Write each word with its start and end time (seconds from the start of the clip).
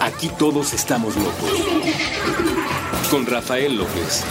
Aquí 0.00 0.28
todos 0.38 0.72
estamos 0.72 1.16
locos. 1.16 1.50
Con 3.10 3.26
Rafael 3.26 3.76
López. 3.76 4.24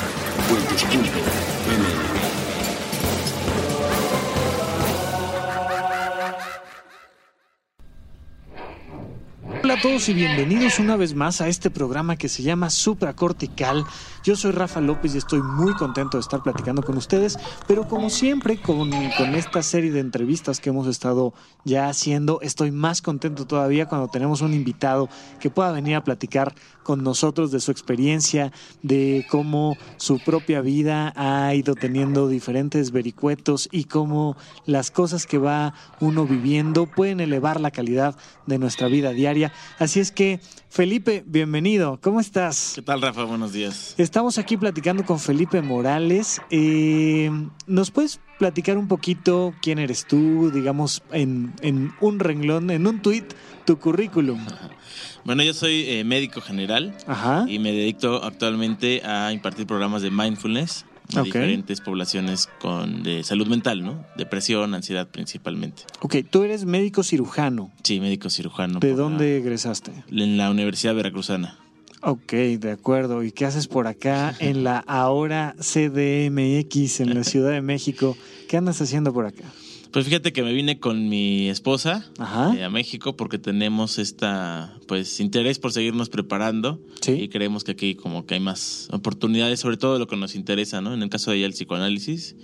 Hola 9.63 9.74
a 9.74 9.81
todos 9.81 10.10
y 10.10 10.13
bienvenidos 10.13 10.78
una 10.78 10.96
vez 10.96 11.15
más 11.15 11.42
a 11.42 11.47
este 11.47 11.72
programa 11.72 12.17
que 12.17 12.29
se 12.29 12.44
llama 12.44 12.70
Supracortical. 12.70 13.86
Yo 14.26 14.35
soy 14.35 14.53
Rafa 14.53 14.81
López 14.81 15.13
y 15.13 15.19
estoy 15.19 15.44
muy 15.44 15.76
contento 15.76 16.17
de 16.17 16.21
estar 16.21 16.41
platicando 16.41 16.81
con 16.81 16.98
ustedes, 16.98 17.38
pero 17.67 17.88
como 17.88 18.09
siempre 18.09 18.59
con, 18.59 18.89
con 18.89 19.35
esta 19.35 19.62
serie 19.62 19.91
de 19.91 19.99
entrevistas 19.99 20.59
que 20.59 20.71
hemos 20.71 20.88
estado 20.88 21.35
ya 21.63 21.89
haciendo, 21.89 22.41
estoy 22.41 22.71
más 22.71 23.03
contento 23.03 23.45
todavía 23.45 23.85
cuando 23.85 24.07
tenemos 24.07 24.41
un 24.41 24.55
invitado 24.55 25.09
que 25.39 25.51
pueda 25.51 25.71
venir 25.71 25.95
a 25.95 26.03
platicar 26.03 26.55
con 26.81 27.03
nosotros 27.03 27.51
de 27.51 27.59
su 27.59 27.70
experiencia, 27.71 28.51
de 28.81 29.27
cómo 29.29 29.77
su 29.98 30.20
propia 30.20 30.62
vida 30.62 31.13
ha 31.15 31.53
ido 31.53 31.76
teniendo 31.76 32.27
diferentes 32.27 32.91
vericuetos 32.91 33.70
y 33.71 33.84
cómo 33.84 34.37
las 34.65 34.89
cosas 34.89 35.27
que 35.27 35.37
va 35.37 35.73
uno 35.99 36.26
viviendo 36.26 36.87
pueden 36.87 37.20
elevar 37.20 37.59
la 37.59 37.70
calidad 37.71 38.15
de 38.48 38.57
nuestra 38.57 38.87
vida 38.87 39.12
diaria. 39.12 39.51
Así 39.79 39.99
es 39.99 40.12
que, 40.12 40.39
Felipe, 40.70 41.23
bienvenido. 41.26 41.99
¿Cómo 42.01 42.20
estás? 42.20 42.73
¿Qué 42.76 42.81
tal, 42.81 43.01
Rafa? 43.01 43.23
Buenos 43.23 43.51
días. 43.51 43.95
Estamos 44.15 44.37
aquí 44.37 44.55
platicando 44.55 45.03
con 45.03 45.19
Felipe 45.19 45.61
Morales. 45.61 46.41
Eh, 46.49 47.29
¿Nos 47.67 47.91
puedes 47.91 48.21
platicar 48.39 48.77
un 48.77 48.87
poquito 48.87 49.53
quién 49.61 49.77
eres 49.77 50.07
tú, 50.07 50.51
digamos, 50.51 51.03
en, 51.11 51.51
en 51.59 51.91
un 51.99 52.20
renglón, 52.20 52.71
en 52.71 52.87
un 52.87 53.01
tuit, 53.01 53.25
tu 53.65 53.77
currículum? 53.77 54.39
Bueno, 55.25 55.43
yo 55.43 55.53
soy 55.53 55.81
eh, 55.90 56.05
médico 56.05 56.40
general 56.40 56.95
Ajá. 57.07 57.43
y 57.49 57.59
me 57.59 57.73
dedico 57.73 58.23
actualmente 58.23 59.01
a 59.03 59.34
impartir 59.34 59.67
programas 59.67 60.01
de 60.01 60.12
mindfulness 60.12 60.85
a 61.13 61.21
diferentes 61.21 61.81
poblaciones 61.81 62.47
con 62.62 63.03
de 63.03 63.21
salud 63.25 63.47
mental, 63.47 63.84
¿no? 63.84 64.06
Depresión, 64.16 64.75
ansiedad 64.75 65.09
principalmente. 65.09 65.84
Ok, 66.00 66.16
tú 66.30 66.44
eres 66.44 66.64
médico 66.64 67.03
cirujano. 67.03 67.70
Sí, 67.84 68.00
médico 68.00 68.30
cirujano. 68.30 68.80
¿De 68.80 68.92
la- 68.92 68.95
dónde 68.95 69.38
egresaste? 69.40 69.92
en 70.09 70.38
la 70.38 70.50
Universidad 70.50 70.95
Veracruzana. 70.95 71.59
Ok, 72.08 72.34
de 72.34 72.70
acuerdo. 72.72 73.23
¿Y 73.23 73.31
qué 73.31 73.45
haces 73.45 73.67
por 73.67 73.88
acá 73.88 74.36
en 74.39 74.64
la 74.64 74.78
ahora 74.78 75.56
CDMX 75.59 77.00
en 77.00 77.16
la 77.16 77.23
Ciudad 77.23 77.52
de 77.52 77.62
México? 77.62 78.16
¿Qué 78.47 78.58
andas 78.58 78.80
haciendo 78.80 79.12
por 79.12 79.25
acá? 79.25 79.44
Pues 79.92 80.06
fíjate 80.06 80.31
que 80.31 80.44
me 80.44 80.53
vine 80.53 80.78
con 80.80 81.09
mi 81.09 81.50
esposa 81.50 82.06
eh, 82.56 82.64
a 82.64 82.70
México 82.70 83.16
porque 83.16 83.39
tenemos 83.39 83.97
esta 83.97 84.78
pues 84.88 85.20
interés 85.22 85.58
por 85.58 85.72
seguirnos 85.72 86.09
preparando 86.09 86.80
Sí. 87.02 87.14
y 87.14 87.30
creemos 87.30 87.64
que 87.64 87.72
aquí 87.72 87.95
como 87.95 88.25
que 88.25 88.34
hay 88.36 88.40
más 88.42 88.88
oportunidades, 88.92 89.59
sobre 89.62 89.78
todo 89.78 89.97
lo 89.97 90.06
que 90.08 90.17
nos 90.17 90.36
interesa, 90.36 90.81
¿no? 90.81 90.94
En 90.94 91.02
el 91.02 91.09
caso 91.09 91.31
de 91.31 91.38
ella 91.38 91.45
el 91.47 91.53
psicoanálisis 91.53 92.36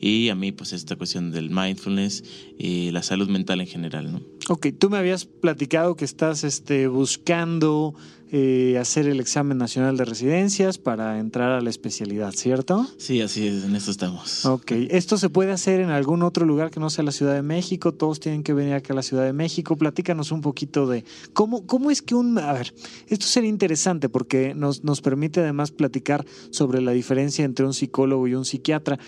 y 0.00 0.28
a 0.30 0.34
mí 0.34 0.52
pues 0.52 0.72
esta 0.72 0.96
cuestión 0.96 1.30
del 1.30 1.48
mindfulness 1.48 2.24
y 2.58 2.90
la 2.90 3.02
salud 3.02 3.28
mental 3.28 3.60
en 3.60 3.66
general, 3.68 4.12
¿no? 4.12 4.20
Ok, 4.48 4.66
tú 4.78 4.90
me 4.90 4.98
habías 4.98 5.24
platicado 5.26 5.94
que 5.96 6.04
estás 6.04 6.42
este, 6.44 6.88
buscando 6.88 7.94
eh, 8.32 8.76
hacer 8.78 9.06
el 9.06 9.20
examen 9.20 9.56
nacional 9.56 9.96
de 9.96 10.04
residencias 10.04 10.78
para 10.78 11.20
entrar 11.20 11.52
a 11.52 11.60
la 11.60 11.70
especialidad, 11.70 12.32
¿cierto? 12.32 12.86
Sí, 12.98 13.20
así 13.20 13.46
es, 13.46 13.64
en 13.64 13.76
eso 13.76 13.92
estamos. 13.92 14.44
Ok, 14.44 14.72
¿esto 14.90 15.16
se 15.16 15.30
puede 15.30 15.52
hacer 15.52 15.78
en 15.78 15.90
algún 15.90 16.22
otro 16.24 16.44
lugar 16.44 16.72
que 16.72 16.80
no 16.80 16.90
sea 16.90 17.04
la 17.04 17.12
Ciudad 17.12 17.34
de 17.34 17.42
México? 17.42 17.92
¿Todos 17.92 18.18
tienen 18.18 18.42
que 18.42 18.52
venir 18.52 18.74
acá 18.74 18.94
a 18.94 18.96
la 18.96 19.02
Ciudad 19.02 19.24
de 19.24 19.32
México? 19.32 19.76
Platícanos 19.76 20.32
un 20.32 20.40
poquito 20.40 20.88
de 20.88 21.04
cómo, 21.34 21.66
cómo 21.66 21.90
es 21.92 22.02
que 22.02 22.16
un... 22.16 22.36
A 22.38 22.52
ver, 22.52 22.74
esto 23.06 23.26
sería 23.26 23.48
interesante 23.48 24.08
porque 24.08 24.54
nos, 24.54 24.82
nos 24.82 25.00
permite 25.00 25.40
además 25.40 25.70
platicar 25.70 26.26
sobre 26.50 26.80
la 26.80 26.90
diferencia 26.90 27.44
entre 27.44 27.64
un 27.64 27.74
psicólogo 27.74 28.26
y 28.26 28.34
un 28.34 28.44
psiquiatra. 28.44 28.98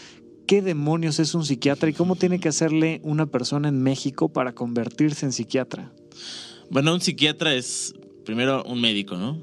¿Qué 0.47 0.63
demonios 0.63 1.19
es 1.19 1.35
un 1.35 1.45
psiquiatra 1.45 1.91
y 1.91 1.93
cómo 1.93 2.15
tiene 2.15 2.39
que 2.39 2.49
hacerle 2.49 3.01
una 3.03 3.27
persona 3.27 3.69
en 3.69 3.83
México 3.83 4.29
para 4.29 4.55
convertirse 4.55 5.27
en 5.27 5.33
psiquiatra? 5.33 5.93
Bueno, 6.71 6.95
un 6.95 7.01
psiquiatra 7.01 7.55
es 7.55 7.95
primero 8.29 8.63
un 8.65 8.79
médico, 8.83 9.17
¿no? 9.17 9.39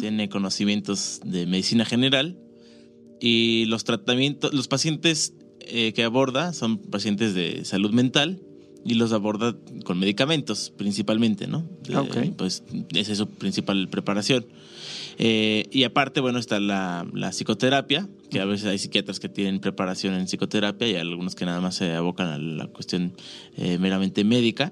Tiene 0.00 0.28
conocimientos 0.28 1.22
de 1.24 1.46
medicina 1.46 1.86
general 1.86 2.36
y 3.22 3.64
los 3.68 3.84
tratamientos, 3.84 4.52
los 4.52 4.68
pacientes 4.68 5.32
eh, 5.60 5.94
que 5.94 6.04
aborda 6.04 6.52
son 6.52 6.76
pacientes 6.76 7.32
de 7.32 7.64
salud 7.64 7.90
mental 7.90 8.42
y 8.84 8.94
los 8.96 9.14
aborda 9.14 9.56
con 9.82 9.98
medicamentos 9.98 10.74
principalmente, 10.76 11.46
¿no? 11.46 11.66
Pues 12.36 12.64
esa 12.94 13.12
es 13.12 13.16
su 13.16 13.30
principal 13.30 13.88
preparación. 13.88 14.44
Eh, 15.16 15.66
y 15.72 15.84
aparte, 15.84 16.20
bueno, 16.20 16.38
está 16.38 16.60
la, 16.60 17.06
la 17.14 17.30
psicoterapia, 17.30 18.10
que 18.30 18.40
a 18.40 18.44
veces 18.44 18.66
hay 18.66 18.76
psiquiatras 18.76 19.20
que 19.20 19.30
tienen 19.30 19.58
preparación 19.58 20.12
en 20.12 20.26
psicoterapia 20.26 20.86
y 20.86 20.96
algunos 20.96 21.34
que 21.34 21.46
nada 21.46 21.62
más 21.62 21.76
se 21.76 21.94
abocan 21.94 22.28
a 22.28 22.36
la 22.36 22.66
cuestión 22.66 23.14
eh, 23.56 23.78
meramente 23.78 24.22
médica. 24.22 24.70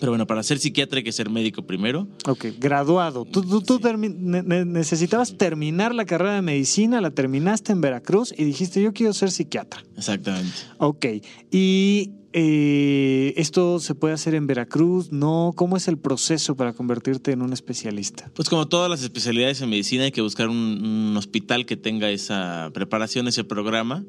Pero 0.00 0.12
bueno, 0.12 0.26
para 0.26 0.42
ser 0.42 0.58
psiquiatra 0.58 0.98
hay 0.98 1.04
que 1.04 1.12
ser 1.12 1.30
médico 1.30 1.62
primero. 1.66 2.08
Ok, 2.26 2.46
graduado. 2.58 3.24
Tú, 3.24 3.42
tú- 3.42 3.62
tú 3.62 3.78
termi- 3.78 4.14
ne- 4.14 4.42
ne- 4.42 4.64
necesitabas 4.64 5.36
terminar 5.36 5.94
la 5.94 6.04
carrera 6.04 6.34
de 6.34 6.42
medicina, 6.42 7.00
la 7.00 7.10
terminaste 7.10 7.72
en 7.72 7.80
Veracruz 7.80 8.34
y 8.36 8.44
dijiste, 8.44 8.82
yo 8.82 8.92
quiero 8.92 9.12
ser 9.12 9.30
psiquiatra. 9.30 9.84
Exactamente. 9.96 10.52
Ok, 10.78 11.06
y 11.50 12.10
eh, 12.34 13.34
esto 13.36 13.78
se 13.78 13.94
puede 13.94 14.14
hacer 14.14 14.34
en 14.34 14.46
Veracruz, 14.46 15.12
¿no? 15.12 15.52
¿Cómo 15.54 15.76
es 15.76 15.86
el 15.88 15.98
proceso 15.98 16.56
para 16.56 16.72
convertirte 16.72 17.30
en 17.32 17.42
un 17.42 17.52
especialista? 17.52 18.30
Pues 18.34 18.48
como 18.48 18.66
todas 18.68 18.88
las 18.90 19.02
especialidades 19.02 19.60
en 19.60 19.68
medicina 19.70 20.04
hay 20.04 20.12
que 20.12 20.22
buscar 20.22 20.48
un, 20.48 20.56
un 20.56 21.16
hospital 21.16 21.66
que 21.66 21.76
tenga 21.76 22.10
esa 22.10 22.70
preparación, 22.72 23.28
ese 23.28 23.44
programa. 23.44 24.04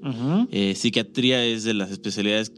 Eh, 0.52 0.74
psiquiatría 0.76 1.44
es 1.44 1.64
de 1.66 1.74
las 1.74 1.92
especialidades 1.92 2.52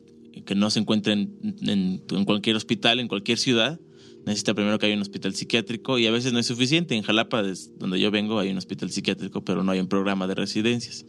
que 0.43 0.55
no 0.55 0.69
se 0.69 0.79
encuentran 0.79 1.29
en, 1.41 1.69
en- 1.69 2.03
en 2.09 2.25
cualquier 2.25 2.55
hospital, 2.55 2.99
en 2.99 3.07
cualquier 3.07 3.37
ciudad. 3.37 3.79
Necesita 4.25 4.55
primero 4.55 4.79
que 4.79 4.87
haya 4.87 4.95
un 4.95 5.01
hospital 5.03 5.35
psiquiátrico 5.35 5.99
y 5.99 6.07
a 6.07 6.11
veces 6.11 6.33
no 6.33 6.39
es 6.39 6.47
suficiente. 6.47 6.95
En 6.95 7.03
Jalapa, 7.03 7.43
donde 7.77 7.99
yo 7.99 8.09
vengo, 8.09 8.39
hay 8.39 8.49
un 8.49 8.57
hospital 8.57 8.89
psiquiátrico, 8.89 9.43
pero 9.45 9.63
no 9.63 9.71
hay 9.71 9.79
un 9.79 9.87
programa 9.87 10.25
de 10.27 10.33
residencias. 10.35 11.05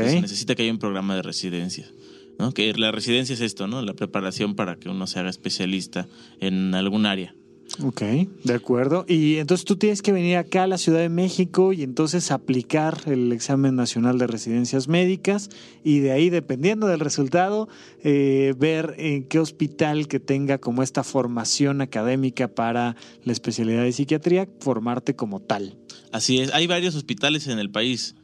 Entonces, 0.00 0.22
necesita 0.22 0.54
que 0.54 0.62
haya 0.62 0.70
un 0.72 0.78
programa 0.78 1.16
de 1.16 1.22
residencia. 1.22 1.90
¿no? 2.38 2.52
Que 2.54 2.72
la 2.74 2.92
residencia 2.92 3.34
es 3.34 3.40
esto, 3.40 3.66
¿no? 3.66 3.82
La 3.82 3.94
preparación 3.94 4.54
para 4.54 4.76
que 4.76 4.88
uno 4.88 5.06
se 5.06 5.18
haga 5.18 5.28
especialista 5.28 6.08
en 6.40 6.74
algún 6.74 7.04
área. 7.04 7.34
Ok, 7.82 8.02
de 8.44 8.54
acuerdo. 8.54 9.04
Y 9.08 9.36
entonces 9.36 9.64
tú 9.64 9.76
tienes 9.76 10.02
que 10.02 10.12
venir 10.12 10.36
acá 10.36 10.64
a 10.64 10.66
la 10.66 10.78
Ciudad 10.78 11.00
de 11.00 11.08
México 11.08 11.72
y 11.72 11.82
entonces 11.82 12.30
aplicar 12.30 12.98
el 13.06 13.32
examen 13.32 13.76
nacional 13.76 14.18
de 14.18 14.26
residencias 14.26 14.88
médicas 14.88 15.48
y 15.82 16.00
de 16.00 16.12
ahí, 16.12 16.30
dependiendo 16.30 16.86
del 16.86 17.00
resultado, 17.00 17.68
eh, 18.04 18.54
ver 18.58 18.94
en 18.98 19.24
qué 19.24 19.38
hospital 19.38 20.08
que 20.08 20.20
tenga 20.20 20.58
como 20.58 20.82
esta 20.82 21.02
formación 21.04 21.80
académica 21.80 22.48
para 22.48 22.96
la 23.24 23.32
especialidad 23.32 23.82
de 23.82 23.92
psiquiatría, 23.92 24.48
formarte 24.60 25.16
como 25.16 25.40
tal. 25.40 25.78
Así 26.12 26.40
es. 26.40 26.52
Hay 26.52 26.66
varios 26.66 26.94
hospitales 26.94 27.46
en 27.46 27.58
el 27.58 27.70
país, 27.70 28.14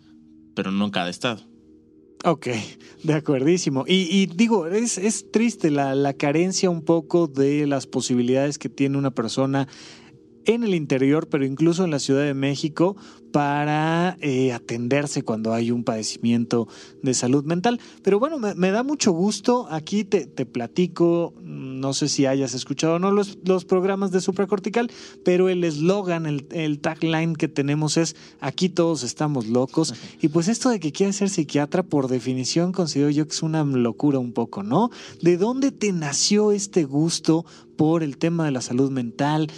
pero 0.55 0.71
no 0.71 0.85
en 0.85 0.91
cada 0.91 1.09
estado. 1.09 1.48
Ok, 2.25 2.49
de 3.05 3.15
acuerdísimo. 3.15 3.85
Y, 3.87 4.09
y 4.11 4.27
digo, 4.27 4.67
es, 4.67 4.99
es 4.99 5.31
triste 5.31 5.71
la, 5.71 5.95
la 5.95 6.15
carencia 6.15 6.69
un 6.69 6.83
poco 6.83 7.29
de 7.29 7.67
las 7.67 7.87
posibilidades 7.87 8.59
que 8.59 8.69
tiene 8.69 8.99
una 8.99 9.13
persona 9.13 9.69
en 10.45 10.65
el 10.65 10.75
interior, 10.75 11.29
pero 11.29 11.45
incluso 11.45 11.85
en 11.85 11.91
la 11.91 11.99
Ciudad 11.99 12.25
de 12.25 12.35
México, 12.35 12.97
para 13.33 14.17
eh, 14.21 14.53
atenderse 14.53 15.23
cuando 15.23 15.53
hay 15.53 15.71
un 15.71 15.85
padecimiento 15.85 16.69
de 17.03 17.15
salud 17.15 17.45
mental. 17.45 17.81
Pero 18.03 18.19
bueno, 18.19 18.39
me, 18.39 18.55
me 18.55 18.71
da 18.71 18.83
mucho 18.83 19.13
gusto. 19.13 19.67
Aquí 19.71 20.05
te, 20.05 20.27
te 20.27 20.47
platico, 20.47 21.35
no 21.43 21.93
sé 21.93 22.09
si 22.09 22.27
hayas 22.27 22.55
escuchado 22.55 22.95
o 22.95 22.99
no 22.99 23.11
los, 23.11 23.39
los 23.45 23.65
programas 23.65 24.11
de 24.11 24.21
supracortical, 24.21 24.91
pero 25.25 25.49
el 25.49 25.65
eslogan, 25.65 26.27
el, 26.27 26.47
el 26.51 26.81
tagline 26.81 27.35
que 27.37 27.49
tenemos 27.49 27.97
es 27.97 28.17
aquí 28.41 28.69
todos 28.69 29.03
estamos 29.03 29.47
locos. 29.47 29.95
Y 30.21 30.29
pues 30.29 30.49
esto 30.49 30.71
de 30.71 30.81
que 30.81 30.93
quieras 30.93 31.17
ser 31.17 31.31
psiquiatra, 31.31 31.83
por 31.83 32.09
definición, 32.09 32.73
considero 32.73 33.11
yo 33.11 33.27
que 33.27 33.35
es 33.35 33.43
una 33.43 33.65
locura 33.65 34.19
un 34.19 34.33
poco, 34.33 34.63
¿no? 34.63 34.91
¿De 35.21 35.37
dónde 35.37 35.71
te 35.73 35.93
nació 35.93 36.53
este 36.53 36.85
gusto 36.85 37.45
por 37.77 38.03
el 38.03 38.19
tema 38.19 38.45
de 38.45 38.51
la 38.51 38.61
salud 38.61 38.91
mental? 38.91 39.51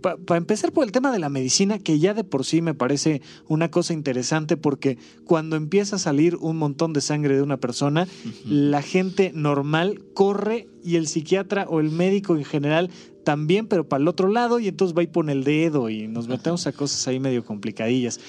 Para 0.00 0.38
empezar 0.38 0.72
por 0.72 0.84
el 0.84 0.92
tema 0.92 1.10
de 1.12 1.18
la 1.18 1.28
medicina, 1.28 1.78
que 1.78 1.98
ya 1.98 2.14
de 2.14 2.24
por 2.24 2.44
sí 2.44 2.62
me 2.62 2.74
parece 2.74 3.05
una 3.48 3.70
cosa 3.70 3.92
interesante 3.92 4.56
porque 4.56 4.98
cuando 5.24 5.56
empieza 5.56 5.96
a 5.96 5.98
salir 5.98 6.36
un 6.36 6.56
montón 6.56 6.92
de 6.92 7.00
sangre 7.00 7.36
de 7.36 7.42
una 7.42 7.58
persona, 7.58 8.06
la 8.44 8.82
gente 8.82 9.32
normal 9.34 10.02
corre 10.14 10.68
y 10.84 10.96
el 10.96 11.06
psiquiatra 11.08 11.66
o 11.68 11.80
el 11.80 11.90
médico 11.90 12.36
en 12.36 12.44
general 12.44 12.90
también, 13.24 13.66
pero 13.66 13.88
para 13.88 14.02
el 14.02 14.08
otro 14.08 14.28
lado, 14.28 14.60
y 14.60 14.68
entonces 14.68 14.96
va 14.96 15.02
y 15.02 15.08
pone 15.08 15.32
el 15.32 15.42
dedo 15.42 15.90
y 15.90 16.06
nos 16.06 16.28
metemos 16.28 16.66
a 16.68 16.72
cosas 16.72 17.08
ahí 17.08 17.18
medio 17.18 17.44
complicadillas. 17.44 18.20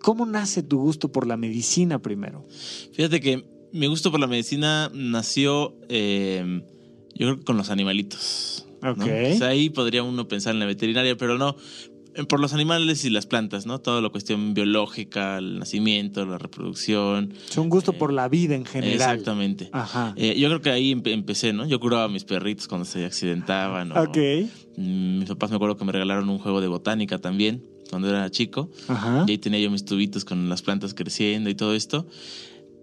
¿Cómo 0.00 0.26
nace 0.26 0.62
tu 0.62 0.78
gusto 0.78 1.10
por 1.10 1.26
la 1.26 1.36
medicina 1.36 2.00
primero? 2.00 2.46
Fíjate 2.92 3.20
que 3.20 3.44
mi 3.72 3.88
gusto 3.88 4.12
por 4.12 4.20
la 4.20 4.28
medicina 4.28 4.90
nació, 4.94 5.74
eh, 5.88 6.62
yo 7.14 7.26
creo 7.26 7.38
que 7.38 7.44
con 7.44 7.56
los 7.56 7.70
animalitos. 7.70 8.66
ahí 9.42 9.70
podría 9.70 10.02
uno 10.02 10.28
pensar 10.28 10.54
en 10.54 10.60
la 10.60 10.66
veterinaria, 10.66 11.16
pero 11.16 11.38
no. 11.38 11.56
Eh, 12.14 12.24
Por 12.24 12.40
los 12.40 12.52
animales 12.54 13.04
y 13.04 13.10
las 13.10 13.26
plantas, 13.26 13.66
¿no? 13.66 13.80
Toda 13.80 14.00
la 14.00 14.08
cuestión 14.08 14.54
biológica, 14.54 15.38
el 15.38 15.58
nacimiento, 15.58 16.24
la 16.26 16.38
reproducción. 16.38 17.32
Es 17.48 17.56
un 17.58 17.68
gusto 17.68 17.92
por 17.92 18.12
la 18.12 18.28
vida 18.28 18.54
en 18.54 18.64
general. 18.64 18.94
Exactamente. 18.94 19.68
Ajá. 19.72 20.12
Eh, 20.16 20.38
yo 20.38 20.48
creo 20.48 20.60
que 20.60 20.70
ahí 20.70 20.92
empe- 20.94 21.12
empecé, 21.12 21.52
¿no? 21.52 21.66
Yo 21.66 21.78
curaba 21.80 22.04
a 22.04 22.08
mis 22.08 22.24
perritos 22.24 22.68
cuando 22.68 22.84
se 22.84 23.04
accidentaban. 23.04 23.92
o- 23.92 24.02
ok. 24.02 24.16
Mm, 24.76 25.18
Mis 25.20 25.28
papás 25.28 25.50
me 25.50 25.56
acuerdo 25.56 25.76
que 25.76 25.84
me 25.84 25.92
regalaron 25.92 26.28
un 26.28 26.38
juego 26.38 26.60
de 26.60 26.66
botánica 26.68 27.18
también, 27.18 27.64
cuando 27.90 28.08
era 28.08 28.28
chico. 28.30 28.70
Ajá. 28.88 29.24
Y 29.26 29.32
ahí 29.32 29.38
tenía 29.38 29.60
yo 29.60 29.70
mis 29.70 29.84
tubitos 29.84 30.24
con 30.24 30.48
las 30.48 30.62
plantas 30.62 30.94
creciendo 30.94 31.48
y 31.50 31.54
todo 31.54 31.74
esto. 31.74 32.06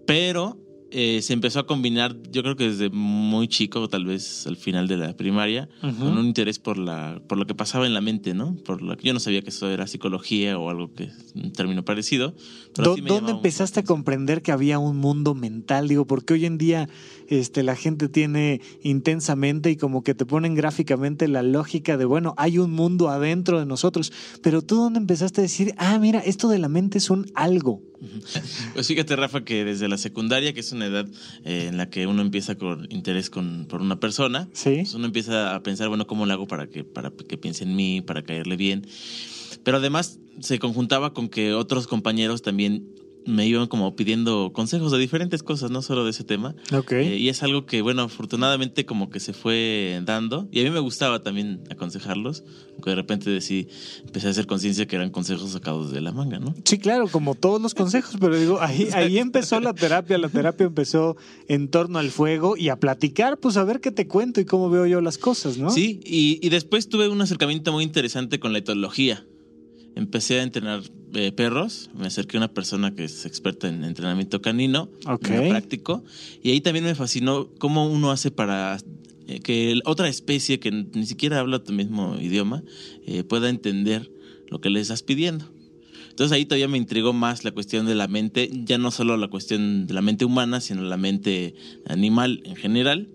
Pero 0.06 0.58
eh, 0.94 1.22
se 1.22 1.32
empezó 1.32 1.60
a 1.60 1.66
combinar, 1.66 2.14
yo 2.30 2.42
creo 2.42 2.54
que 2.54 2.68
desde 2.68 2.90
muy 2.90 3.48
chico, 3.48 3.88
tal 3.88 4.04
vez 4.04 4.46
al 4.46 4.56
final 4.56 4.88
de 4.88 4.98
la 4.98 5.16
primaria, 5.16 5.68
con 5.80 6.18
un 6.18 6.26
interés 6.26 6.58
por, 6.58 6.76
la, 6.76 7.22
por 7.26 7.38
lo 7.38 7.46
que 7.46 7.54
pasaba 7.54 7.86
en 7.86 7.94
la 7.94 8.02
mente, 8.02 8.34
¿no? 8.34 8.56
Por 8.56 8.82
lo 8.82 8.96
que 8.96 9.08
yo 9.08 9.14
no 9.14 9.20
sabía 9.20 9.40
que 9.40 9.48
eso 9.48 9.70
era 9.70 9.86
psicología 9.86 10.58
o 10.58 10.68
algo 10.68 10.92
que 10.92 11.04
es 11.04 11.32
un 11.34 11.52
término 11.52 11.82
parecido. 11.82 12.34
Pero 12.74 12.90
¿Dó- 12.90 12.94
sí 12.96 13.02
me 13.02 13.08
¿Dónde 13.08 13.32
empezaste 13.32 13.80
a 13.80 13.84
comprender 13.84 14.42
que 14.42 14.52
había 14.52 14.78
un 14.78 14.96
mundo 14.96 15.34
mental? 15.34 15.88
Digo, 15.88 16.06
porque 16.06 16.34
hoy 16.34 16.46
en 16.46 16.58
día 16.58 16.88
este, 17.28 17.62
la 17.62 17.76
gente 17.76 18.08
tiene 18.08 18.60
intensamente 18.82 19.70
y 19.70 19.76
como 19.76 20.02
que 20.02 20.14
te 20.14 20.26
ponen 20.26 20.54
gráficamente 20.54 21.28
la 21.28 21.42
lógica 21.42 21.96
de, 21.96 22.04
bueno, 22.04 22.34
hay 22.36 22.58
un 22.58 22.70
mundo 22.72 23.08
adentro 23.10 23.58
de 23.58 23.66
nosotros. 23.66 24.12
Pero 24.42 24.62
tú 24.62 24.76
dónde 24.76 24.98
empezaste 24.98 25.40
a 25.40 25.42
decir, 25.42 25.74
ah, 25.78 25.98
mira, 25.98 26.20
esto 26.20 26.48
de 26.48 26.58
la 26.58 26.68
mente 26.68 26.98
es 26.98 27.10
un 27.10 27.30
algo. 27.34 27.80
Pues 28.74 28.88
fíjate, 28.88 29.14
Rafa, 29.14 29.44
que 29.44 29.64
desde 29.64 29.86
la 29.88 29.96
secundaria, 29.96 30.52
que 30.52 30.60
es 30.60 30.72
una 30.72 30.86
edad 30.86 31.06
eh, 31.44 31.66
en 31.68 31.76
la 31.76 31.88
que 31.88 32.06
uno 32.08 32.20
empieza 32.20 32.56
con 32.56 32.86
interés 32.90 33.30
con, 33.30 33.66
por 33.68 33.80
una 33.80 34.00
persona, 34.00 34.48
Sí. 34.52 34.76
pues 34.78 34.94
uno 34.94 35.06
empieza 35.06 35.54
a 35.54 35.62
pensar, 35.62 35.88
bueno, 35.88 36.06
¿cómo 36.08 36.26
lo 36.26 36.32
hago 36.32 36.46
para 36.48 36.66
que, 36.66 36.82
para 36.82 37.10
que 37.12 37.38
piense 37.38 37.62
en 37.62 37.76
mí, 37.76 38.00
para 38.00 38.22
caerle 38.22 38.56
bien? 38.56 38.86
Pero 39.62 39.78
además 39.78 40.18
se 40.40 40.58
conjuntaba 40.58 41.12
con 41.12 41.28
que 41.28 41.54
otros 41.54 41.86
compañeros 41.86 42.42
también 42.42 42.86
me 43.26 43.46
iban 43.46 43.66
como 43.66 43.94
pidiendo 43.94 44.52
consejos 44.52 44.92
de 44.92 44.98
diferentes 44.98 45.42
cosas, 45.42 45.70
no 45.70 45.82
solo 45.82 46.04
de 46.04 46.10
ese 46.10 46.24
tema. 46.24 46.54
Ok. 46.74 46.92
Eh, 46.92 47.16
y 47.18 47.28
es 47.28 47.42
algo 47.42 47.66
que, 47.66 47.82
bueno, 47.82 48.02
afortunadamente 48.02 48.84
como 48.84 49.10
que 49.10 49.20
se 49.20 49.32
fue 49.32 50.00
dando. 50.04 50.48
Y 50.50 50.60
a 50.60 50.64
mí 50.64 50.70
me 50.70 50.80
gustaba 50.80 51.22
también 51.22 51.62
aconsejarlos, 51.70 52.44
aunque 52.72 52.90
de 52.90 52.96
repente 52.96 53.30
decí, 53.30 53.68
empecé 54.04 54.28
a 54.28 54.30
hacer 54.30 54.46
conciencia 54.46 54.86
que 54.86 54.96
eran 54.96 55.10
consejos 55.10 55.50
sacados 55.50 55.92
de 55.92 56.00
la 56.00 56.12
manga, 56.12 56.38
¿no? 56.38 56.54
Sí, 56.64 56.78
claro, 56.78 57.08
como 57.08 57.34
todos 57.34 57.60
los 57.60 57.74
consejos, 57.74 58.16
pero 58.20 58.38
digo, 58.38 58.60
ahí, 58.60 58.88
ahí 58.92 59.18
empezó 59.18 59.60
la 59.60 59.74
terapia, 59.74 60.18
la 60.18 60.28
terapia 60.28 60.66
empezó 60.66 61.16
en 61.48 61.68
torno 61.68 61.98
al 61.98 62.10
fuego 62.10 62.56
y 62.56 62.68
a 62.68 62.76
platicar, 62.76 63.38
pues 63.38 63.56
a 63.56 63.64
ver 63.64 63.80
qué 63.80 63.90
te 63.90 64.06
cuento 64.06 64.40
y 64.40 64.44
cómo 64.44 64.70
veo 64.70 64.86
yo 64.86 65.00
las 65.00 65.18
cosas, 65.18 65.58
¿no? 65.58 65.70
Sí, 65.70 66.00
y, 66.04 66.44
y 66.44 66.48
después 66.48 66.88
tuve 66.88 67.08
un 67.08 67.20
acercamiento 67.20 67.72
muy 67.72 67.84
interesante 67.84 68.40
con 68.40 68.52
la 68.52 68.58
etología. 68.58 69.24
Empecé 69.94 70.40
a 70.40 70.42
entrenar 70.42 70.82
eh, 71.14 71.32
perros, 71.32 71.90
me 71.94 72.06
acerqué 72.06 72.36
a 72.36 72.40
una 72.40 72.52
persona 72.54 72.94
que 72.94 73.04
es 73.04 73.26
experta 73.26 73.68
en 73.68 73.84
entrenamiento 73.84 74.40
canino, 74.40 74.88
Ok. 75.06 75.28
muy 75.28 75.48
práctico, 75.48 76.04
y 76.42 76.50
ahí 76.50 76.60
también 76.60 76.84
me 76.84 76.94
fascinó 76.94 77.50
cómo 77.58 77.86
uno 77.86 78.10
hace 78.10 78.30
para 78.30 78.78
eh, 79.28 79.40
que 79.40 79.78
otra 79.84 80.08
especie 80.08 80.58
que 80.58 80.70
ni 80.70 81.06
siquiera 81.06 81.40
habla 81.40 81.62
tu 81.62 81.72
mismo 81.72 82.16
idioma 82.20 82.62
eh, 83.06 83.24
pueda 83.24 83.48
entender 83.50 84.10
lo 84.48 84.60
que 84.60 84.70
le 84.70 84.80
estás 84.80 85.02
pidiendo. 85.02 85.44
Entonces 86.08 86.34
ahí 86.36 86.44
todavía 86.44 86.68
me 86.68 86.76
intrigó 86.78 87.12
más 87.12 87.42
la 87.44 87.52
cuestión 87.52 87.86
de 87.86 87.94
la 87.94 88.06
mente, 88.08 88.50
ya 88.64 88.76
no 88.78 88.90
solo 88.90 89.16
la 89.16 89.28
cuestión 89.28 89.86
de 89.86 89.94
la 89.94 90.02
mente 90.02 90.24
humana, 90.24 90.60
sino 90.60 90.82
la 90.82 90.96
mente 90.98 91.54
animal 91.86 92.42
en 92.44 92.56
general. 92.56 93.08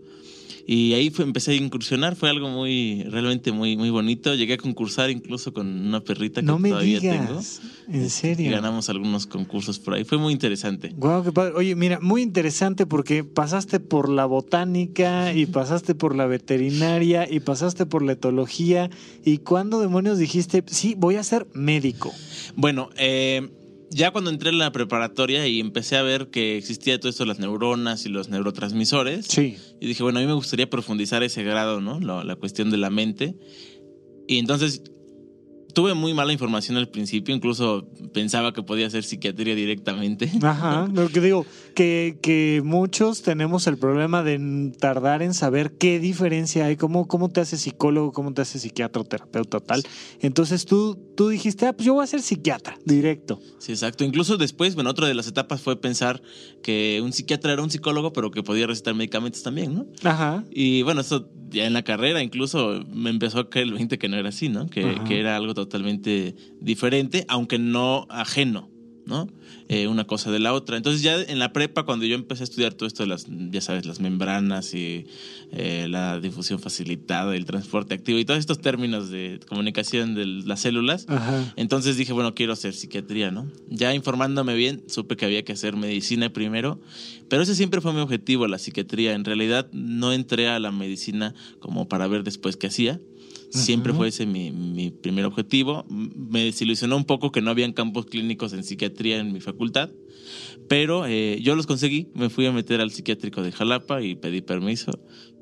Y 0.69 0.93
ahí 0.95 1.09
fue, 1.11 1.23
empecé 1.23 1.51
a 1.51 1.55
incursionar, 1.55 2.17
fue 2.17 2.29
algo 2.29 2.49
muy, 2.49 3.03
realmente 3.03 3.53
muy, 3.53 3.77
muy 3.77 3.89
bonito. 3.89 4.35
Llegué 4.35 4.55
a 4.55 4.57
concursar 4.57 5.09
incluso 5.09 5.53
con 5.53 5.65
una 5.65 6.01
perrita 6.01 6.41
que 6.41 6.45
No 6.47 6.59
me 6.59 6.69
todavía 6.71 6.99
digas, 6.99 7.61
en 7.87 7.93
tengo. 7.93 8.09
serio. 8.09 8.47
Y 8.47 8.49
ganamos 8.51 8.89
algunos 8.89 9.27
concursos 9.27 9.79
por 9.79 9.93
ahí. 9.93 10.03
Fue 10.03 10.17
muy 10.17 10.33
interesante. 10.33 10.93
Guau, 10.97 11.23
qué 11.23 11.31
padre. 11.31 11.53
Oye, 11.55 11.73
mira, 11.75 12.01
muy 12.01 12.21
interesante 12.21 12.85
porque 12.85 13.23
pasaste 13.23 13.79
por 13.79 14.09
la 14.09 14.25
botánica 14.25 15.33
y 15.33 15.45
pasaste 15.47 15.95
por 15.95 16.13
la 16.17 16.25
veterinaria 16.25 17.31
y 17.31 17.39
pasaste 17.39 17.85
por 17.85 18.03
la 18.03 18.11
etología. 18.11 18.89
¿Y 19.23 19.37
cuándo 19.37 19.79
demonios 19.79 20.17
dijiste, 20.17 20.65
sí, 20.67 20.95
voy 20.97 21.15
a 21.15 21.23
ser 21.23 21.47
médico? 21.53 22.11
Bueno, 22.57 22.89
eh, 22.97 23.49
ya 23.89 24.11
cuando 24.11 24.29
entré 24.29 24.49
en 24.49 24.57
la 24.57 24.71
preparatoria 24.71 25.47
y 25.47 25.59
empecé 25.59 25.95
a 25.97 26.01
ver 26.03 26.27
que 26.29 26.57
existía 26.57 26.99
todo 26.99 27.09
esto 27.09 27.23
de 27.23 27.29
las 27.29 27.39
neuronas 27.39 28.05
y 28.05 28.09
los 28.09 28.29
neurotransmisores, 28.29 29.25
Sí. 29.27 29.57
y 29.79 29.87
dije, 29.87 30.03
bueno, 30.03 30.19
a 30.19 30.21
mí 30.21 30.27
me 30.27 30.33
gustaría 30.33 30.69
profundizar 30.69 31.23
ese 31.23 31.43
grado, 31.43 31.81
¿no? 31.81 31.99
La, 31.99 32.23
la 32.23 32.35
cuestión 32.35 32.69
de 32.69 32.77
la 32.77 32.89
mente. 32.89 33.35
Y 34.27 34.39
entonces 34.39 34.81
tuve 35.77 35.93
muy 35.93 36.11
mala 36.15 36.33
información 36.33 36.75
al 36.77 36.89
principio, 36.89 37.35
incluso 37.35 37.87
pensaba 38.11 38.51
que 38.51 38.63
podía 38.63 38.87
hacer 38.87 39.03
psiquiatría 39.03 39.53
directamente. 39.53 40.27
Ajá, 40.41 40.87
lo 40.91 41.07
que 41.07 41.21
digo, 41.21 41.45
que, 41.75 42.17
que 42.19 42.63
muchos 42.65 43.21
tenemos 43.21 43.67
el 43.67 43.77
problema 43.77 44.23
de 44.23 44.71
tardar 44.79 45.21
en 45.21 45.35
saber 45.35 45.73
qué 45.77 45.99
diferencia 45.99 46.65
hay, 46.65 46.77
cómo, 46.77 47.07
cómo 47.07 47.29
te 47.29 47.41
hace 47.41 47.57
psicólogo, 47.57 48.11
cómo 48.11 48.33
te 48.33 48.41
hace 48.41 48.57
psiquiatra 48.57 49.03
o 49.03 49.05
terapeuta 49.05 49.59
tal. 49.59 49.83
Entonces 50.19 50.65
tú, 50.65 50.97
tú 51.15 51.29
dijiste, 51.29 51.67
ah, 51.67 51.73
pues 51.73 51.85
yo 51.85 51.93
voy 51.93 52.05
a 52.05 52.07
ser 52.07 52.23
psiquiatra, 52.23 52.75
directo. 52.83 53.39
Sí, 53.59 53.71
exacto. 53.71 54.03
Incluso 54.03 54.37
después, 54.37 54.73
bueno, 54.73 54.89
otra 54.89 55.07
de 55.07 55.13
las 55.13 55.27
etapas 55.27 55.61
fue 55.61 55.79
pensar 55.79 56.23
que 56.63 57.01
un 57.03 57.13
psiquiatra 57.13 57.53
era 57.53 57.61
un 57.61 57.69
psicólogo, 57.69 58.13
pero 58.13 58.31
que 58.31 58.41
podía 58.41 58.65
recetar 58.65 58.95
medicamentos 58.95 59.43
también, 59.43 59.75
¿no? 59.75 59.85
Ajá. 60.03 60.43
Y 60.49 60.81
bueno, 60.81 61.01
eso 61.01 61.29
ya 61.51 61.65
en 61.65 61.73
la 61.73 61.83
carrera 61.83 62.23
incluso 62.23 62.83
me 62.91 63.11
empezó 63.11 63.39
a 63.39 63.49
caer 63.49 63.67
el 63.67 63.73
20 63.73 63.99
que 63.99 64.09
no 64.09 64.17
era 64.17 64.29
así, 64.29 64.49
¿no? 64.49 64.67
Que, 64.67 64.83
Ajá. 64.83 65.03
que 65.03 65.19
era 65.19 65.35
algo 65.35 65.53
totalmente 65.53 65.66
diferente, 66.59 67.25
aunque 67.27 67.59
no 67.59 68.07
ajeno, 68.09 68.69
¿no? 69.05 69.27
Eh, 69.69 69.87
una 69.87 70.05
cosa 70.05 70.31
de 70.31 70.39
la 70.39 70.53
otra. 70.53 70.77
Entonces 70.77 71.01
ya 71.01 71.21
en 71.21 71.39
la 71.39 71.51
prepa, 71.51 71.83
cuando 71.83 72.05
yo 72.05 72.15
empecé 72.15 72.43
a 72.43 72.45
estudiar 72.45 72.73
todo 72.73 72.87
esto 72.87 73.03
de 73.03 73.09
las, 73.09 73.25
ya 73.27 73.59
sabes, 73.59 73.85
las 73.85 73.99
membranas 73.99 74.73
y 74.73 75.07
eh, 75.51 75.87
la 75.89 76.19
difusión 76.19 76.59
facilitada, 76.59 77.35
el 77.35 77.45
transporte 77.45 77.93
activo 77.93 78.19
y 78.19 78.25
todos 78.25 78.39
estos 78.39 78.59
términos 78.59 79.09
de 79.09 79.39
comunicación 79.47 80.15
de 80.15 80.25
las 80.25 80.61
células, 80.61 81.05
Ajá. 81.09 81.53
entonces 81.57 81.97
dije, 81.97 82.13
bueno, 82.13 82.33
quiero 82.33 82.53
hacer 82.53 82.73
psiquiatría, 82.73 83.31
¿no? 83.31 83.51
Ya 83.69 83.93
informándome 83.93 84.55
bien, 84.55 84.83
supe 84.87 85.17
que 85.17 85.25
había 85.25 85.43
que 85.43 85.53
hacer 85.53 85.75
medicina 85.75 86.31
primero, 86.31 86.79
pero 87.29 87.43
ese 87.43 87.55
siempre 87.55 87.81
fue 87.81 87.93
mi 87.93 87.99
objetivo, 87.99 88.47
la 88.47 88.59
psiquiatría. 88.59 89.13
En 89.13 89.25
realidad 89.25 89.67
no 89.73 90.13
entré 90.13 90.47
a 90.47 90.59
la 90.59 90.71
medicina 90.71 91.33
como 91.59 91.87
para 91.89 92.07
ver 92.07 92.23
después 92.23 92.55
qué 92.55 92.67
hacía. 92.67 93.01
Siempre 93.49 93.93
fue 93.93 94.09
ese 94.09 94.25
mi, 94.25 94.51
mi 94.51 94.91
primer 94.91 95.25
objetivo. 95.25 95.85
Me 95.89 96.43
desilusionó 96.43 96.97
un 96.97 97.05
poco 97.05 97.31
que 97.31 97.41
no 97.41 97.49
habían 97.49 97.73
campos 97.73 98.05
clínicos 98.05 98.53
en 98.53 98.63
psiquiatría 98.63 99.19
en 99.19 99.31
mi 99.31 99.39
facultad, 99.39 99.89
pero 100.67 101.05
eh, 101.07 101.39
yo 101.41 101.55
los 101.55 101.65
conseguí. 101.65 102.09
Me 102.13 102.29
fui 102.29 102.45
a 102.45 102.51
meter 102.51 102.81
al 102.81 102.91
psiquiátrico 102.91 103.41
de 103.41 103.51
Jalapa 103.51 104.01
y 104.01 104.15
pedí 104.15 104.41
permiso. 104.41 104.91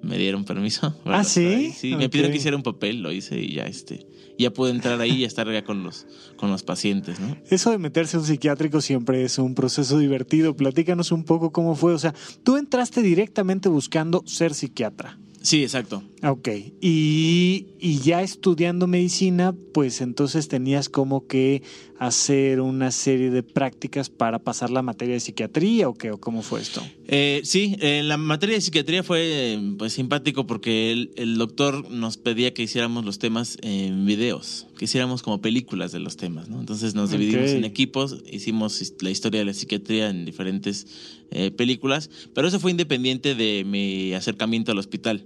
Me 0.01 0.18
dieron 0.18 0.46
permiso. 0.46 0.96
¿Ah, 1.06 1.24
sí? 1.24 1.72
Sí, 1.75 1.96
me 1.96 2.10
pidieron 2.10 2.32
que 2.32 2.38
hiciera 2.38 2.56
un 2.56 2.63
papel, 2.63 3.01
lo 3.01 3.12
hice 3.12 3.39
y 3.39 3.53
ya 3.53 3.65
este, 3.65 4.06
ya 4.38 4.51
pude 4.51 4.70
entrar 4.70 5.01
ahí 5.01 5.13
y 5.13 5.24
estar 5.24 5.51
ya 5.51 5.63
con 5.63 5.84
los, 5.84 6.06
con 6.38 6.51
los 6.51 6.62
pacientes, 6.62 7.20
¿no? 7.20 7.36
Eso 7.50 7.72
de 7.72 7.79
meterse 7.79 8.18
a 8.18 8.20
un 8.20 8.25
psiquiátrico 8.25 8.82
siempre 8.82 9.24
es 9.24 9.39
un 9.39 9.56
proceso 9.56 9.98
divertido. 9.98 10.56
Platícanos 10.56 11.12
un 11.12 11.24
poco 11.24 11.51
cómo 11.51 11.75
fue. 11.75 11.94
O 11.94 12.00
sea, 12.00 12.13
tú 12.44 12.58
entraste 12.58 13.01
directamente 13.01 13.68
buscando 13.68 14.24
ser 14.27 14.53
psiquiatra. 14.53 15.18
Sí, 15.46 15.62
exacto. 15.62 16.02
Ok, 16.24 16.50
y, 16.82 17.68
y 17.80 18.00
ya 18.00 18.24
estudiando 18.24 18.88
medicina, 18.88 19.56
pues 19.75 20.02
entonces 20.02 20.48
tenías 20.48 20.90
como 20.90 21.28
que 21.28 21.62
hacer 22.00 22.62
una 22.62 22.90
serie 22.90 23.30
de 23.30 23.44
prácticas 23.44 24.10
para 24.10 24.40
pasar 24.40 24.72
la 24.72 24.82
materia 24.82 25.14
de 25.14 25.20
psiquiatría 25.20 25.88
o 25.88 25.94
qué, 25.94 26.10
o 26.10 26.18
cómo 26.18 26.42
fue 26.42 26.62
esto. 26.62 26.82
Eh, 27.08 27.42
sí, 27.44 27.75
en 27.80 28.08
la 28.08 28.18
materia 28.18 28.56
de 28.56 28.62
psiquiatría 28.62 29.04
fue 29.04 29.54
eh, 29.54 29.75
pues 29.78 29.94
simpático 29.94 30.48
porque 30.48 30.92
el, 30.92 31.12
el 31.16 31.38
doctor 31.38 31.92
nos 31.92 32.18
pedía 32.18 32.52
que 32.56 32.64
hiciéramos 32.64 33.06
los 33.06 33.20
temas 33.20 33.60
en 33.62 34.04
videos, 34.08 34.66
que 34.80 34.86
hiciéramos 34.86 35.22
como 35.22 35.42
películas 35.42 35.92
de 35.92 36.00
los 36.00 36.18
temas, 36.18 36.50
¿no? 36.50 36.60
Entonces 36.60 36.96
nos 36.96 37.12
dividimos 37.12 37.52
en 37.52 37.66
equipos, 37.66 38.24
hicimos 38.32 38.94
la 39.02 39.12
historia 39.12 39.42
de 39.42 39.46
la 39.46 39.54
psiquiatría 39.54 40.10
en 40.10 40.25
diferentes 40.25 40.88
eh, 41.30 41.52
películas, 41.52 42.10
pero 42.34 42.48
eso 42.48 42.60
fue 42.60 42.72
independiente 42.72 43.36
de 43.36 43.64
mi 43.64 44.14
acercamiento 44.14 44.72
al 44.72 44.80
hospital. 44.80 45.24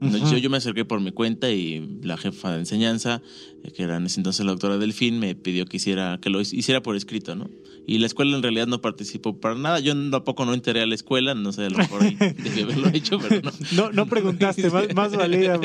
Yo, 0.00 0.36
yo 0.36 0.50
me 0.50 0.58
acerqué 0.58 0.84
por 0.84 1.00
mi 1.00 1.10
cuenta 1.10 1.50
y 1.50 2.00
la 2.02 2.16
jefa 2.16 2.52
de 2.52 2.60
enseñanza, 2.60 3.20
eh, 3.64 3.72
que 3.72 3.82
era 3.82 3.96
en 3.96 4.06
ese 4.06 4.20
entonces 4.20 4.46
la 4.46 4.52
doctora 4.52 4.78
Delfín, 4.78 5.18
me 5.18 5.34
pidió 5.34 5.66
que 5.66 5.78
hiciera, 5.78 6.18
que 6.20 6.30
lo 6.30 6.40
hiciera 6.40 6.82
por 6.82 6.94
escrito, 6.94 7.34
¿no? 7.34 7.50
Y 7.86 7.98
la 7.98 8.06
escuela 8.06 8.36
en 8.36 8.42
realidad 8.42 8.66
no 8.66 8.80
participó 8.80 9.40
para 9.40 9.54
nada. 9.54 9.80
Yo 9.80 9.94
tampoco 10.10 10.44
no 10.44 10.54
enteré 10.54 10.82
a 10.82 10.86
la 10.86 10.94
escuela, 10.94 11.34
no 11.34 11.52
sé, 11.52 11.64
a 11.64 11.70
lo 11.70 11.78
mejor 11.78 12.02
debí 12.18 12.62
haberlo 12.62 12.88
hecho, 12.88 13.18
pero 13.18 13.40
no. 13.42 13.50
No, 13.72 13.92
no 13.92 14.06
preguntaste, 14.06 14.70
más, 14.70 14.94
más 14.94 15.16
valía 15.16 15.58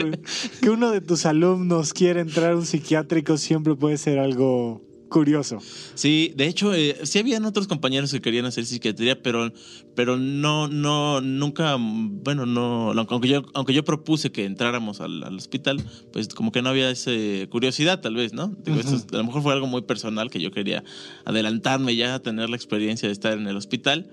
que 0.61 0.69
uno 0.69 0.91
de 0.91 1.01
tus 1.01 1.25
alumnos 1.25 1.93
quiere 1.93 2.21
entrar 2.21 2.53
a 2.53 2.55
un 2.55 2.65
psiquiátrico 2.65 3.37
siempre 3.37 3.75
puede 3.75 3.97
ser 3.97 4.19
algo 4.19 4.81
curioso. 5.13 5.59
Sí, 5.93 6.33
de 6.35 6.47
hecho, 6.47 6.73
eh, 6.73 6.97
sí 7.03 7.19
habían 7.19 7.45
otros 7.45 7.67
compañeros 7.67 8.11
que 8.11 8.19
querían 8.19 8.45
hacer 8.45 8.65
psiquiatría, 8.65 9.21
pero, 9.21 9.53
pero 9.95 10.17
no, 10.17 10.67
no, 10.67 11.21
nunca, 11.21 11.77
bueno, 11.79 12.45
no, 12.45 12.91
aunque 12.91 13.27
yo, 13.29 13.43
aunque 13.53 13.73
yo 13.73 13.85
propuse 13.85 14.31
que 14.31 14.45
entráramos 14.45 14.99
al, 15.01 15.23
al 15.23 15.35
hospital, 15.37 15.81
pues 16.11 16.27
como 16.29 16.51
que 16.51 16.61
no 16.61 16.69
había 16.69 16.89
esa 16.89 17.11
curiosidad, 17.49 18.01
tal 18.01 18.15
vez, 18.15 18.33
¿no? 18.33 18.47
Digo, 18.65 18.79
esto 18.79 18.95
es- 18.95 19.05
a 19.13 19.17
lo 19.17 19.23
mejor 19.23 19.43
fue 19.43 19.53
algo 19.53 19.67
muy 19.67 19.83
personal 19.83 20.29
que 20.31 20.41
yo 20.41 20.51
quería 20.51 20.83
adelantarme 21.25 21.95
ya 21.95 22.15
a 22.15 22.19
tener 22.19 22.49
la 22.49 22.55
experiencia 22.55 23.07
de 23.07 23.13
estar 23.13 23.37
en 23.37 23.47
el 23.47 23.55
hospital. 23.55 24.09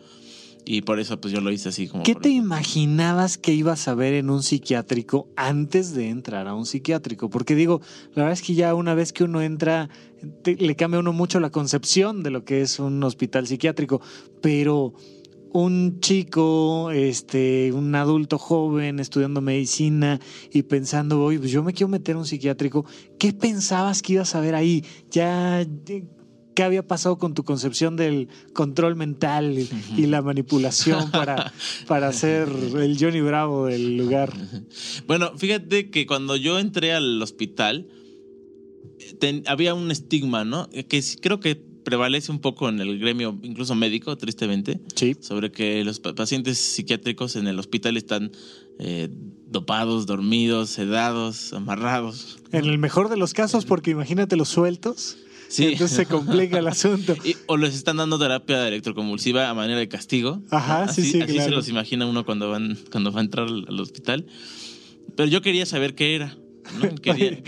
Y 0.64 0.82
por 0.82 1.00
eso, 1.00 1.20
pues 1.20 1.32
yo 1.32 1.40
lo 1.40 1.50
hice 1.50 1.70
así 1.70 1.88
como. 1.88 2.02
¿Qué 2.04 2.14
te 2.14 2.28
imaginabas 2.28 3.38
que 3.38 3.52
ibas 3.52 3.88
a 3.88 3.94
ver 3.94 4.14
en 4.14 4.30
un 4.30 4.42
psiquiátrico 4.42 5.28
antes 5.36 5.94
de 5.94 6.08
entrar 6.08 6.46
a 6.48 6.54
un 6.54 6.66
psiquiátrico? 6.66 7.30
Porque 7.30 7.54
digo, 7.54 7.80
la 8.14 8.24
verdad 8.24 8.32
es 8.32 8.42
que 8.42 8.54
ya 8.54 8.74
una 8.74 8.94
vez 8.94 9.12
que 9.12 9.24
uno 9.24 9.42
entra, 9.42 9.88
te- 10.42 10.56
le 10.56 10.76
cambia 10.76 10.98
a 10.98 11.00
uno 11.00 11.12
mucho 11.12 11.40
la 11.40 11.50
concepción 11.50 12.22
de 12.22 12.30
lo 12.30 12.44
que 12.44 12.60
es 12.60 12.78
un 12.78 13.02
hospital 13.02 13.46
psiquiátrico, 13.46 14.00
pero 14.42 14.92
un 15.52 15.98
chico, 15.98 16.92
este, 16.92 17.72
un 17.72 17.92
adulto 17.96 18.38
joven 18.38 19.00
estudiando 19.00 19.40
medicina 19.40 20.20
y 20.52 20.62
pensando, 20.62 21.20
oye, 21.24 21.40
pues 21.40 21.50
yo 21.50 21.64
me 21.64 21.72
quiero 21.72 21.88
meter 21.88 22.14
a 22.14 22.18
un 22.18 22.26
psiquiátrico, 22.26 22.84
¿qué 23.18 23.32
pensabas 23.32 24.00
que 24.02 24.12
ibas 24.12 24.34
a 24.36 24.40
ver 24.40 24.54
ahí? 24.54 24.84
Ya, 25.10 25.66
¿qué 26.54 26.62
había 26.62 26.86
pasado 26.86 27.18
con 27.18 27.34
tu 27.34 27.44
concepción 27.44 27.96
del 27.96 28.28
control 28.52 28.96
mental 28.96 29.58
y, 29.58 29.68
y 29.96 30.06
la 30.06 30.20
manipulación 30.22 31.10
para, 31.10 31.52
para 31.86 32.12
ser 32.12 32.48
el 32.48 32.96
Johnny 32.98 33.20
Bravo 33.20 33.66
del 33.66 33.96
lugar? 33.96 34.32
Bueno, 35.06 35.32
fíjate 35.36 35.90
que 35.90 36.06
cuando 36.06 36.36
yo 36.36 36.58
entré 36.58 36.92
al 36.92 37.20
hospital, 37.22 37.86
ten- 39.18 39.42
había 39.46 39.74
un 39.74 39.90
estigma, 39.90 40.44
¿no? 40.44 40.68
Que 40.70 41.02
creo 41.20 41.40
que 41.40 41.56
prevalece 41.84 42.30
un 42.30 42.40
poco 42.40 42.68
en 42.68 42.80
el 42.80 42.98
gremio, 42.98 43.38
incluso 43.42 43.74
médico, 43.74 44.16
tristemente, 44.16 44.80
Sí. 44.94 45.16
sobre 45.20 45.50
que 45.50 45.82
los 45.84 45.98
pa- 45.98 46.14
pacientes 46.14 46.58
psiquiátricos 46.58 47.36
en 47.36 47.46
el 47.46 47.58
hospital 47.58 47.96
están 47.96 48.32
eh, 48.78 49.08
dopados, 49.46 50.06
dormidos, 50.06 50.70
sedados, 50.70 51.52
amarrados. 51.52 52.38
En 52.52 52.64
el 52.66 52.78
mejor 52.78 53.08
de 53.08 53.16
los 53.16 53.32
casos, 53.34 53.64
porque 53.64 53.90
imagínate 53.90 54.36
los 54.36 54.48
sueltos. 54.48 55.16
Sí. 55.50 55.64
Entonces 55.66 55.96
se 55.96 56.06
complica 56.06 56.60
el 56.60 56.68
asunto. 56.68 57.16
Y- 57.24 57.34
o 57.46 57.56
les 57.56 57.74
están 57.74 57.96
dando 57.96 58.18
terapia 58.20 58.68
electroconvulsiva 58.68 59.50
a 59.50 59.54
manera 59.54 59.80
de 59.80 59.88
castigo. 59.88 60.42
Ajá, 60.50 60.86
¿no? 60.86 60.92
sí, 60.92 61.00
así, 61.02 61.10
sí, 61.12 61.20
así 61.20 61.32
claro. 61.34 61.48
se 61.50 61.54
los 61.56 61.68
imagina 61.68 62.06
uno 62.06 62.24
cuando 62.24 62.48
van 62.50 62.78
cuando 62.92 63.10
va 63.12 63.18
a 63.20 63.24
entrar 63.24 63.48
al 63.48 63.80
hospital. 63.80 64.26
Pero 65.16 65.28
yo 65.28 65.42
quería 65.42 65.66
saber 65.66 65.96
qué 65.96 66.14
era. 66.14 66.36
Oye, 67.10 67.42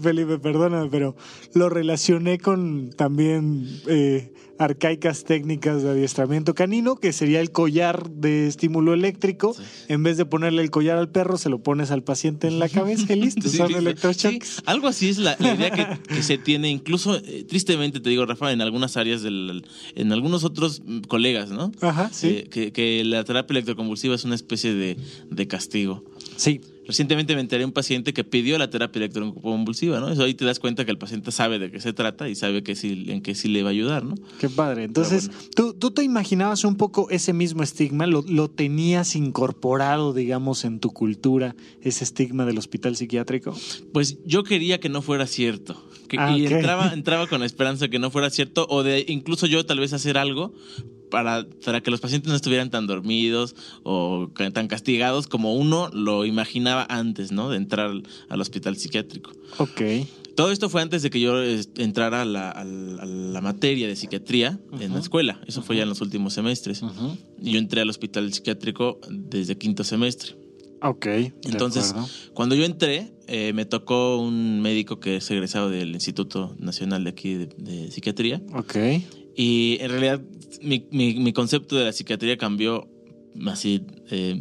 Felipe, 0.00 0.38
perdóname, 0.38 0.88
pero 0.90 1.16
lo 1.54 1.68
relacioné 1.68 2.38
con 2.38 2.90
también 2.96 3.66
eh, 3.86 4.32
arcaicas 4.58 5.24
técnicas 5.24 5.82
de 5.82 5.90
adiestramiento 5.90 6.54
canino, 6.54 6.96
que 6.96 7.12
sería 7.12 7.40
el 7.40 7.50
collar 7.50 8.10
de 8.10 8.46
estímulo 8.46 8.94
eléctrico. 8.94 9.54
Sí. 9.54 9.62
En 9.88 10.02
vez 10.02 10.16
de 10.16 10.26
ponerle 10.26 10.62
el 10.62 10.70
collar 10.70 10.96
al 10.98 11.10
perro, 11.10 11.38
se 11.38 11.48
lo 11.48 11.62
pones 11.62 11.90
al 11.90 12.02
paciente 12.04 12.46
en 12.46 12.58
la 12.58 12.68
cabeza 12.70 13.12
y 13.12 13.16
listo, 13.20 13.48
Sí, 13.48 13.56
son 13.56 13.68
sí, 13.68 13.74
electroshocks. 13.74 14.48
sí, 14.48 14.62
algo 14.66 14.86
así 14.88 15.08
es 15.08 15.18
la, 15.18 15.36
la 15.38 15.54
idea 15.54 15.70
que, 15.70 16.14
que 16.14 16.22
se 16.22 16.38
tiene, 16.38 16.70
incluso 16.70 17.16
eh, 17.16 17.44
tristemente 17.48 18.00
te 18.00 18.10
digo, 18.10 18.26
Rafa, 18.26 18.52
en 18.52 18.60
algunas 18.60 18.96
áreas, 18.96 19.22
del, 19.22 19.64
en 19.94 20.12
algunos 20.12 20.44
otros 20.44 20.82
mm, 20.84 21.00
colegas, 21.02 21.50
¿no? 21.50 21.72
Ajá, 21.80 22.10
sí. 22.12 22.28
Eh, 22.28 22.48
que, 22.50 22.72
que 22.72 23.02
la 23.04 23.24
terapia 23.24 23.54
electroconvulsiva 23.54 24.14
es 24.14 24.24
una 24.24 24.34
especie 24.34 24.74
de, 24.74 24.96
de 25.30 25.46
castigo. 25.48 26.04
sí. 26.36 26.60
Recientemente 26.86 27.34
me 27.34 27.40
enteré 27.40 27.60
de 27.60 27.64
un 27.66 27.72
paciente 27.72 28.12
que 28.12 28.24
pidió 28.24 28.58
la 28.58 28.68
terapia 28.70 28.98
electroconvulsiva, 29.00 30.00
¿no? 30.00 30.08
Eso 30.10 30.22
ahí 30.24 30.34
te 30.34 30.44
das 30.44 30.58
cuenta 30.58 30.84
que 30.84 30.90
el 30.90 30.98
paciente 30.98 31.32
sabe 31.32 31.58
de 31.58 31.70
qué 31.70 31.80
se 31.80 31.92
trata 31.92 32.28
y 32.28 32.34
sabe 32.34 32.62
que 32.62 32.74
sí, 32.76 33.06
en 33.08 33.22
qué 33.22 33.34
sí 33.34 33.48
le 33.48 33.62
va 33.62 33.70
a 33.70 33.72
ayudar, 33.72 34.04
¿no? 34.04 34.14
Qué 34.38 34.48
padre. 34.48 34.84
Entonces, 34.84 35.30
¿tú, 35.54 35.74
tú 35.74 35.90
te 35.92 36.02
imaginabas 36.02 36.64
un 36.64 36.76
poco 36.76 37.08
ese 37.10 37.32
mismo 37.32 37.62
estigma? 37.62 38.06
¿Lo, 38.06 38.22
¿Lo 38.28 38.48
tenías 38.50 39.16
incorporado, 39.16 40.12
digamos, 40.12 40.64
en 40.64 40.80
tu 40.80 40.90
cultura, 40.90 41.54
ese 41.82 42.04
estigma 42.04 42.44
del 42.44 42.58
hospital 42.58 42.96
psiquiátrico? 42.96 43.56
Pues 43.92 44.18
yo 44.24 44.44
quería 44.44 44.78
que 44.80 44.88
no 44.88 45.02
fuera 45.02 45.26
cierto. 45.26 45.88
Que- 46.08 46.18
Ah, 46.18 46.36
y 46.36 46.46
entraba, 46.46 46.88
entraba 46.94 47.26
con 47.26 47.40
la 47.40 47.46
esperanza 47.46 47.86
de 47.86 47.90
que 47.90 47.98
no 47.98 48.10
fuera 48.10 48.30
cierto, 48.30 48.66
o 48.68 48.82
de 48.82 49.04
incluso 49.08 49.46
yo 49.46 49.64
tal 49.66 49.80
vez 49.80 49.92
hacer 49.92 50.16
algo 50.18 50.54
para, 51.10 51.46
para 51.64 51.80
que 51.80 51.90
los 51.90 52.00
pacientes 52.00 52.28
no 52.30 52.36
estuvieran 52.36 52.70
tan 52.70 52.86
dormidos 52.86 53.54
o 53.82 54.28
tan 54.52 54.68
castigados 54.68 55.26
como 55.26 55.54
uno 55.54 55.88
lo 55.92 56.24
imaginaba 56.24 56.86
antes, 56.88 57.32
¿no? 57.32 57.50
De 57.50 57.56
entrar 57.56 57.86
al, 57.90 58.02
al 58.28 58.40
hospital 58.40 58.76
psiquiátrico. 58.76 59.30
Ok. 59.58 59.80
Todo 60.36 60.50
esto 60.50 60.68
fue 60.68 60.82
antes 60.82 61.02
de 61.02 61.10
que 61.10 61.20
yo 61.20 61.34
entrara 61.76 62.22
a 62.22 62.24
la, 62.24 62.50
a 62.50 62.64
la- 62.64 63.02
a 63.02 63.06
la 63.06 63.40
materia 63.40 63.86
de 63.86 63.94
psiquiatría 63.94 64.58
en 64.80 64.92
la 64.92 64.98
escuela. 64.98 65.40
Eso 65.46 65.62
fue 65.62 65.76
ya 65.76 65.84
en 65.84 65.88
los 65.88 66.00
últimos 66.00 66.32
semestres. 66.34 66.82
Ujú. 66.82 67.16
Y 67.40 67.52
yo 67.52 67.58
entré 67.60 67.82
al 67.82 67.88
hospital 67.90 68.32
psiquiátrico 68.32 68.98
desde 69.08 69.56
quinto 69.56 69.84
semestre. 69.84 70.36
Ok. 70.82 71.06
Entonces, 71.44 71.94
cuando 72.34 72.54
yo 72.56 72.64
entré, 72.64 73.12
eh, 73.28 73.52
me 73.54 73.64
tocó 73.64 74.18
un 74.18 74.60
médico 74.60 74.98
que 74.98 75.16
es 75.16 75.30
egresado 75.30 75.70
del 75.70 75.94
Instituto 75.94 76.56
Nacional 76.58 77.04
de 77.04 77.10
aquí 77.10 77.34
de, 77.34 77.46
de 77.56 77.90
Psiquiatría. 77.92 78.42
Ok. 78.54 78.74
Y 79.36 79.78
en 79.80 79.90
realidad 79.90 80.20
mi, 80.62 80.86
mi- 80.90 81.14
mi 81.14 81.32
concepto 81.32 81.76
de 81.76 81.84
la 81.84 81.92
psiquiatría 81.92 82.36
cambió 82.36 82.86
así 83.46 83.82
eh, 84.10 84.40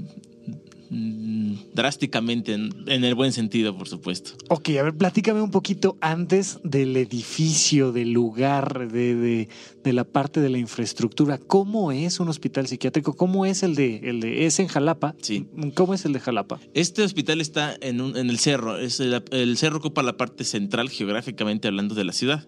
drásticamente, 1.73 2.53
en, 2.53 2.71
el 3.03 3.15
buen 3.15 3.31
sentido, 3.31 3.75
por 3.75 3.87
supuesto. 3.87 4.33
Ok, 4.49 4.69
a 4.79 4.83
ver, 4.83 4.93
platícame 4.95 5.41
un 5.41 5.49
poquito 5.51 5.97
antes 6.01 6.59
del 6.63 6.95
edificio, 6.97 7.91
del 7.91 8.11
lugar, 8.11 8.91
de, 8.91 9.49
de 9.83 9.93
la 9.93 10.03
parte 10.05 10.39
de 10.39 10.49
la 10.49 10.57
infraestructura. 10.57 11.37
¿Cómo 11.37 11.91
es 11.91 12.19
un 12.19 12.29
hospital 12.29 12.67
psiquiátrico? 12.67 13.13
¿Cómo 13.15 13.45
es 13.45 13.63
el 13.63 13.75
de, 13.75 13.97
el 14.03 14.19
de, 14.21 14.45
es 14.45 14.59
en 14.59 14.67
Jalapa? 14.67 15.15
Sí. 15.21 15.45
¿Cómo 15.75 15.93
es 15.93 16.05
el 16.05 16.13
de 16.13 16.19
Jalapa? 16.19 16.59
Este 16.73 17.03
hospital 17.03 17.41
está 17.41 17.75
en, 17.81 17.99
un- 18.01 18.15
en 18.17 18.29
el 18.29 18.39
cerro. 18.39 18.77
Es 18.77 18.99
el, 18.99 19.21
el 19.31 19.57
cerro 19.57 19.77
ocupa 19.77 20.01
la 20.03 20.15
parte 20.17 20.43
central 20.45 20.89
geográficamente 20.89 21.67
hablando 21.67 21.95
de 21.95 22.03
la 22.05 22.13
ciudad. 22.13 22.47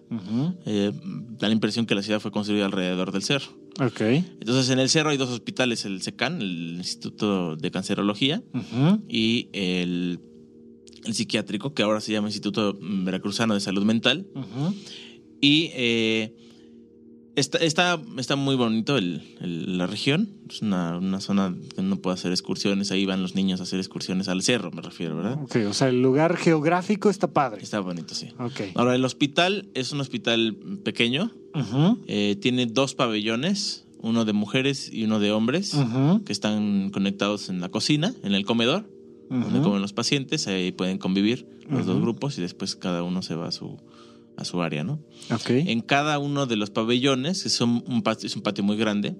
Eh, 0.64 0.92
da 1.38 1.48
la 1.48 1.54
impresión 1.54 1.86
que 1.86 1.94
la 1.94 2.02
ciudad 2.02 2.20
fue 2.20 2.30
construida 2.30 2.64
alrededor 2.66 3.12
del 3.12 3.22
cerro. 3.22 3.46
Ok. 3.78 4.00
Entonces, 4.00 4.70
en 4.70 4.78
el 4.78 4.88
cerro 4.88 5.10
hay 5.10 5.18
dos 5.18 5.28
hospitales, 5.30 5.84
el 5.84 6.00
SECAN, 6.00 6.40
el 6.40 6.76
Instituto 6.78 7.56
de 7.56 7.70
Cancerología, 7.70 8.42
y 9.08 9.48
el, 9.52 10.20
el 11.04 11.14
psiquiátrico, 11.14 11.74
que 11.74 11.82
ahora 11.82 12.00
se 12.00 12.12
llama 12.12 12.28
Instituto 12.28 12.78
Veracruzano 12.80 13.52
de 13.52 13.60
Salud 13.60 13.84
Mental. 13.84 14.26
Y 15.40 15.70
eh, 15.74 16.34
está, 17.36 17.58
está, 17.58 18.00
está 18.18 18.34
muy 18.36 18.56
bonito 18.56 18.96
el- 18.98 19.22
el- 19.40 19.78
la 19.78 19.86
región. 19.86 20.28
Es 20.50 20.62
una, 20.62 20.98
una 20.98 21.20
zona 21.20 21.54
que 21.74 21.80
uno 21.80 21.96
puede 21.96 22.14
hacer 22.14 22.32
excursiones. 22.32 22.90
Ahí 22.90 23.06
van 23.06 23.22
los 23.22 23.34
niños 23.34 23.60
a 23.60 23.62
hacer 23.62 23.78
excursiones 23.78 24.28
al 24.28 24.42
cerro, 24.42 24.70
me 24.72 24.82
refiero, 24.82 25.16
¿verdad? 25.16 25.38
Ok, 25.42 25.56
o 25.68 25.72
sea, 25.72 25.88
el 25.88 26.02
lugar 26.02 26.36
geográfico 26.36 27.08
está 27.10 27.28
padre. 27.32 27.62
Está 27.62 27.80
bonito, 27.80 28.14
sí. 28.14 28.28
Ok. 28.38 28.60
Ahora, 28.74 28.94
el 28.94 29.04
hospital 29.04 29.68
es 29.74 29.92
un 29.92 30.00
hospital 30.00 30.56
pequeño. 30.84 31.30
Eh, 32.06 32.36
tiene 32.40 32.66
dos 32.66 32.94
pabellones, 32.94 33.86
uno 34.00 34.24
de 34.24 34.32
mujeres 34.32 34.92
y 34.92 35.04
uno 35.04 35.18
de 35.20 35.32
hombres, 35.32 35.74
que 36.24 36.32
están 36.32 36.90
conectados 36.90 37.48
en 37.48 37.60
la 37.60 37.68
cocina, 37.70 38.12
en 38.22 38.34
el 38.34 38.44
comedor, 38.44 38.88
donde 39.30 39.60
comen 39.60 39.80
los 39.82 39.92
pacientes. 39.92 40.46
Ahí 40.46 40.70
pueden 40.72 40.98
convivir 40.98 41.48
los 41.68 41.86
dos 41.86 42.00
grupos 42.00 42.38
y 42.38 42.42
después 42.42 42.76
cada 42.76 43.02
uno 43.02 43.22
se 43.22 43.34
va 43.34 43.48
a 43.48 43.52
su, 43.52 43.76
a 44.36 44.44
su 44.44 44.62
área, 44.62 44.84
¿no? 44.84 45.02
Ok. 45.30 45.50
En 45.50 45.80
cada 45.80 46.18
uno 46.18 46.46
de 46.46 46.56
los 46.56 46.70
pabellones, 46.70 47.42
que 47.42 47.48
son 47.48 47.82
un 47.86 48.02
patio, 48.02 48.26
es 48.26 48.36
un 48.36 48.42
patio 48.42 48.64
muy 48.64 48.76
grande, 48.76 49.16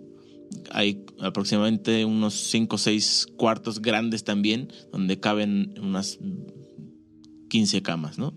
hay 0.70 1.04
aproximadamente 1.20 2.04
unos 2.04 2.34
5 2.34 2.76
o 2.76 2.78
6 2.78 3.26
cuartos 3.36 3.80
grandes 3.80 4.24
también, 4.24 4.72
donde 4.92 5.18
caben 5.18 5.74
unas 5.80 6.18
15 7.48 7.82
camas, 7.82 8.18
¿no? 8.18 8.28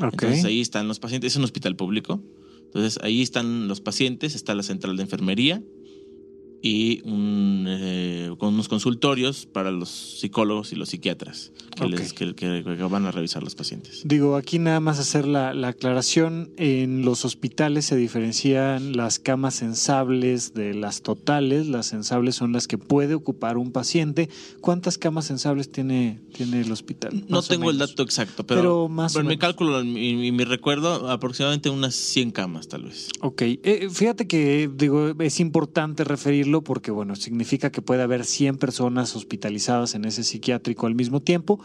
Ok. 0.00 0.14
Entonces 0.14 0.44
ahí 0.44 0.60
están 0.60 0.88
los 0.88 0.98
pacientes, 1.00 1.32
es 1.32 1.36
un 1.36 1.44
hospital 1.44 1.76
público, 1.76 2.22
entonces 2.64 2.98
ahí 3.02 3.22
están 3.22 3.68
los 3.68 3.80
pacientes, 3.80 4.34
está 4.34 4.54
la 4.54 4.62
central 4.62 4.96
de 4.96 5.02
enfermería 5.02 5.62
y 6.66 7.02
un, 7.04 7.66
eh, 7.68 8.30
con 8.38 8.54
unos 8.54 8.68
consultorios 8.68 9.44
para 9.44 9.70
los 9.70 9.90
psicólogos 9.90 10.72
y 10.72 10.76
los 10.76 10.88
psiquiatras 10.88 11.52
que, 11.76 11.86
les- 11.88 12.12
que- 12.14 12.32
van 12.90 13.04
a 13.04 13.10
revisar 13.10 13.42
los 13.42 13.54
pacientes. 13.54 14.00
Digo, 14.06 14.34
aquí 14.36 14.58
nada 14.58 14.80
más 14.80 14.98
hacer 14.98 15.26
la, 15.26 15.52
la 15.52 15.68
aclaración. 15.68 16.52
En 16.56 17.04
los 17.04 17.26
hospitales 17.26 17.84
se 17.84 17.96
diferencian 17.96 18.96
las 18.96 19.18
camas 19.18 19.54
sensables 19.56 20.54
de 20.54 20.72
las 20.72 21.02
totales. 21.02 21.66
Las 21.66 21.84
sensables 21.86 22.34
son 22.36 22.52
las 22.52 22.66
que 22.66 22.78
puede 22.78 23.14
ocupar 23.14 23.58
un 23.58 23.70
paciente. 23.70 24.30
¿Cuántas 24.62 24.96
camas 24.96 25.26
sensables 25.26 25.70
tiene, 25.70 26.20
tiene 26.32 26.62
el 26.62 26.72
hospital? 26.72 27.24
No 27.28 27.42
tengo 27.42 27.70
el 27.70 27.76
dato 27.76 28.02
exacto, 28.02 28.46
pero, 28.46 28.60
Pero 28.62 28.88
más 28.88 29.14
o 29.16 29.20
en 29.20 29.26
mi 29.26 29.36
cálculo 29.36 29.82
y 29.82 29.86
mi, 30.16 30.32
mi 30.32 30.44
recuerdo, 30.44 31.10
aproximadamente 31.10 31.68
unas 31.68 31.94
100 31.94 32.30
camas, 32.30 32.68
tal 32.68 32.84
vez. 32.84 33.08
Ok, 33.20 33.42
Eh, 33.42 33.88
fíjate 33.92 34.26
que 34.26 34.70
digo 34.74 35.12
es 35.20 35.40
importante 35.40 36.04
referirlo 36.04 36.53
porque 36.62 36.90
bueno 36.90 37.16
significa 37.16 37.70
que 37.70 37.82
puede 37.82 38.02
haber 38.02 38.24
100 38.24 38.58
personas 38.58 39.16
hospitalizadas 39.16 39.94
en 39.94 40.04
ese 40.04 40.22
psiquiátrico 40.22 40.86
al 40.86 40.94
mismo 40.94 41.20
tiempo 41.20 41.60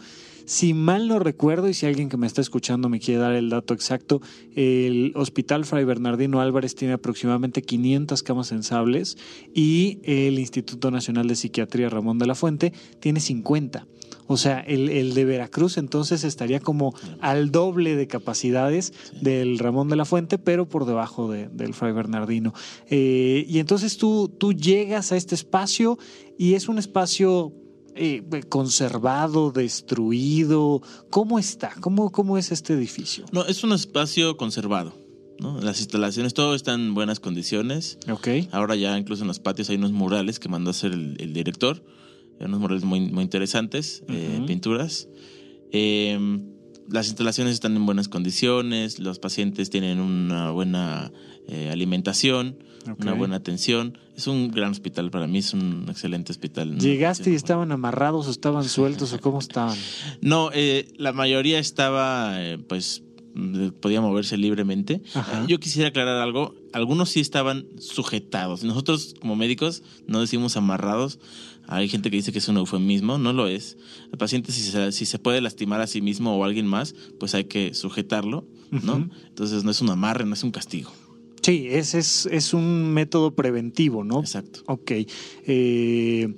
Si 0.50 0.74
mal 0.74 1.06
no 1.06 1.20
recuerdo, 1.20 1.68
y 1.68 1.74
si 1.74 1.86
alguien 1.86 2.08
que 2.08 2.16
me 2.16 2.26
está 2.26 2.40
escuchando 2.40 2.88
me 2.88 2.98
quiere 2.98 3.20
dar 3.20 3.34
el 3.34 3.50
dato 3.50 3.72
exacto, 3.72 4.20
el 4.56 5.12
Hospital 5.14 5.64
Fray 5.64 5.84
Bernardino 5.84 6.40
Álvarez 6.40 6.74
tiene 6.74 6.94
aproximadamente 6.94 7.62
500 7.62 8.20
camas 8.24 8.48
sensables 8.48 9.16
y 9.54 10.00
el 10.02 10.40
Instituto 10.40 10.90
Nacional 10.90 11.28
de 11.28 11.36
Psiquiatría 11.36 11.88
Ramón 11.88 12.18
de 12.18 12.26
la 12.26 12.34
Fuente 12.34 12.72
tiene 12.98 13.20
50. 13.20 13.86
O 14.26 14.36
sea, 14.36 14.60
el, 14.60 14.88
el, 14.88 15.14
de 15.14 15.24
Veracruz 15.24 15.76
entonces 15.76 16.24
estaría 16.24 16.60
como 16.60 16.94
al 17.20 17.50
doble 17.50 17.96
de 17.96 18.06
capacidades 18.06 18.92
del 19.20 19.58
Ramón 19.58 19.88
de 19.88 19.96
la 19.96 20.04
Fuente, 20.04 20.38
pero 20.38 20.68
por 20.68 20.86
debajo 20.86 21.30
de, 21.30 21.48
del 21.48 21.74
Fray 21.74 21.92
Bernardino. 21.92 22.54
Eh, 22.88 23.44
y 23.48 23.58
entonces 23.58 23.96
tú, 23.96 24.28
tú 24.28 24.52
llegas 24.52 25.12
a 25.12 25.16
este 25.16 25.34
espacio 25.34 25.98
y 26.38 26.54
es 26.54 26.68
un 26.68 26.78
espacio 26.78 27.52
eh, 27.94 28.22
conservado, 28.48 29.50
destruido. 29.50 30.80
¿Cómo 31.10 31.38
está? 31.38 31.72
¿Cómo, 31.80 32.12
¿Cómo 32.12 32.38
es 32.38 32.52
este 32.52 32.74
edificio? 32.74 33.24
No, 33.32 33.44
es 33.44 33.64
un 33.64 33.72
espacio 33.72 34.36
conservado. 34.36 34.94
¿no? 35.40 35.60
Las 35.60 35.80
instalaciones, 35.80 36.34
todo 36.34 36.54
está 36.54 36.74
en 36.74 36.94
buenas 36.94 37.18
condiciones. 37.18 37.98
Ok. 38.10 38.28
Ahora 38.52 38.76
ya 38.76 38.96
incluso 38.98 39.22
en 39.22 39.28
los 39.28 39.40
patios 39.40 39.70
hay 39.70 39.76
unos 39.76 39.92
murales 39.92 40.38
que 40.38 40.48
mandó 40.48 40.70
a 40.70 40.72
hacer 40.72 40.92
el, 40.92 41.16
el 41.18 41.32
director 41.32 41.82
unos 42.40 42.60
murales 42.60 42.84
muy, 42.84 43.00
muy 43.00 43.22
interesantes, 43.22 44.02
uh 44.08 44.12
-huh. 44.12 44.16
eh, 44.16 44.42
pinturas. 44.46 45.08
Eh, 45.72 46.18
las 46.90 47.06
instalaciones 47.06 47.54
están 47.54 47.76
en 47.76 47.86
buenas 47.86 48.08
condiciones, 48.08 48.98
los 48.98 49.18
pacientes 49.18 49.70
tienen 49.70 50.00
una 50.00 50.50
buena 50.50 51.12
eh, 51.46 51.70
alimentación, 51.70 52.58
okay. 52.82 52.94
una 53.00 53.12
buena 53.12 53.36
atención. 53.36 53.96
Es 54.16 54.26
un 54.26 54.50
gran 54.50 54.72
hospital 54.72 55.10
para 55.10 55.26
mí, 55.26 55.38
es 55.38 55.54
un 55.54 55.86
excelente 55.88 56.32
hospital. 56.32 56.78
¿Llegaste 56.78 57.30
y 57.30 57.34
estaban 57.34 57.70
amarrados 57.72 58.26
o 58.26 58.30
estaban 58.30 58.64
sueltos 58.64 59.12
o 59.12 59.20
cómo 59.20 59.38
estaban? 59.38 59.78
No, 60.20 60.50
eh, 60.52 60.88
la 60.96 61.12
mayoría 61.12 61.58
estaba 61.58 62.36
pues 62.68 63.04
podía 63.80 64.00
moverse 64.00 64.36
libremente. 64.36 65.02
Ajá. 65.14 65.44
Yo 65.46 65.60
quisiera 65.60 65.88
aclarar 65.88 66.18
algo. 66.18 66.54
Algunos 66.72 67.10
sí 67.10 67.20
estaban 67.20 67.66
sujetados. 67.78 68.64
Nosotros 68.64 69.14
como 69.20 69.36
médicos 69.36 69.82
no 70.06 70.20
decimos 70.20 70.56
amarrados. 70.56 71.18
Hay 71.70 71.88
gente 71.88 72.10
que 72.10 72.16
dice 72.16 72.32
que 72.32 72.38
es 72.38 72.48
un 72.48 72.56
eufemismo, 72.56 73.16
no 73.16 73.32
lo 73.32 73.46
es. 73.46 73.78
El 74.12 74.18
paciente 74.18 74.52
si 74.52 74.60
se, 74.62 74.92
si 74.92 75.06
se 75.06 75.18
puede 75.18 75.40
lastimar 75.40 75.80
a 75.80 75.86
sí 75.86 76.00
mismo 76.02 76.36
o 76.36 76.42
a 76.42 76.46
alguien 76.46 76.66
más, 76.66 76.94
pues 77.18 77.34
hay 77.34 77.44
que 77.44 77.74
sujetarlo, 77.74 78.44
¿no? 78.70 78.94
Uh 78.94 78.98
-huh. 78.98 79.10
Entonces 79.28 79.64
no 79.64 79.70
es 79.70 79.80
un 79.80 79.90
amarre, 79.90 80.26
no 80.26 80.34
es 80.34 80.42
un 80.42 80.50
castigo. 80.50 80.90
Sí, 81.42 81.68
ese 81.70 82.00
es, 82.00 82.26
es 82.26 82.52
un 82.52 82.92
método 82.92 83.34
preventivo, 83.34 84.04
¿no? 84.04 84.20
Exacto. 84.20 84.60
Ok. 84.66 84.92
Eh, 85.46 86.34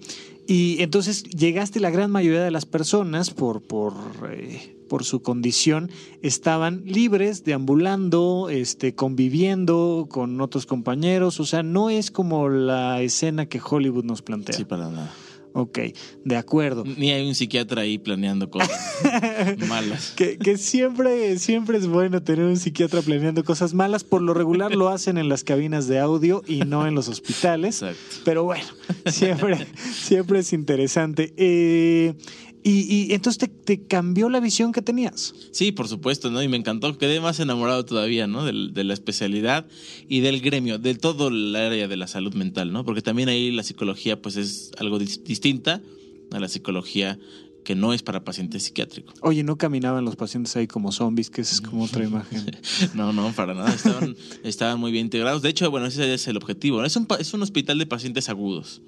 y 0.46 0.82
entonces 0.82 1.24
llegaste, 1.24 1.80
la 1.80 1.90
gran 1.90 2.10
mayoría 2.10 2.42
de 2.42 2.50
las 2.50 2.66
personas, 2.66 3.30
por, 3.30 3.62
por, 3.62 3.94
eh, 4.30 4.76
por 4.92 5.04
su 5.04 5.22
condición, 5.22 5.90
estaban 6.20 6.82
libres, 6.84 7.44
deambulando, 7.44 8.50
este, 8.50 8.94
conviviendo 8.94 10.06
con 10.10 10.38
otros 10.42 10.66
compañeros. 10.66 11.40
O 11.40 11.46
sea, 11.46 11.62
no 11.62 11.88
es 11.88 12.10
como 12.10 12.50
la 12.50 13.00
escena 13.00 13.46
que 13.46 13.58
Hollywood 13.58 14.04
nos 14.04 14.20
plantea. 14.20 14.54
Sí, 14.54 14.66
para 14.66 14.90
nada. 14.90 15.10
Ok, 15.54 15.78
de 16.26 16.36
acuerdo. 16.36 16.84
Ni 16.84 17.10
hay 17.10 17.26
un 17.26 17.34
psiquiatra 17.34 17.80
ahí 17.80 17.96
planeando 17.96 18.50
cosas 18.50 18.70
malas. 19.66 20.12
Que, 20.14 20.36
que, 20.36 20.58
siempre, 20.58 21.38
siempre 21.38 21.78
es 21.78 21.86
bueno 21.86 22.22
tener 22.22 22.44
un 22.44 22.58
psiquiatra 22.58 23.00
planeando 23.00 23.44
cosas 23.44 23.72
malas. 23.72 24.04
Por 24.04 24.20
lo 24.20 24.34
regular 24.34 24.74
lo 24.74 24.90
hacen 24.90 25.16
en 25.16 25.30
las 25.30 25.42
cabinas 25.42 25.88
de 25.88 26.00
audio 26.00 26.42
y 26.46 26.58
no 26.66 26.86
en 26.86 26.94
los 26.94 27.08
hospitales. 27.08 27.80
Exacto. 27.80 28.16
Pero 28.26 28.44
bueno, 28.44 28.66
siempre, 29.06 29.66
siempre 29.94 30.40
es 30.40 30.52
interesante. 30.52 31.32
Eh, 31.38 32.14
y, 32.62 32.80
y, 33.10 33.12
entonces 33.12 33.38
te, 33.38 33.48
te, 33.48 33.86
cambió 33.86 34.28
la 34.28 34.40
visión 34.40 34.72
que 34.72 34.82
tenías. 34.82 35.34
Sí, 35.50 35.72
por 35.72 35.88
supuesto, 35.88 36.30
¿no? 36.30 36.42
Y 36.42 36.48
me 36.48 36.56
encantó, 36.56 36.96
quedé 36.96 37.20
más 37.20 37.40
enamorado 37.40 37.84
todavía, 37.84 38.26
¿no? 38.26 38.44
De, 38.44 38.70
de, 38.72 38.84
la 38.84 38.94
especialidad 38.94 39.66
y 40.08 40.20
del 40.20 40.40
gremio, 40.40 40.78
de 40.78 40.94
todo 40.94 41.28
el 41.28 41.54
área 41.56 41.88
de 41.88 41.96
la 41.96 42.06
salud 42.06 42.34
mental, 42.34 42.72
¿no? 42.72 42.84
Porque 42.84 43.02
también 43.02 43.28
ahí 43.28 43.50
la 43.50 43.62
psicología, 43.62 44.20
pues, 44.20 44.36
es 44.36 44.70
algo 44.78 44.98
dis 44.98 45.24
distinta 45.24 45.82
a 46.30 46.40
la 46.40 46.48
psicología 46.48 47.18
que 47.64 47.74
no 47.74 47.92
es 47.92 48.02
para 48.02 48.24
pacientes 48.24 48.64
psiquiátricos. 48.64 49.14
Oye, 49.20 49.42
¿no 49.42 49.56
caminaban 49.56 50.04
los 50.04 50.16
pacientes 50.16 50.54
ahí 50.56 50.66
como 50.66 50.92
zombies? 50.92 51.30
Que 51.30 51.42
esa 51.42 51.54
es 51.54 51.60
como 51.60 51.84
otra 51.84 52.04
imagen. 52.04 52.44
no, 52.94 53.12
no, 53.12 53.32
para 53.32 53.54
nada. 53.54 53.72
Estaban, 53.72 54.16
estaban 54.42 54.80
muy 54.80 54.92
bien 54.92 55.06
integrados. 55.06 55.42
De 55.42 55.48
hecho, 55.48 55.70
bueno, 55.70 55.86
ese 55.86 56.12
es 56.12 56.26
el 56.26 56.36
objetivo. 56.36 56.84
Es 56.84 56.96
un, 56.96 57.06
es 57.18 57.34
un 57.34 57.42
hospital 57.42 57.78
de 57.78 57.86
pacientes 57.86 58.28
agudos. 58.28 58.82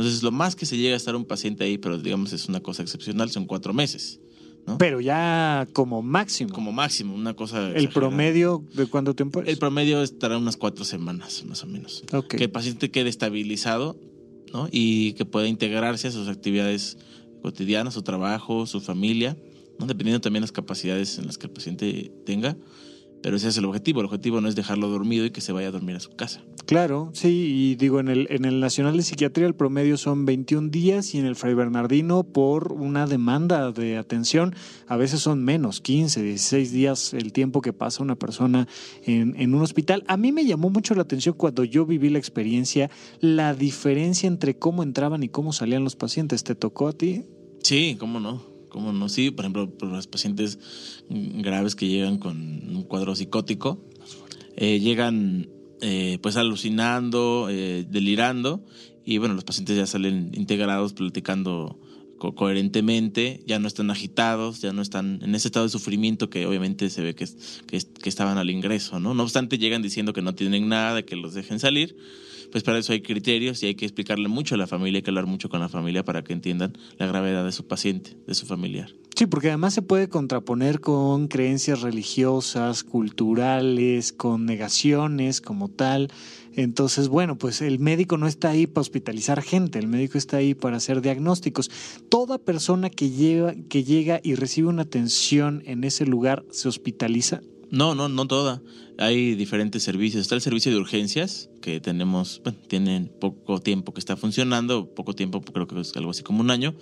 Entonces, 0.00 0.22
lo 0.22 0.32
más 0.32 0.56
que 0.56 0.66
se 0.66 0.76
llega 0.76 0.94
a 0.94 0.96
estar 0.96 1.14
un 1.14 1.24
paciente 1.24 1.64
ahí, 1.64 1.78
pero 1.78 1.98
digamos 1.98 2.32
es 2.32 2.48
una 2.48 2.60
cosa 2.60 2.82
excepcional, 2.82 3.30
son 3.30 3.46
cuatro 3.46 3.72
meses. 3.72 4.20
¿no? 4.66 4.78
Pero 4.78 5.00
ya 5.00 5.66
como 5.72 6.02
máximo. 6.02 6.52
Como 6.52 6.72
máximo, 6.72 7.14
una 7.14 7.34
cosa. 7.34 7.70
¿El 7.72 7.88
promedio 7.88 8.64
de 8.74 8.86
cuánto 8.86 9.14
tiempo 9.14 9.42
es? 9.42 9.48
El 9.48 9.58
promedio 9.58 10.02
estará 10.02 10.38
unas 10.38 10.56
cuatro 10.56 10.84
semanas, 10.84 11.44
más 11.46 11.62
o 11.64 11.66
menos. 11.66 12.04
Okay. 12.12 12.38
Que 12.38 12.44
el 12.44 12.50
paciente 12.50 12.90
quede 12.90 13.08
estabilizado 13.08 13.98
¿no? 14.52 14.68
y 14.70 15.14
que 15.14 15.24
pueda 15.24 15.46
integrarse 15.48 16.08
a 16.08 16.10
sus 16.10 16.28
actividades 16.28 16.98
cotidianas, 17.42 17.94
su 17.94 18.02
trabajo, 18.02 18.66
su 18.66 18.80
familia, 18.80 19.36
¿no? 19.78 19.86
dependiendo 19.86 20.20
también 20.20 20.42
las 20.42 20.52
capacidades 20.52 21.18
en 21.18 21.26
las 21.26 21.38
que 21.38 21.46
el 21.46 21.52
paciente 21.52 22.12
tenga. 22.24 22.56
Pero 23.22 23.36
ese 23.36 23.48
es 23.48 23.56
el 23.56 23.64
objetivo. 23.64 24.00
El 24.00 24.06
objetivo 24.06 24.40
no 24.40 24.48
es 24.48 24.54
dejarlo 24.54 24.88
dormido 24.88 25.24
y 25.24 25.30
que 25.30 25.40
se 25.40 25.52
vaya 25.52 25.68
a 25.68 25.70
dormir 25.70 25.96
a 25.96 26.00
su 26.00 26.10
casa. 26.10 26.42
Claro, 26.66 27.10
sí, 27.14 27.28
y 27.28 27.74
digo, 27.74 28.00
en 28.00 28.08
el, 28.08 28.26
en 28.30 28.44
el 28.44 28.60
Nacional 28.60 28.96
de 28.96 29.02
Psiquiatría 29.02 29.46
el 29.46 29.54
promedio 29.54 29.96
son 29.96 30.24
21 30.24 30.68
días 30.68 31.14
y 31.14 31.18
en 31.18 31.26
el 31.26 31.34
Fray 31.34 31.54
Bernardino 31.54 32.22
por 32.22 32.72
una 32.72 33.06
demanda 33.06 33.72
de 33.72 33.96
atención 33.96 34.54
a 34.86 34.96
veces 34.96 35.20
son 35.20 35.44
menos, 35.44 35.80
15, 35.80 36.22
16 36.22 36.72
días 36.72 37.14
el 37.14 37.32
tiempo 37.32 37.60
que 37.60 37.72
pasa 37.72 38.02
una 38.02 38.16
persona 38.16 38.68
en, 39.04 39.34
en 39.36 39.54
un 39.54 39.62
hospital. 39.62 40.04
A 40.06 40.16
mí 40.16 40.32
me 40.32 40.44
llamó 40.44 40.70
mucho 40.70 40.94
la 40.94 41.02
atención 41.02 41.34
cuando 41.36 41.64
yo 41.64 41.86
viví 41.86 42.08
la 42.08 42.18
experiencia, 42.18 42.90
la 43.20 43.54
diferencia 43.54 44.26
entre 44.26 44.56
cómo 44.56 44.82
entraban 44.82 45.22
y 45.22 45.28
cómo 45.28 45.52
salían 45.52 45.84
los 45.84 45.96
pacientes. 45.96 46.44
¿Te 46.44 46.54
tocó 46.54 46.88
a 46.88 46.92
ti? 46.92 47.24
Sí, 47.62 47.96
cómo 47.98 48.20
no. 48.20 48.49
¿Cómo 48.70 48.92
no? 48.92 49.08
Sí, 49.10 49.30
por 49.30 49.44
ejemplo, 49.44 49.68
por 49.68 49.90
los 49.90 50.06
pacientes 50.06 50.58
graves 51.10 51.74
que 51.74 51.88
llegan 51.88 52.18
con 52.18 52.38
un 52.38 52.84
cuadro 52.84 53.14
psicótico, 53.14 53.84
eh, 54.56 54.80
llegan 54.80 55.50
eh, 55.82 56.18
pues 56.22 56.36
alucinando, 56.36 57.48
eh, 57.50 57.84
delirando, 57.88 58.64
y 59.04 59.18
bueno, 59.18 59.34
los 59.34 59.44
pacientes 59.44 59.76
ya 59.76 59.86
salen 59.86 60.30
integrados, 60.34 60.94
platicando 60.94 61.78
co 62.16 62.34
coherentemente, 62.34 63.42
ya 63.46 63.58
no 63.58 63.66
están 63.66 63.90
agitados, 63.90 64.60
ya 64.60 64.72
no 64.72 64.82
están 64.82 65.20
en 65.22 65.34
ese 65.34 65.48
estado 65.48 65.66
de 65.66 65.70
sufrimiento 65.70 66.30
que 66.30 66.46
obviamente 66.46 66.90
se 66.90 67.02
ve 67.02 67.14
que, 67.14 67.26
que, 67.66 67.80
que 67.80 68.08
estaban 68.08 68.38
al 68.38 68.50
ingreso, 68.50 69.00
¿no? 69.00 69.14
No 69.14 69.22
obstante, 69.22 69.58
llegan 69.58 69.82
diciendo 69.82 70.12
que 70.12 70.22
no 70.22 70.34
tienen 70.34 70.68
nada, 70.68 71.02
que 71.02 71.16
los 71.16 71.34
dejen 71.34 71.58
salir 71.58 71.96
pues 72.50 72.64
para 72.64 72.78
eso 72.78 72.92
hay 72.92 73.02
criterios 73.02 73.62
y 73.62 73.66
hay 73.66 73.74
que 73.74 73.84
explicarle 73.84 74.28
mucho 74.28 74.54
a 74.54 74.58
la 74.58 74.66
familia, 74.66 74.98
hay 74.98 75.02
que 75.02 75.10
hablar 75.10 75.26
mucho 75.26 75.48
con 75.48 75.60
la 75.60 75.68
familia 75.68 76.04
para 76.04 76.22
que 76.22 76.32
entiendan 76.32 76.76
la 76.98 77.06
gravedad 77.06 77.44
de 77.44 77.52
su 77.52 77.66
paciente, 77.66 78.16
de 78.26 78.34
su 78.34 78.46
familiar. 78.46 78.90
Sí, 79.16 79.26
porque 79.26 79.48
además 79.48 79.74
se 79.74 79.82
puede 79.82 80.08
contraponer 80.08 80.80
con 80.80 81.28
creencias 81.28 81.82
religiosas, 81.82 82.84
culturales, 82.84 84.12
con 84.14 84.46
negaciones 84.46 85.42
como 85.42 85.68
tal. 85.68 86.08
Entonces, 86.56 87.08
bueno, 87.08 87.36
pues 87.36 87.60
el 87.60 87.78
médico 87.78 88.16
no 88.16 88.26
está 88.26 88.50
ahí 88.50 88.66
para 88.66 88.80
hospitalizar 88.80 89.42
gente, 89.42 89.78
el 89.78 89.88
médico 89.88 90.16
está 90.16 90.38
ahí 90.38 90.54
para 90.54 90.78
hacer 90.78 91.02
diagnósticos. 91.02 91.70
Toda 92.08 92.38
persona 92.38 92.88
que, 92.88 93.10
lleva, 93.10 93.54
que 93.68 93.84
llega 93.84 94.20
y 94.22 94.36
recibe 94.36 94.68
una 94.68 94.82
atención 94.82 95.62
en 95.66 95.84
ese 95.84 96.06
lugar 96.06 96.44
se 96.50 96.68
hospitaliza. 96.68 97.42
No, 97.70 97.94
no, 97.94 98.08
no 98.08 98.26
toda. 98.26 98.62
Hay 98.98 99.34
diferentes 99.34 99.82
servicios. 99.82 100.22
Está 100.22 100.34
el 100.34 100.40
servicio 100.40 100.72
de 100.72 100.78
urgencias, 100.78 101.48
que 101.62 101.80
tenemos, 101.80 102.40
bueno, 102.44 102.58
tienen 102.68 103.10
poco 103.20 103.60
tiempo 103.60 103.94
que 103.94 104.00
está 104.00 104.16
funcionando, 104.16 104.92
poco 104.94 105.14
tiempo, 105.14 105.40
creo 105.40 105.66
que 105.66 105.80
es 105.80 105.96
algo 105.96 106.10
así 106.10 106.22
como 106.22 106.40
un 106.40 106.50
año, 106.50 106.74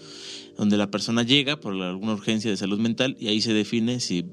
donde 0.56 0.76
la 0.76 0.90
persona 0.90 1.22
llega 1.22 1.60
por 1.60 1.74
alguna 1.74 2.14
urgencia 2.14 2.50
de 2.50 2.56
salud 2.56 2.78
mental 2.78 3.16
y 3.20 3.28
ahí 3.28 3.40
se 3.40 3.52
define 3.52 4.00
si 4.00 4.26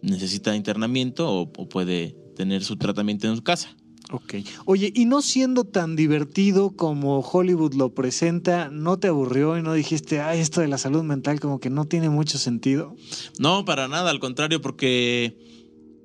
necesita 0.00 0.56
internamiento 0.56 1.30
o, 1.30 1.42
o 1.42 1.68
puede 1.68 2.16
tener 2.36 2.64
su 2.64 2.76
tratamiento 2.76 3.28
en 3.28 3.36
su 3.36 3.42
casa. 3.42 3.76
Ok. 4.10 4.34
Oye, 4.66 4.92
y 4.94 5.06
no 5.06 5.22
siendo 5.22 5.64
tan 5.64 5.96
divertido 5.96 6.76
como 6.76 7.20
Hollywood 7.20 7.74
lo 7.74 7.94
presenta, 7.94 8.68
¿no 8.68 8.98
te 8.98 9.08
aburrió 9.08 9.56
y 9.56 9.62
no 9.62 9.72
dijiste, 9.72 10.20
ay, 10.20 10.40
esto 10.40 10.60
de 10.60 10.68
la 10.68 10.76
salud 10.76 11.02
mental 11.02 11.40
como 11.40 11.60
que 11.60 11.70
no 11.70 11.86
tiene 11.86 12.10
mucho 12.10 12.36
sentido? 12.38 12.94
No, 13.38 13.64
para 13.64 13.88
nada, 13.88 14.10
al 14.10 14.20
contrario, 14.20 14.60
porque 14.60 15.51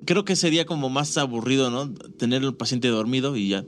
creo 0.04 0.24
que 0.24 0.36
sería 0.36 0.64
como 0.66 0.88
más 0.88 1.16
aburrido, 1.16 1.70
¿no? 1.70 1.92
Tener 1.92 2.42
al 2.42 2.56
paciente 2.56 2.88
dormido 2.88 3.36
y 3.36 3.48
ya 3.48 3.64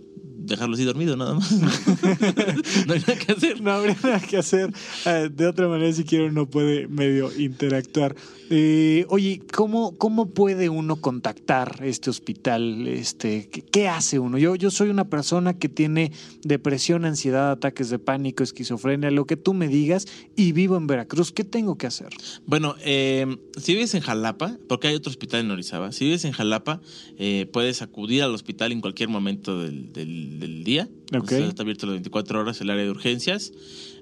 dejarlo 0.51 0.75
así 0.75 0.85
dormido 0.85 1.16
nada 1.16 1.35
más. 1.35 1.53
no 2.87 2.95
hay 2.95 3.01
nada 3.01 3.16
que 3.16 3.33
hacer. 3.33 3.61
No 3.61 3.73
habría 3.73 3.97
nada 4.03 4.21
que 4.21 4.37
hacer. 4.37 4.73
Eh, 5.07 5.31
de 5.33 5.47
otra 5.47 5.69
manera, 5.69 5.93
si 5.93 6.05
quiero, 6.05 6.27
uno 6.27 6.49
puede 6.49 6.88
medio 6.88 7.31
interactuar. 7.37 8.16
Eh, 8.52 9.06
oye, 9.10 9.40
¿cómo, 9.54 9.96
¿cómo 9.96 10.30
puede 10.30 10.68
uno 10.68 10.96
contactar 10.96 11.82
este 11.84 12.10
hospital? 12.10 12.88
Este, 12.88 13.48
¿qué, 13.48 13.88
hace 13.88 14.18
uno? 14.18 14.38
Yo, 14.38 14.56
yo 14.56 14.72
soy 14.72 14.88
una 14.90 15.08
persona 15.08 15.56
que 15.56 15.68
tiene 15.68 16.10
depresión, 16.42 17.04
ansiedad, 17.04 17.52
ataques 17.52 17.90
de 17.90 18.00
pánico, 18.00 18.42
esquizofrenia, 18.42 19.12
lo 19.12 19.24
que 19.24 19.36
tú 19.36 19.54
me 19.54 19.68
digas, 19.68 20.08
y 20.34 20.50
vivo 20.50 20.76
en 20.76 20.88
Veracruz. 20.88 21.30
¿Qué 21.30 21.44
tengo 21.44 21.78
que 21.78 21.86
hacer? 21.86 22.08
Bueno, 22.44 22.74
eh, 22.84 23.36
si 23.56 23.74
vives 23.74 23.94
en 23.94 24.00
Jalapa, 24.00 24.58
porque 24.68 24.88
hay 24.88 24.96
otro 24.96 25.10
hospital 25.10 25.42
en 25.42 25.52
Orizaba, 25.52 25.92
si 25.92 26.06
vives 26.06 26.24
en 26.24 26.32
Jalapa, 26.32 26.80
eh, 27.18 27.48
puedes 27.52 27.82
acudir 27.82 28.24
al 28.24 28.34
hospital 28.34 28.72
en 28.72 28.80
cualquier 28.80 29.08
momento 29.10 29.60
del- 29.62 29.92
del 29.92 30.64
día. 30.64 30.88
Ok. 31.12 31.25
O 31.25 31.29
sea, 31.29 31.46
está 31.49 31.62
abierto 31.62 31.87
las 31.87 31.94
24 31.94 32.40
horas 32.40 32.61
el 32.61 32.70
área 32.70 32.85
de 32.85 32.90
urgencias. 32.90 33.53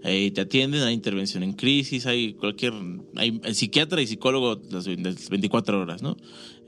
Eh, 0.05 0.31
te 0.33 0.41
atienden, 0.43 0.83
hay 0.83 0.95
intervención 0.95 1.43
en 1.43 1.53
crisis, 1.55 2.07
hay 2.07 2.35
cualquier. 2.35 2.73
Hay 3.17 3.41
psiquiatra 3.55 4.01
y 4.01 4.07
psicólogo 4.07 4.61
las 4.71 4.87
24 5.29 5.81
horas, 5.81 6.03
¿no? 6.03 6.17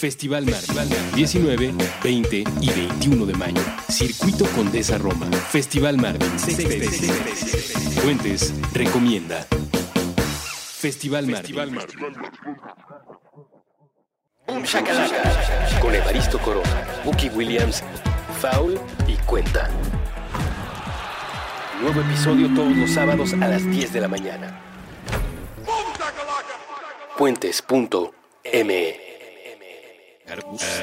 Festival 0.00 0.46
Marvin. 0.46 0.88
19, 1.14 1.72
20 2.02 2.44
y 2.60 2.70
21 2.70 3.26
de 3.26 3.34
mayo. 3.34 3.62
Circuito 3.88 4.46
Condesa 4.46 4.98
Roma. 4.98 5.30
Festival 5.30 5.96
Marvin. 5.98 6.32
Fuentes 8.00 8.52
recomienda. 8.72 9.46
Festival 10.84 11.26
Marvin. 11.26 11.72
Boom 14.46 14.64
Shakalaka. 14.64 15.80
Con 15.80 15.94
Evaristo 15.94 16.38
Corona, 16.38 16.84
Bucky 17.02 17.30
Williams, 17.30 17.82
Foul 18.38 18.78
y 19.08 19.16
Cuenta. 19.24 19.70
Nuevo 21.80 22.02
episodio 22.02 22.52
todos 22.54 22.76
los 22.76 22.90
sábados 22.90 23.32
a 23.32 23.48
las 23.48 23.64
10 23.64 23.94
de 23.94 24.00
la 24.02 24.08
mañana. 24.08 24.60
Puentes.me 27.16 29.00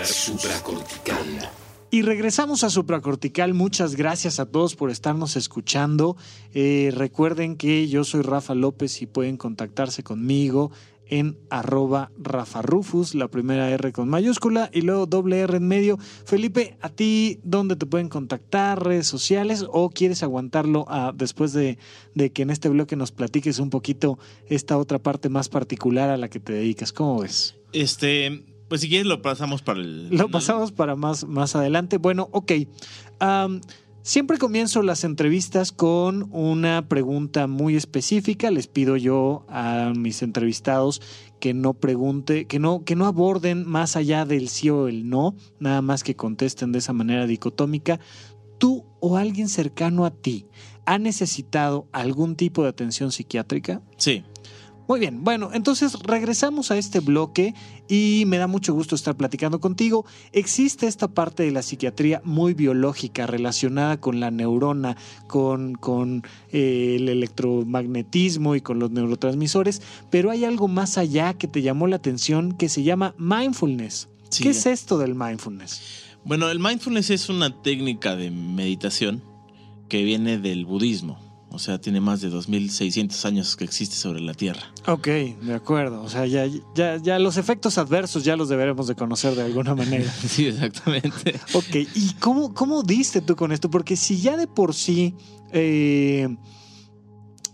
Supracortical. 0.03 1.51
Y 1.93 2.03
regresamos 2.03 2.63
a 2.63 2.69
Supracortical. 2.69 3.53
Muchas 3.53 3.95
gracias 3.95 4.39
a 4.39 4.45
todos 4.45 4.75
por 4.77 4.89
estarnos 4.91 5.35
escuchando. 5.35 6.15
Eh, 6.53 6.91
recuerden 6.95 7.57
que 7.57 7.89
yo 7.89 8.05
soy 8.05 8.21
Rafa 8.21 8.55
López 8.55 9.01
y 9.01 9.07
pueden 9.07 9.35
contactarse 9.35 10.01
conmigo 10.01 10.71
en 11.07 11.37
arroba 11.49 12.09
Rafa 12.17 12.61
Rufus, 12.61 13.13
la 13.13 13.27
primera 13.27 13.69
R 13.69 13.91
con 13.91 14.07
mayúscula 14.07 14.69
y 14.71 14.83
luego 14.83 15.05
doble 15.05 15.39
R 15.41 15.57
en 15.57 15.67
medio. 15.67 15.97
Felipe, 16.23 16.77
¿a 16.79 16.87
ti 16.87 17.41
dónde 17.43 17.75
te 17.75 17.85
pueden 17.85 18.07
contactar? 18.07 18.81
¿Redes 18.81 19.07
sociales? 19.07 19.65
¿O 19.69 19.89
quieres 19.89 20.23
aguantarlo 20.23 20.85
a- 20.87 21.11
después 21.13 21.51
de, 21.51 21.77
de 22.15 22.31
que 22.31 22.43
en 22.43 22.49
este 22.51 22.69
bloque 22.69 22.95
nos 22.95 23.11
platiques 23.11 23.59
un 23.59 23.69
poquito 23.69 24.17
esta 24.47 24.77
otra 24.77 24.99
parte 24.99 25.27
más 25.27 25.49
particular 25.49 26.09
a 26.09 26.15
la 26.15 26.29
que 26.29 26.39
te 26.39 26.53
dedicas? 26.53 26.93
¿Cómo 26.93 27.19
ves? 27.19 27.55
Este, 27.73 28.45
pues 28.71 28.79
si 28.79 28.87
quieres 28.87 29.05
lo 29.05 29.21
pasamos 29.21 29.61
para 29.61 29.81
el. 29.81 30.07
Lo 30.11 30.29
pasamos 30.29 30.71
para 30.71 30.95
más, 30.95 31.25
más 31.25 31.57
adelante. 31.57 31.97
Bueno, 31.97 32.29
ok. 32.31 32.53
Siempre 34.01 34.37
comienzo 34.37 34.81
las 34.81 35.03
entrevistas 35.03 35.73
con 35.73 36.29
una 36.31 36.87
pregunta 36.87 37.47
muy 37.47 37.75
específica. 37.75 38.49
Les 38.49 38.67
pido 38.67 38.95
yo 38.95 39.45
a 39.49 39.91
mis 39.93 40.21
entrevistados 40.21 41.01
que 41.41 41.53
no 41.53 41.73
pregunte, 41.73 42.45
que 42.47 42.59
no, 42.59 42.85
que 42.85 42.95
no 42.95 43.07
aborden 43.07 43.67
más 43.67 43.97
allá 43.97 44.23
del 44.23 44.47
sí 44.47 44.69
o 44.69 44.87
el 44.87 45.09
no, 45.09 45.35
nada 45.59 45.81
más 45.81 46.05
que 46.05 46.15
contesten 46.15 46.71
de 46.71 46.79
esa 46.79 46.93
manera 46.93 47.27
dicotómica. 47.27 47.99
¿Tú 48.57 48.85
o 49.01 49.17
alguien 49.17 49.49
cercano 49.49 50.05
a 50.05 50.11
ti 50.11 50.45
ha 50.85 50.97
necesitado 50.97 51.89
algún 51.91 52.37
tipo 52.37 52.63
de 52.63 52.69
atención 52.69 53.11
psiquiátrica? 53.11 53.81
Sí. 53.97 54.23
Muy 54.91 54.99
bien, 54.99 55.23
bueno, 55.23 55.51
entonces 55.53 55.93
regresamos 56.03 56.69
a 56.69 56.77
este 56.77 56.99
bloque 56.99 57.55
y 57.87 58.25
me 58.27 58.37
da 58.37 58.47
mucho 58.47 58.73
gusto 58.73 58.93
estar 58.93 59.15
platicando 59.15 59.61
contigo. 59.61 60.05
Existe 60.33 60.85
esta 60.85 61.07
parte 61.07 61.43
de 61.43 61.51
la 61.51 61.61
psiquiatría 61.61 62.21
muy 62.25 62.53
biológica 62.53 63.25
relacionada 63.25 64.01
con 64.01 64.19
la 64.19 64.31
neurona, 64.31 64.97
con, 65.27 65.75
con 65.75 66.23
eh, 66.51 66.97
el 66.99 67.07
electromagnetismo 67.07 68.53
y 68.57 68.59
con 68.59 68.79
los 68.79 68.91
neurotransmisores, 68.91 69.81
pero 70.09 70.29
hay 70.29 70.43
algo 70.43 70.67
más 70.67 70.97
allá 70.97 71.35
que 71.35 71.47
te 71.47 71.61
llamó 71.61 71.87
la 71.87 71.95
atención 71.95 72.51
que 72.51 72.67
se 72.67 72.83
llama 72.83 73.15
mindfulness. 73.17 74.09
Sí. 74.27 74.43
¿Qué 74.43 74.49
es 74.49 74.65
esto 74.65 74.97
del 74.97 75.15
mindfulness? 75.15 75.81
Bueno, 76.25 76.49
el 76.49 76.59
mindfulness 76.59 77.11
es 77.11 77.29
una 77.29 77.61
técnica 77.61 78.17
de 78.17 78.29
meditación 78.29 79.23
que 79.87 80.03
viene 80.03 80.37
del 80.37 80.65
budismo. 80.65 81.30
O 81.53 81.59
sea, 81.59 81.79
tiene 81.81 81.99
más 81.99 82.21
de 82.21 82.29
2600 82.29 83.25
años 83.25 83.55
que 83.57 83.65
existe 83.65 83.95
sobre 83.95 84.21
la 84.21 84.33
Tierra. 84.33 84.71
Ok, 84.87 85.07
de 85.07 85.53
acuerdo. 85.53 86.01
O 86.01 86.07
sea, 86.09 86.25
ya, 86.25 86.47
ya, 86.75 86.97
ya 86.97 87.19
los 87.19 87.35
efectos 87.35 87.77
adversos 87.77 88.23
ya 88.23 88.37
los 88.37 88.47
deberemos 88.47 88.87
de 88.87 88.95
conocer 88.95 89.35
de 89.35 89.43
alguna 89.43 89.75
manera. 89.75 90.11
Sí, 90.27 90.47
exactamente. 90.47 91.39
Ok, 91.53 91.75
¿y 91.93 92.13
cómo, 92.19 92.53
cómo 92.53 92.83
diste 92.83 93.21
tú 93.21 93.35
con 93.35 93.51
esto? 93.51 93.69
Porque 93.69 93.97
si 93.97 94.21
ya 94.21 94.37
de 94.37 94.47
por 94.47 94.73
sí 94.73 95.13
eh, 95.51 96.29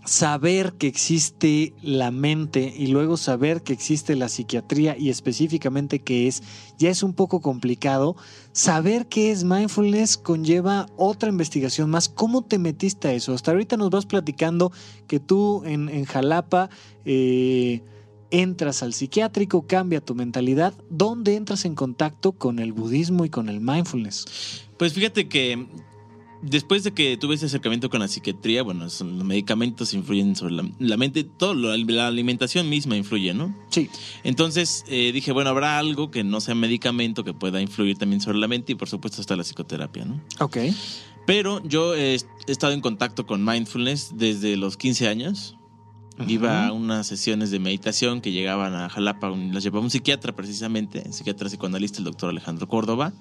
saber 0.07 0.73
que 0.73 0.87
existe 0.87 1.73
la 1.81 2.11
mente 2.11 2.73
y 2.75 2.87
luego 2.87 3.17
saber 3.17 3.61
que 3.61 3.73
existe 3.73 4.15
la 4.15 4.29
psiquiatría 4.29 4.97
y 4.97 5.09
específicamente 5.09 5.99
qué 5.99 6.27
es, 6.27 6.41
ya 6.79 6.89
es 6.89 7.03
un 7.03 7.13
poco 7.13 7.41
complicado, 7.41 8.15
saber 8.53 9.07
qué 9.07 9.31
es 9.31 9.43
mindfulness 9.43 10.17
conlleva 10.17 10.87
otra 10.95 11.29
investigación 11.29 11.89
más. 11.89 12.07
¿Cómo 12.07 12.41
te 12.41 12.57
metiste 12.57 13.09
a 13.09 13.13
eso? 13.13 13.33
Hasta 13.33 13.51
ahorita 13.51 13.75
nos 13.75 13.89
vas 13.89 14.05
platicando 14.05 14.71
que 15.07 15.19
tú 15.19 15.63
en, 15.65 15.89
en 15.89 16.05
Jalapa... 16.05 16.69
eh, 17.05 17.81
entras 18.29 18.83
al 18.83 18.93
psiquiátrico, 18.93 19.67
cambia 19.67 20.01
tu 20.01 20.13
mentalidad. 20.13 20.73
¿Dónde 20.89 21.35
entras 21.37 21.63
en 21.63 21.75
contacto 21.75 22.33
con 22.33 22.59
el 22.59 22.73
budismo 22.73 23.23
y 23.23 23.29
con 23.29 23.47
el 23.47 23.61
mindfulness? 23.61 24.25
Pues 24.77 24.91
fíjate 24.91 25.29
que 25.29 25.65
después 26.41 26.83
de 26.83 26.91
que 26.93 27.17
tuve 27.17 27.35
ese 27.35 27.47
acercamiento 27.47 27.89
con 27.89 27.99
la 27.99 28.07
psiquiatría, 28.07 28.63
bueno, 28.63 28.83
los 28.85 29.01
medicamentos 29.03 29.93
influyen 29.93 30.35
sobre 30.35 30.53
la, 30.55 30.69
la 30.79 30.97
mente, 30.97 31.23
todo, 31.23 31.53
lo- 31.53 31.75
la 31.75 32.07
alimentación 32.07 32.69
misma 32.69 32.95
influye, 32.97 33.33
¿no? 33.33 33.55
Sí. 33.69 33.89
Entonces 34.23 34.83
eh, 34.87 35.11
dije, 35.11 35.31
bueno, 35.31 35.49
habrá 35.49 35.77
algo 35.79 36.11
que 36.11 36.23
no 36.23 36.39
sea 36.41 36.55
medicamento 36.55 37.23
que 37.23 37.33
pueda 37.33 37.61
influir 37.61 37.97
también 37.97 38.21
sobre 38.21 38.37
la 38.37 38.47
mente 38.47 38.71
y 38.73 38.75
por 38.75 38.87
supuesto 38.89 39.21
está 39.21 39.35
la 39.35 39.43
psicoterapia, 39.43 40.05
¿no? 40.05 40.21
Ok. 40.39 40.57
Pero 41.25 41.61
yo 41.67 41.93
he 41.95 42.17
estado 42.47 42.71
en 42.73 42.81
contacto 42.81 43.25
con 43.25 43.43
mindfulness 43.43 44.11
desde 44.15 44.55
los 44.55 44.77
15 44.77 45.07
años. 45.09 45.55
Iba 46.27 46.65
a 46.67 46.71
unas 46.71 47.05
sesiones 47.05 47.51
de 47.51 47.59
meditación 47.59 48.21
que 48.21 48.31
llegaban 48.31 48.73
a 48.73 48.89
Jalapa, 48.89 49.29
las 49.29 49.61
llevaba 49.63 49.83
un 49.83 49.91
psiquiatra 49.91 50.35
precisamente, 50.35 51.03
un 51.05 51.13
psiquiatra 51.13 51.47
psicoanalista, 51.47 51.99
el 51.99 52.05
doctor 52.05 52.29
Alejandro 52.31 52.67
Córdoba. 52.67 53.13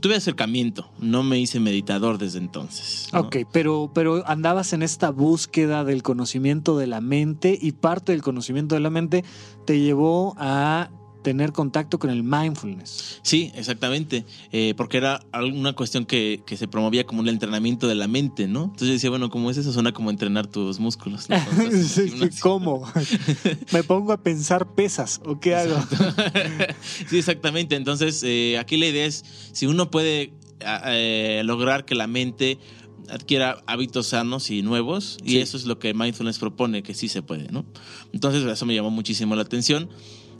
Tuve 0.00 0.16
acercamiento, 0.16 0.90
no 0.98 1.22
me 1.22 1.38
hice 1.38 1.60
meditador 1.60 2.18
desde 2.18 2.38
entonces. 2.38 3.08
¿no? 3.12 3.20
Ok, 3.20 3.36
pero, 3.52 3.90
pero 3.94 4.26
andabas 4.26 4.72
en 4.72 4.82
esta 4.82 5.10
búsqueda 5.10 5.84
del 5.84 6.02
conocimiento 6.02 6.78
de 6.78 6.86
la 6.86 7.00
mente 7.00 7.58
y 7.60 7.72
parte 7.72 8.12
del 8.12 8.22
conocimiento 8.22 8.74
de 8.74 8.80
la 8.80 8.90
mente 8.90 9.24
te 9.66 9.80
llevó 9.80 10.34
a 10.38 10.90
tener 11.22 11.52
contacto 11.52 11.98
con 11.98 12.10
el 12.10 12.22
mindfulness. 12.22 13.20
Sí, 13.22 13.52
exactamente, 13.54 14.24
eh, 14.50 14.74
porque 14.76 14.98
era 14.98 15.20
alguna 15.32 15.72
cuestión 15.72 16.04
que, 16.04 16.42
que 16.46 16.56
se 16.56 16.68
promovía 16.68 17.04
como 17.04 17.20
un 17.20 17.28
entrenamiento 17.28 17.88
de 17.88 17.94
la 17.94 18.08
mente, 18.08 18.48
¿no? 18.48 18.64
Entonces 18.64 18.88
yo 18.88 18.94
decía, 18.94 19.10
bueno, 19.10 19.30
¿cómo 19.30 19.50
es 19.50 19.56
eso? 19.56 19.72
Suena 19.72 19.92
como 19.92 20.10
entrenar 20.10 20.46
tus 20.46 20.80
músculos. 20.80 21.28
el. 21.28 22.30
¿Cómo? 22.40 22.90
¿Me 23.72 23.82
pongo 23.82 24.12
a 24.12 24.22
pensar 24.22 24.74
pesas 24.74 25.20
o 25.24 25.40
qué 25.40 25.54
hago? 25.54 25.76
sí, 27.08 27.18
exactamente. 27.18 27.76
Entonces, 27.76 28.22
eh, 28.24 28.58
aquí 28.58 28.76
la 28.76 28.86
idea 28.86 29.06
es, 29.06 29.24
si 29.52 29.66
uno 29.66 29.90
puede 29.90 30.32
eh, 30.86 31.42
lograr 31.44 31.84
que 31.84 31.94
la 31.94 32.06
mente 32.06 32.58
adquiera 33.08 33.62
hábitos 33.66 34.08
sanos 34.08 34.50
y 34.50 34.62
nuevos, 34.62 35.18
y 35.24 35.38
eso 35.38 35.56
es 35.56 35.66
lo 35.66 35.78
que 35.78 35.92
mindfulness 35.92 36.38
propone, 36.38 36.82
que 36.82 36.94
sí 36.94 37.08
se 37.08 37.22
puede, 37.22 37.50
¿no? 37.50 37.64
Entonces, 38.12 38.44
eso 38.44 38.66
me 38.66 38.74
llamó 38.74 38.90
muchísimo 38.90 39.34
la 39.36 39.42
atención. 39.42 39.90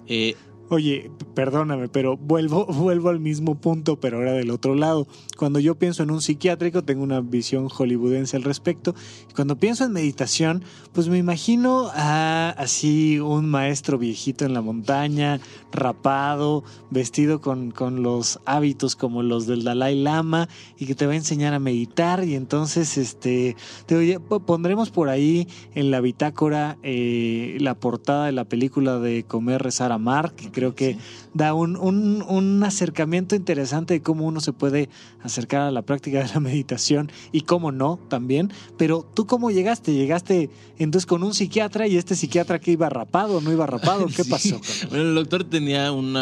Eh, 0.06 0.36
Oye, 0.72 1.10
perdóname, 1.34 1.90
pero 1.90 2.16
vuelvo, 2.16 2.64
vuelvo 2.72 3.10
al 3.10 3.20
mismo 3.20 3.60
punto, 3.60 4.00
pero 4.00 4.16
ahora 4.16 4.32
del 4.32 4.50
otro 4.50 4.74
lado. 4.74 5.06
Cuando 5.36 5.58
yo 5.58 5.74
pienso 5.74 6.02
en 6.02 6.10
un 6.10 6.22
psiquiátrico, 6.22 6.82
tengo 6.82 7.02
una 7.02 7.20
visión 7.20 7.68
hollywoodense 7.68 8.38
al 8.38 8.42
respecto. 8.42 8.94
Y 9.30 9.34
cuando 9.34 9.56
pienso 9.56 9.84
en 9.84 9.92
meditación, 9.92 10.64
pues 10.94 11.08
me 11.10 11.18
imagino 11.18 11.90
a 11.92 12.54
así 12.56 13.20
un 13.20 13.50
maestro 13.50 13.98
viejito 13.98 14.46
en 14.46 14.54
la 14.54 14.62
montaña, 14.62 15.40
rapado, 15.72 16.62
vestido 16.90 17.40
con, 17.40 17.70
con 17.70 18.02
los 18.02 18.40
hábitos 18.44 18.96
como 18.96 19.22
los 19.22 19.46
del 19.46 19.64
Dalai 19.64 20.00
Lama, 20.00 20.48
y 20.78 20.86
que 20.86 20.94
te 20.94 21.06
va 21.06 21.12
a 21.12 21.16
enseñar 21.16 21.54
a 21.54 21.58
meditar. 21.58 22.24
Y 22.24 22.34
entonces, 22.34 22.98
este, 22.98 23.56
te 23.86 24.20
pondremos 24.20 24.90
por 24.90 25.08
ahí 25.08 25.48
en 25.74 25.90
la 25.90 26.00
bitácora 26.00 26.78
eh, 26.82 27.56
la 27.60 27.74
portada 27.74 28.26
de 28.26 28.32
la 28.32 28.44
película 28.44 28.98
de 28.98 29.24
Comer, 29.24 29.62
Rezar, 29.62 29.92
Amar, 29.92 30.32
que 30.34 30.50
creo 30.50 30.74
que. 30.74 30.96
Da 31.34 31.54
un, 31.54 31.76
un- 31.76 32.22
un 32.28 32.62
acercamiento 32.64 33.34
interesante 33.34 33.94
de 33.94 34.02
cómo 34.02 34.26
uno 34.26 34.40
se 34.40 34.52
puede 34.52 34.88
acercar 35.22 35.62
a 35.62 35.70
la 35.70 35.82
práctica 35.82 36.22
de 36.22 36.28
la 36.32 36.40
meditación 36.40 37.10
y 37.32 37.42
cómo 37.42 37.72
no 37.72 37.98
también. 38.08 38.52
Pero 38.76 39.06
tú 39.14 39.26
cómo 39.26 39.50
llegaste? 39.50 39.94
¿Llegaste 39.94 40.50
entonces 40.78 41.06
con 41.06 41.22
un 41.22 41.32
psiquiatra 41.34 41.86
y 41.86 41.96
este 41.96 42.14
psiquiatra 42.16 42.58
que 42.58 42.72
iba 42.72 42.88
rapado 42.88 43.38
o 43.38 43.40
no 43.40 43.50
iba 43.52 43.66
rapado? 43.66 44.06
¿Qué 44.06 44.24
Sí. 44.24 44.30
pasó? 44.30 44.60
Bueno, 44.90 45.04
el 45.10 45.14
doctor 45.14 45.44
tenía 45.44 45.90
un 45.92 46.16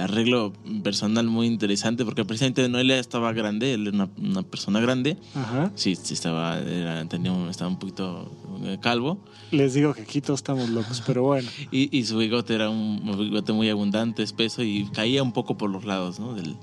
arreglo 0.00 0.52
personal 0.82 1.26
muy 1.26 1.46
interesante 1.46 2.04
porque 2.04 2.24
precisamente 2.24 2.68
no 2.68 2.78
él 2.78 2.90
estaba 2.90 3.32
grande, 3.32 3.74
él 3.74 3.86
era 3.88 3.94
una, 3.96 4.08
una 4.18 4.42
persona 4.42 4.80
grande. 4.80 5.16
Ajá. 5.34 5.72
Sí, 5.74 5.96
sí 5.96 6.14
estaba, 6.14 6.58
era- 6.58 7.04
tenía 7.08 7.32
un- 7.32 7.48
estaba 7.48 7.70
un 7.70 7.78
poquito 7.78 8.30
eh, 8.64 8.78
calvo 8.80 9.18
Les 9.50 9.74
digo 9.74 9.94
que 9.94 10.02
aquí 10.02 10.20
todos 10.20 10.40
estamos 10.40 10.68
locos, 10.70 11.02
pero 11.06 11.22
bueno. 11.22 11.48
y, 11.70 11.96
y 11.96 12.04
su 12.04 12.18
bigote 12.18 12.54
era 12.54 12.70
un 12.70 13.00
bigote 13.18 13.52
muy 13.52 13.68
abundante, 13.70 13.95
espeso 14.18 14.62
y 14.62 14.86
caía 14.92 15.22
un 15.22 15.32
poco 15.32 15.56
por 15.56 15.70
los 15.70 15.84
lados 15.84 16.18
¿no? 16.20 16.34
del, 16.34 16.56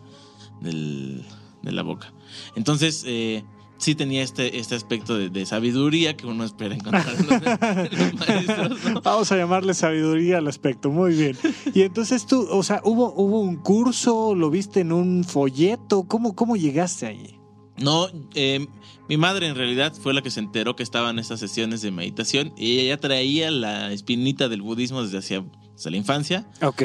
del- 0.62 1.24
de 1.62 1.72
la 1.72 1.82
boca. 1.84 2.14
Entonces, 2.56 3.04
eh, 3.08 3.44
sí 3.78 3.96
tenía 3.96 4.22
este, 4.22 4.60
este 4.60 4.76
aspecto 4.76 5.18
de, 5.18 5.30
de 5.30 5.46
sabiduría 5.46 6.18
que 6.18 6.26
uno 6.28 6.44
espera 6.44 6.76
encontrar 6.76 7.08
en 7.18 7.28
los, 7.28 7.42
en 7.42 8.00
los 8.00 8.14
maestros. 8.28 8.84
¿no? 8.94 9.02
Vamos 9.02 9.32
a 9.32 9.38
llamarle 9.38 9.74
sabiduría 9.74 10.40
al 10.40 10.48
aspecto, 10.48 10.90
muy 10.90 11.14
bien. 11.16 11.38
Y 11.74 11.84
entonces 11.84 12.26
tú, 12.26 12.46
o 12.52 12.64
sea, 12.64 12.82
¿hubo, 12.84 13.14
hubo 13.16 13.40
un 13.40 13.56
curso? 13.58 14.36
¿Lo 14.36 14.50
viste 14.50 14.82
en 14.82 14.92
un 14.92 15.24
folleto? 15.24 16.04
¿Cómo, 16.04 16.36
cómo 16.36 16.56
llegaste 16.58 17.06
allí? 17.06 17.40
No, 17.78 18.08
eh, 18.36 18.68
mi 19.10 19.16
madre 19.18 19.48
en 19.48 19.56
realidad 19.56 19.94
fue 19.94 20.14
la 20.14 20.22
que 20.22 20.32
se 20.32 20.42
enteró 20.42 20.76
que 20.76 20.84
estaban 20.84 21.18
estas 21.18 21.40
sesiones 21.40 21.82
de 21.82 21.92
meditación 21.92 22.54
y 22.58 22.80
ella 22.80 22.96
ya 22.96 23.02
traía 23.02 23.50
la 23.52 23.92
espinita 23.94 24.48
del 24.50 24.62
budismo 24.62 25.02
desde 25.02 25.18
hacia 25.20 25.44
desde 25.76 25.90
la 25.92 25.98
infancia. 25.98 26.46
Ok. 26.62 26.84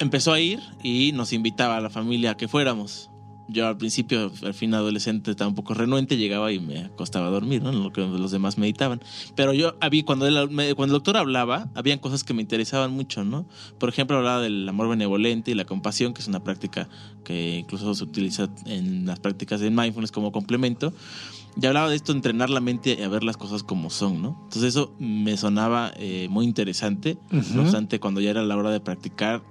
Empezó 0.00 0.32
a 0.32 0.40
ir 0.40 0.60
y 0.82 1.12
nos 1.12 1.32
invitaba 1.32 1.76
a 1.76 1.80
la 1.80 1.90
familia 1.90 2.32
a 2.32 2.36
que 2.36 2.48
fuéramos. 2.48 3.10
Yo 3.50 3.66
al 3.66 3.78
principio, 3.78 4.30
al 4.42 4.52
fin 4.52 4.74
adolescente, 4.74 5.30
estaba 5.30 5.48
un 5.48 5.54
poco 5.54 5.72
renuente, 5.72 6.18
llegaba 6.18 6.52
y 6.52 6.60
me 6.60 6.80
acostaba 6.84 7.28
a 7.28 7.30
dormir, 7.30 7.62
¿no? 7.62 7.70
En 7.70 7.82
Lo 7.82 7.90
que 7.92 8.02
los 8.02 8.30
demás 8.30 8.58
meditaban. 8.58 9.00
Pero 9.36 9.54
yo 9.54 9.74
había, 9.80 10.04
cuando, 10.04 10.26
él- 10.26 10.50
cuando 10.76 10.84
el 10.84 10.90
doctor 10.90 11.16
hablaba, 11.16 11.70
habían 11.74 11.98
cosas 11.98 12.24
que 12.24 12.34
me 12.34 12.42
interesaban 12.42 12.92
mucho, 12.92 13.24
¿no? 13.24 13.46
Por 13.78 13.88
ejemplo, 13.88 14.18
hablaba 14.18 14.42
del 14.42 14.68
amor 14.68 14.90
benevolente 14.90 15.50
y 15.50 15.54
la 15.54 15.64
compasión, 15.64 16.12
que 16.12 16.20
es 16.20 16.28
una 16.28 16.44
práctica 16.44 16.90
que 17.24 17.56
incluso 17.60 17.94
se 17.94 18.04
utiliza 18.04 18.50
en 18.66 19.06
las 19.06 19.18
prácticas 19.18 19.60
de 19.60 19.70
mindfulness 19.70 20.12
como 20.12 20.30
complemento. 20.30 20.92
Y 21.60 21.64
hablaba 21.64 21.88
de 21.88 21.96
esto, 21.96 22.12
entrenar 22.12 22.50
la 22.50 22.60
mente 22.60 23.02
a 23.02 23.08
ver 23.08 23.24
las 23.24 23.38
cosas 23.38 23.62
como 23.62 23.88
son, 23.88 24.20
¿no? 24.20 24.38
Entonces 24.44 24.64
eso 24.74 24.94
me 24.98 25.36
sonaba 25.38 25.90
eh, 25.96 26.28
muy 26.30 26.44
interesante. 26.44 27.16
Ujú. 27.32 27.54
No 27.54 27.62
obstante, 27.62 27.98
cuando 27.98 28.20
ya 28.20 28.28
era 28.30 28.42
la 28.42 28.56
hora 28.58 28.70
de 28.70 28.80
practicar, 28.80 29.42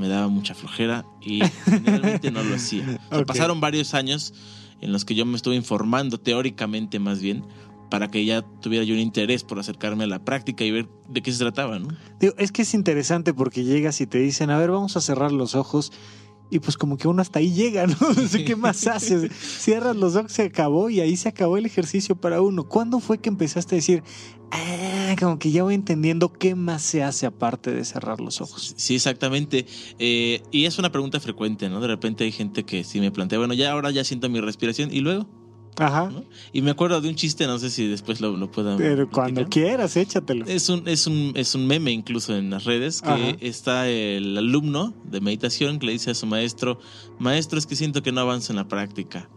me 0.00 0.08
daba 0.08 0.28
mucha 0.28 0.54
flojera 0.54 1.04
y 1.20 1.40
generalmente 1.64 2.30
no 2.30 2.42
lo 2.42 2.56
hacía. 2.56 2.82
O 2.82 3.14
sea, 3.14 3.18
Ok. 3.20 3.26
Pasaron 3.26 3.60
varios 3.60 3.94
años 3.94 4.32
en 4.80 4.92
los 4.92 5.04
que 5.04 5.14
yo 5.14 5.26
me 5.26 5.36
estuve 5.36 5.54
informando 5.56 6.18
teóricamente 6.18 6.98
más 6.98 7.20
bien 7.20 7.44
para 7.90 8.08
que 8.08 8.24
ya 8.24 8.42
tuviera 8.42 8.84
yo 8.84 8.94
un 8.94 9.00
interés 9.00 9.44
por 9.44 9.58
acercarme 9.58 10.04
a 10.04 10.06
la 10.06 10.24
práctica 10.24 10.64
y 10.64 10.70
ver 10.70 10.88
de 11.08 11.22
qué 11.22 11.32
se 11.32 11.38
trataba, 11.38 11.78
¿no? 11.78 11.88
Digo, 12.20 12.34
es 12.38 12.52
que 12.52 12.62
es 12.62 12.72
interesante 12.72 13.34
porque 13.34 13.64
llegas 13.64 14.00
y 14.00 14.06
te 14.06 14.18
dicen, 14.18 14.50
a 14.50 14.58
ver, 14.58 14.70
vamos 14.70 14.96
a 14.96 15.00
cerrar 15.00 15.32
los 15.32 15.54
ojos. 15.54 15.92
Y 16.50 16.58
pues 16.58 16.76
como 16.76 16.96
que 16.96 17.06
uno 17.06 17.22
hasta 17.22 17.38
ahí 17.38 17.52
llega, 17.52 17.86
¿no? 17.86 17.96
Qué 18.46 18.56
más 18.56 18.86
haces. 18.86 19.30
Cierras 19.32 19.96
los 19.96 20.16
ojos, 20.16 20.32
se 20.32 20.42
acabó 20.42 20.90
y 20.90 21.00
ahí 21.00 21.16
se 21.16 21.28
acabó 21.28 21.56
el 21.56 21.66
ejercicio 21.66 22.16
para 22.16 22.42
uno. 22.42 22.68
¿Cuándo 22.68 22.98
fue 22.98 23.18
que 23.18 23.28
empezaste 23.28 23.76
a 23.76 23.78
decir, 23.78 24.02
ah, 24.50 25.14
como 25.18 25.38
que 25.38 25.52
ya 25.52 25.62
voy 25.62 25.74
entendiendo 25.74 26.32
qué 26.32 26.54
más 26.54 26.82
se 26.82 27.02
hace 27.02 27.26
aparte 27.26 27.72
de 27.72 27.84
cerrar 27.84 28.20
los 28.20 28.40
ojos? 28.40 28.74
Sí, 28.76 28.96
exactamente. 28.96 29.66
Eh, 29.98 30.42
y 30.50 30.64
es 30.64 30.78
una 30.78 30.90
pregunta 30.90 31.20
frecuente, 31.20 31.68
¿no? 31.68 31.80
De 31.80 31.86
repente 31.86 32.24
hay 32.24 32.32
gente 32.32 32.64
que 32.64 32.82
sí 32.82 33.00
me 33.00 33.12
plantea, 33.12 33.38
bueno, 33.38 33.54
ya 33.54 33.70
ahora 33.70 33.90
ya 33.90 34.02
siento 34.02 34.28
mi 34.28 34.40
respiración 34.40 34.92
y 34.92 35.00
luego, 35.00 35.28
Ajá. 35.78 36.10
¿no? 36.10 36.24
Y 36.52 36.62
me 36.62 36.70
acuerdo 36.70 37.00
de 37.00 37.08
un 37.08 37.14
chiste, 37.14 37.46
no 37.46 37.58
sé 37.58 37.70
si 37.70 37.86
después 37.86 38.20
lo, 38.20 38.36
lo 38.36 38.50
puedan. 38.50 38.76
Pero 38.76 39.08
cuando 39.08 39.48
quieras, 39.48 39.96
échatelo. 39.96 40.44
Es 40.46 40.68
un, 40.68 40.86
es, 40.86 41.06
un, 41.06 41.32
es 41.34 41.54
un 41.54 41.66
meme 41.66 41.90
incluso 41.90 42.36
en 42.36 42.50
las 42.50 42.64
redes 42.64 43.00
que 43.02 43.08
Ajá. 43.08 43.36
está 43.40 43.88
el 43.88 44.36
alumno 44.36 44.94
de 45.04 45.20
meditación 45.20 45.78
que 45.78 45.86
le 45.86 45.92
dice 45.92 46.10
a 46.10 46.14
su 46.14 46.26
maestro, 46.26 46.78
maestro 47.18 47.58
es 47.58 47.66
que 47.66 47.76
siento 47.76 48.02
que 48.02 48.12
no 48.12 48.20
avanzo 48.20 48.52
en 48.52 48.56
la 48.56 48.68
práctica. 48.68 49.28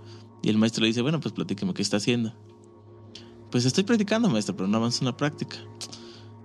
Y 0.42 0.50
el 0.50 0.58
maestro 0.58 0.82
le 0.82 0.88
dice, 0.88 1.02
bueno, 1.02 1.20
pues 1.22 1.34
platíqueme 1.34 1.74
qué 1.74 1.82
está 1.82 1.98
haciendo. 1.98 2.34
Pues 3.50 3.66
estoy 3.66 3.84
practicando, 3.84 4.30
maestro, 4.30 4.56
pero 4.56 4.68
no 4.68 4.78
avanzo 4.78 5.02
en 5.02 5.06
la 5.06 5.16
práctica. 5.16 5.58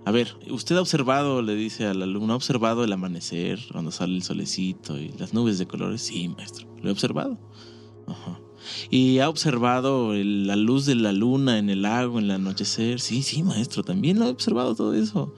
A 0.05 0.11
ver, 0.11 0.37
usted 0.49 0.77
ha 0.77 0.81
observado, 0.81 1.41
le 1.41 1.55
dice 1.55 1.85
al 1.85 2.01
alumno, 2.01 2.33
ha 2.33 2.35
observado 2.35 2.83
el 2.83 2.93
amanecer, 2.93 3.59
cuando 3.71 3.91
sale 3.91 4.15
el 4.15 4.23
solecito 4.23 4.97
y 4.97 5.09
las 5.19 5.33
nubes 5.33 5.59
de 5.59 5.67
colores. 5.67 6.01
Sí, 6.01 6.29
maestro, 6.29 6.67
lo 6.81 6.89
he 6.89 6.91
observado. 6.91 7.37
Ajá. 8.07 8.38
Y 8.89 9.19
ha 9.19 9.29
observado 9.29 10.13
la 10.13 10.55
luz 10.55 10.85
de 10.85 10.95
la 10.95 11.11
luna 11.11 11.57
en 11.57 11.69
el 11.69 11.83
lago, 11.83 12.19
en 12.19 12.25
el 12.25 12.31
anochecer. 12.31 12.99
Sí, 12.99 13.23
sí, 13.23 13.43
maestro, 13.43 13.83
también 13.83 14.19
lo 14.19 14.25
he 14.25 14.29
observado 14.29 14.75
todo 14.75 14.93
eso. 14.93 15.33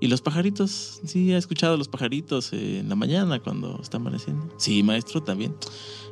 Y 0.00 0.06
los 0.06 0.20
pajaritos, 0.20 1.00
sí, 1.04 1.32
ha 1.32 1.38
escuchado 1.38 1.76
los 1.76 1.88
pajaritos 1.88 2.52
eh, 2.52 2.78
en 2.78 2.88
la 2.88 2.94
mañana 2.94 3.40
cuando 3.40 3.80
está 3.82 3.96
amaneciendo. 3.96 4.48
Sí, 4.56 4.82
maestro, 4.82 5.22
también. 5.22 5.54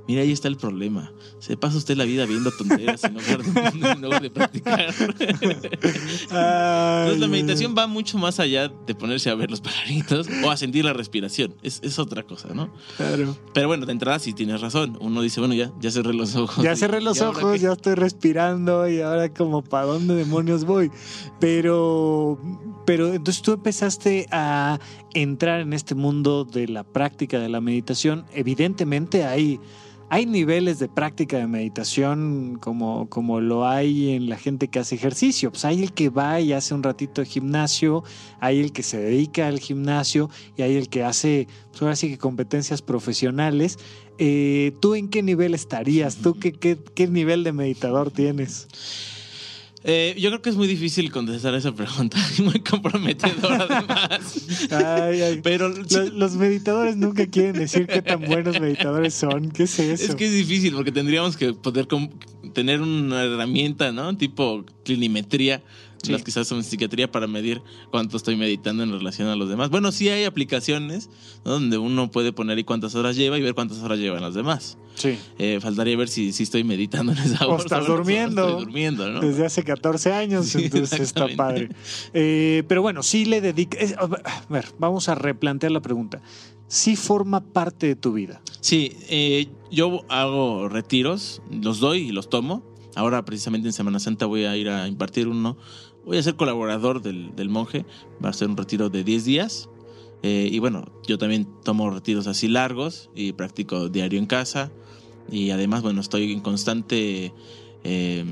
Mira, 0.09 0.23
ahí 0.23 0.31
está 0.33 0.49
el 0.49 0.57
problema. 0.57 1.12
Se 1.40 1.57
pasa 1.57 1.77
usted 1.77 1.97
la 1.97 2.05
vida 2.05 2.27
viendo 2.27 2.51
tonteras 2.53 3.03
en 3.05 3.14
lugar 3.14 3.42
de, 3.42 3.90
en 3.90 4.01
lugar 4.03 4.23
de 4.23 4.31
practicar. 4.31 4.95
Entonces 6.31 7.19
la 7.21 7.29
meditación 7.29 7.75
va 7.77 7.87
mucho 7.87 8.19
más 8.19 8.38
allá 8.40 8.69
de 8.69 8.95
ponerse 8.95 9.31
a 9.31 9.35
ver 9.35 9.51
los 9.51 9.61
pajaritos 9.61 10.29
o 10.45 10.51
a 10.51 10.57
sentir 10.57 10.85
la 10.85 10.92
respiración. 10.92 11.55
Es, 11.62 11.81
es 11.83 11.99
otra 11.99 12.23
cosa, 12.23 12.49
¿no? 12.55 12.71
Claro. 12.97 13.37
Pero 13.53 13.69
bueno, 13.69 13.87
de 13.87 13.92
entrada 13.92 14.19
sí 14.19 14.33
tienes 14.33 14.61
razón. 14.61 14.97
Uno 15.01 15.23
dice, 15.23 15.40
bueno, 15.40 15.55
ya, 15.55 15.73
ya 15.81 15.90
cerré 15.90 16.14
los 16.14 16.37
ojos. 16.37 16.64
Ya 16.64 16.73
¿Y- 16.73 16.77
cerré 16.77 17.01
los 17.01 17.21
ojos, 17.21 17.61
ya 17.61 17.73
estoy 17.73 17.95
respirando 17.95 18.88
y 18.88 19.01
ahora 19.01 19.33
como 19.33 19.62
para 19.62 19.87
dónde 19.87 20.14
demonios 20.14 20.64
voy. 20.64 20.90
Pero, 21.40 22.38
pero 22.87 23.12
entonces 23.12 23.42
tú 23.42 23.53
empezaste 23.53 24.27
a 24.31 24.79
entrar 25.14 25.61
en 25.61 25.73
este 25.73 25.95
mundo 25.95 26.45
de 26.45 26.69
la 26.69 26.85
práctica 26.85 27.38
de 27.38 27.49
la 27.49 27.61
meditación. 27.61 28.25
Evidentemente 28.35 29.25
hay, 29.25 29.61
hay 30.09 30.27
niveles 30.27 30.79
de 30.79 30.88
práctica 30.88 31.38
de 31.38 31.47
meditación 31.47 32.59
como, 32.61 33.09
como 33.09 33.40
lo 33.40 33.66
hay 33.66 34.12
en 34.12 34.29
la 34.29 34.37
gente 34.37 34.69
que 34.69 34.79
hace 34.79 34.95
ejercicio. 34.95 35.51
Pues 35.51 35.64
hay 35.64 35.83
el 35.83 35.92
que 35.92 36.11
va 36.11 36.40
y 36.40 36.53
hace 36.53 36.75
un 36.75 36.83
ratito 36.83 37.23
de 37.23 37.27
gimnasio, 37.27 38.05
hay 38.40 38.61
el 38.61 38.73
que 38.73 38.83
se 38.83 38.99
dedica 38.99 39.49
al 39.49 39.59
gimnasio 39.59 40.31
y 40.57 40.62
hay 40.62 40.77
el 40.77 40.88
que 40.88 41.03
hace, 41.03 41.49
pues 41.71 41.83
ahora 41.83 41.97
sí 41.97 42.09
que 42.09 42.19
competencias 42.19 42.83
profesionales. 42.83 43.79
Eh, 44.19 44.73
¿Tú 44.81 44.95
en 44.95 45.09
qué 45.09 45.23
nivel 45.23 45.55
estarías? 45.55 46.16
¿Tú 46.16 46.38
qué, 46.38 46.53
qué, 46.53 46.79
qué 46.95 47.09
nivel 47.09 47.42
de 47.42 47.53
meditador 47.53 48.11
tienes? 48.11 48.69
Eh, 49.88 50.16
yo 50.18 50.31
creo 50.31 50.42
que 50.42 50.51
es 50.51 50.57
muy 50.57 50.66
difícil 50.66 51.12
contestar 51.12 51.55
esa 51.55 51.72
pregunta 51.72 52.18
muy 52.42 52.59
comprometedora 52.59 53.66
además. 53.70 54.68
Ay, 54.72 55.22
ay. 55.22 55.40
Pero 55.44 55.68
Los, 55.68 56.12
los 56.12 56.35
meditadores 56.35 56.96
nunca 56.96 57.27
quieren 57.29 57.53
decir 57.53 57.87
qué 57.87 58.03
tan 58.03 58.22
buenos 58.22 58.61
meditadores 58.61 59.14
son. 59.14 59.53
¿Qué 59.53 59.62
es 59.62 59.79
eso? 59.79 60.11
es 60.11 60.16
que 60.16 60.27
es 60.27 60.33
difícil 60.33 60.75
porque 60.75 60.90
tendríamos 60.90 61.37
que 61.37 61.53
poder 61.53 61.87
tener 62.53 62.81
una 62.81 63.22
herramienta, 63.22 63.92
¿no? 63.92 64.16
Tipo 64.16 64.64
clinimetría, 64.85 65.62
Sí. 66.07 66.12
las 66.12 66.23
quizás 66.23 66.49
son 66.49 66.64
psiquiatría 66.64 67.11
para 67.11 67.27
medir 67.27 67.62
cuánto 67.90 68.16
estoy 68.16 68.37
meditando 68.37 68.83
en 68.83 68.92
relación 68.92 69.29
a 69.29 69.37
los 69.37 69.49
demás. 69.49 69.71
Bueno, 69.71 69.92
sí 69.92 70.09
hay 70.09 70.25
aplicaciones 70.25 71.09
¿no? 71.45 71.53
donde 71.53 71.79
uno 71.79 72.11
puede 72.11 72.33
poner 72.33 72.57
ahí 72.59 72.64
cuántas 72.64 72.95
horas 72.95 73.16
lleva 73.16 73.38
y 73.38 73.42
ver 73.42 73.55
cuántas 73.55 73.79
horas 73.79 73.99
llevan 73.99 74.23
las 74.23 74.35
demás. 74.35 74.79
Sí. 74.95 75.19
Eh, 75.38 75.59
faltaría 75.61 75.97
ver 75.97 76.09
si, 76.09 76.33
si 76.33 76.42
estoy 76.45 76.64
meditando 76.64 77.12
en 77.12 77.19
esa 77.19 77.47
O 77.47 77.53
hora. 77.55 77.62
estás 77.62 77.85
o 77.85 77.88
no 77.88 77.97
durmiendo. 77.97 78.49
Estoy 78.49 78.64
durmiendo, 78.64 79.11
¿no? 79.11 79.21
Desde 79.21 79.45
hace 79.45 79.62
14 79.62 80.12
años, 80.12 80.47
Sí, 80.47 80.64
entonces 80.64 81.01
está 81.01 81.27
padre. 81.37 81.69
Eh, 82.14 82.62
pero 82.69 82.81
bueno, 82.83 83.03
sí 83.03 83.25
le 83.27 83.40
dedica. 83.40 83.79
A 83.99 84.07
ver, 84.49 84.66
vamos 84.79 85.09
a 85.09 85.14
replantear 85.14 85.73
la 85.73 85.81
pregunta. 85.83 86.23
Sí 86.69 86.97
forma 86.97 87.40
parte 87.45 87.87
de 87.87 87.95
tu 87.97 88.12
vida. 88.12 88.40
Sí, 88.61 88.92
eh, 89.09 89.49
yo 89.71 90.03
hago 90.09 90.69
retiros, 90.69 91.42
los 91.51 91.79
doy 91.79 92.09
y 92.09 92.12
los 92.12 92.29
tomo. 92.31 92.64
Ahora 92.97 93.25
precisamente 93.25 93.69
en 93.69 93.73
Semana 93.75 94.01
Santa 94.01 94.25
voy 94.27 94.45
a 94.47 94.57
ir 94.57 94.71
a 94.71 94.88
impartir 94.88 95.29
uno. 95.29 95.59
Voy 96.07 96.16
a 96.16 96.23
ser 96.23 96.37
colaborador 96.37 97.03
del, 97.03 97.35
del 97.37 97.51
monje. 97.51 97.85
Va 98.25 98.31
a 98.31 98.33
ser 98.33 98.49
un 98.49 98.57
retiro 98.57 98.88
de 98.88 99.05
10 99.05 99.25
días. 99.25 99.69
Eh, 100.23 100.49
y 100.51 100.59
bueno, 100.61 100.85
yo 101.07 101.19
también 101.19 101.47
tomo 101.62 101.90
retiros 101.90 102.27
así 102.27 102.49
largos 102.49 103.11
y 103.14 103.33
practico 103.33 103.88
diario 103.88 104.19
en 104.19 104.27
casa. 104.27 104.73
Y 105.31 105.51
además, 105.51 105.83
bueno, 105.83 106.01
estoy 106.01 106.33
en 106.33 106.40
constante 106.40 107.35
eh, 107.85 108.25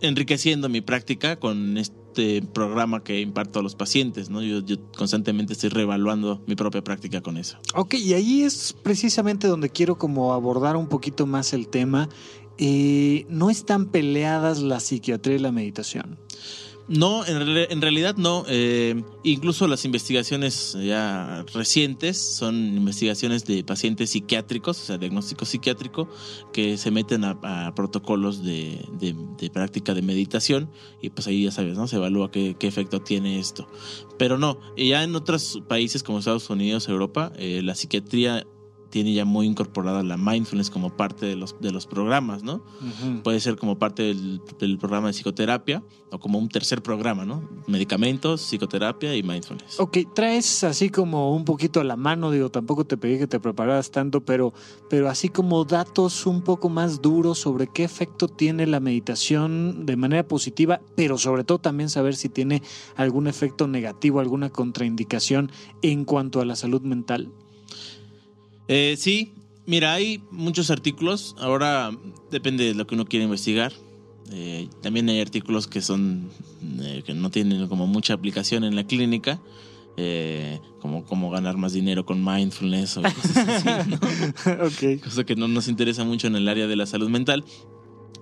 enriqueciendo 0.00 0.68
mi 0.68 0.80
práctica 0.80 1.38
con 1.38 1.76
este 1.76 2.42
programa 2.42 3.02
que 3.02 3.20
imparto 3.20 3.60
a 3.60 3.62
los 3.62 3.74
pacientes. 3.74 4.30
¿no? 4.30 4.42
Yo, 4.42 4.60
yo 4.60 4.76
constantemente 4.96 5.52
estoy 5.52 5.70
reevaluando 5.70 6.42
mi 6.46 6.54
propia 6.54 6.82
práctica 6.82 7.20
con 7.20 7.36
eso. 7.36 7.58
Ok, 7.74 7.94
y 7.94 8.14
ahí 8.14 8.42
es 8.42 8.74
precisamente 8.82 9.48
donde 9.48 9.70
quiero 9.70 9.98
como 9.98 10.32
abordar 10.32 10.76
un 10.76 10.86
poquito 10.88 11.26
más 11.26 11.52
el 11.52 11.68
tema. 11.68 12.08
Eh, 12.58 13.26
no 13.28 13.50
están 13.50 13.86
peleadas 13.86 14.60
la 14.60 14.80
psiquiatría 14.80 15.36
y 15.36 15.40
la 15.40 15.52
meditación. 15.52 16.18
No, 16.88 17.26
en, 17.26 17.44
re- 17.44 17.72
en 17.72 17.82
realidad 17.82 18.14
no. 18.16 18.44
Eh, 18.48 19.02
incluso 19.24 19.66
las 19.66 19.84
investigaciones 19.84 20.76
ya 20.80 21.44
recientes 21.52 22.16
son 22.16 22.54
investigaciones 22.76 23.44
de 23.44 23.64
pacientes 23.64 24.10
psiquiátricos, 24.10 24.80
o 24.80 24.84
sea, 24.84 24.96
diagnóstico 24.96 25.44
psiquiátrico, 25.44 26.08
que 26.52 26.78
se 26.78 26.92
meten 26.92 27.24
a, 27.24 27.72
protocolos 27.74 28.44
de, 28.44 28.78
práctica 29.52 29.94
de 29.94 30.02
meditación 30.02 30.70
y 31.02 31.10
pues 31.10 31.26
ahí 31.26 31.42
ya 31.42 31.50
sabes, 31.50 31.76
¿no? 31.76 31.88
Se 31.88 31.96
evalúa 31.96 32.30
qué, 32.30 32.54
qué 32.56 32.68
efecto 32.68 33.00
tiene 33.00 33.40
esto. 33.40 33.66
Pero 34.16 34.38
no, 34.38 34.60
ya 34.76 35.02
en 35.02 35.16
otros 35.16 35.60
países 35.66 36.04
como 36.04 36.20
Estados 36.20 36.48
Unidos, 36.50 36.88
Europa, 36.88 37.32
eh, 37.36 37.62
la 37.64 37.74
psiquiatría 37.74 38.46
tiene 38.90 39.12
ya 39.12 39.24
muy 39.24 39.46
incorporada 39.46 40.02
la 40.02 40.16
mindfulness 40.16 40.70
como 40.70 40.90
parte 40.90 41.26
de 41.26 41.36
los, 41.36 41.60
de 41.60 41.72
los 41.72 41.86
programas, 41.86 42.42
¿no? 42.42 42.62
Puede 43.22 43.40
ser 43.40 43.56
como 43.56 43.78
parte 43.78 44.02
del, 44.02 44.40
del 44.58 44.78
programa 44.78 45.08
de 45.08 45.14
psicoterapia 45.14 45.82
o 46.10 46.18
como 46.18 46.38
un 46.38 46.48
tercer 46.48 46.82
programa, 46.82 47.24
¿no? 47.24 47.42
Medicamentos, 47.66 48.40
psicoterapia 48.40 49.14
y 49.14 49.22
mindfulness. 49.22 49.80
Ok, 49.80 49.98
traes 50.14 50.64
así 50.64 50.90
como 50.90 51.34
un 51.34 51.44
poquito 51.44 51.80
a 51.80 51.84
la 51.84 51.96
mano, 51.96 52.30
digo, 52.30 52.50
tampoco 52.50 52.84
te 52.84 52.96
pedí 52.96 53.18
que 53.18 53.26
te 53.26 53.40
prepararas 53.40 53.90
tanto, 53.90 54.20
pero, 54.24 54.52
pero 54.88 55.08
así 55.08 55.28
como 55.28 55.64
datos 55.64 56.26
un 56.26 56.42
poco 56.42 56.68
más 56.68 57.02
duros 57.02 57.38
sobre 57.38 57.66
qué 57.66 57.84
efecto 57.84 58.28
tiene 58.28 58.66
la 58.66 58.80
meditación 58.80 59.86
de 59.86 59.96
manera 59.96 60.26
positiva, 60.26 60.80
pero 60.94 61.18
sobre 61.18 61.44
todo 61.44 61.58
también 61.58 61.90
saber 61.90 62.16
si 62.16 62.28
tiene 62.28 62.62
algún 62.96 63.26
efecto 63.26 63.66
negativo, 63.66 64.20
alguna 64.20 64.50
contraindicación 64.50 65.50
en 65.82 66.04
cuanto 66.04 66.40
a 66.40 66.44
la 66.44 66.56
salud 66.56 66.82
mental. 66.82 67.32
Eh, 68.68 68.96
sí, 68.98 69.32
mira, 69.66 69.94
hay 69.94 70.22
muchos 70.30 70.70
artículos. 70.70 71.34
Ahora 71.38 71.90
depende 72.30 72.64
de 72.64 72.74
lo 72.74 72.86
que 72.86 72.94
uno 72.94 73.04
quiera 73.04 73.24
investigar. 73.24 73.72
Eh, 74.32 74.68
también 74.82 75.08
hay 75.08 75.20
artículos 75.20 75.66
que 75.66 75.80
son 75.80 76.30
eh, 76.80 77.02
que 77.06 77.14
no 77.14 77.30
tienen 77.30 77.68
como 77.68 77.86
mucha 77.86 78.14
aplicación 78.14 78.64
en 78.64 78.74
la 78.74 78.84
clínica. 78.84 79.40
eh, 79.96 80.60
como, 80.80 81.04
como 81.04 81.30
ganar 81.30 81.56
más 81.56 81.72
dinero 81.72 82.04
con 82.04 82.22
mindfulness 82.22 82.98
o 82.98 83.02
cosas 83.02 83.36
así, 83.36 83.68
¿no? 83.90 85.00
cosa 85.02 85.24
que 85.24 85.34
no 85.34 85.48
nos 85.48 85.68
interesa 85.68 86.04
mucho 86.04 86.26
en 86.26 86.36
el 86.36 86.46
área 86.48 86.66
de 86.66 86.76
la 86.76 86.86
salud 86.86 87.08
mental. 87.08 87.44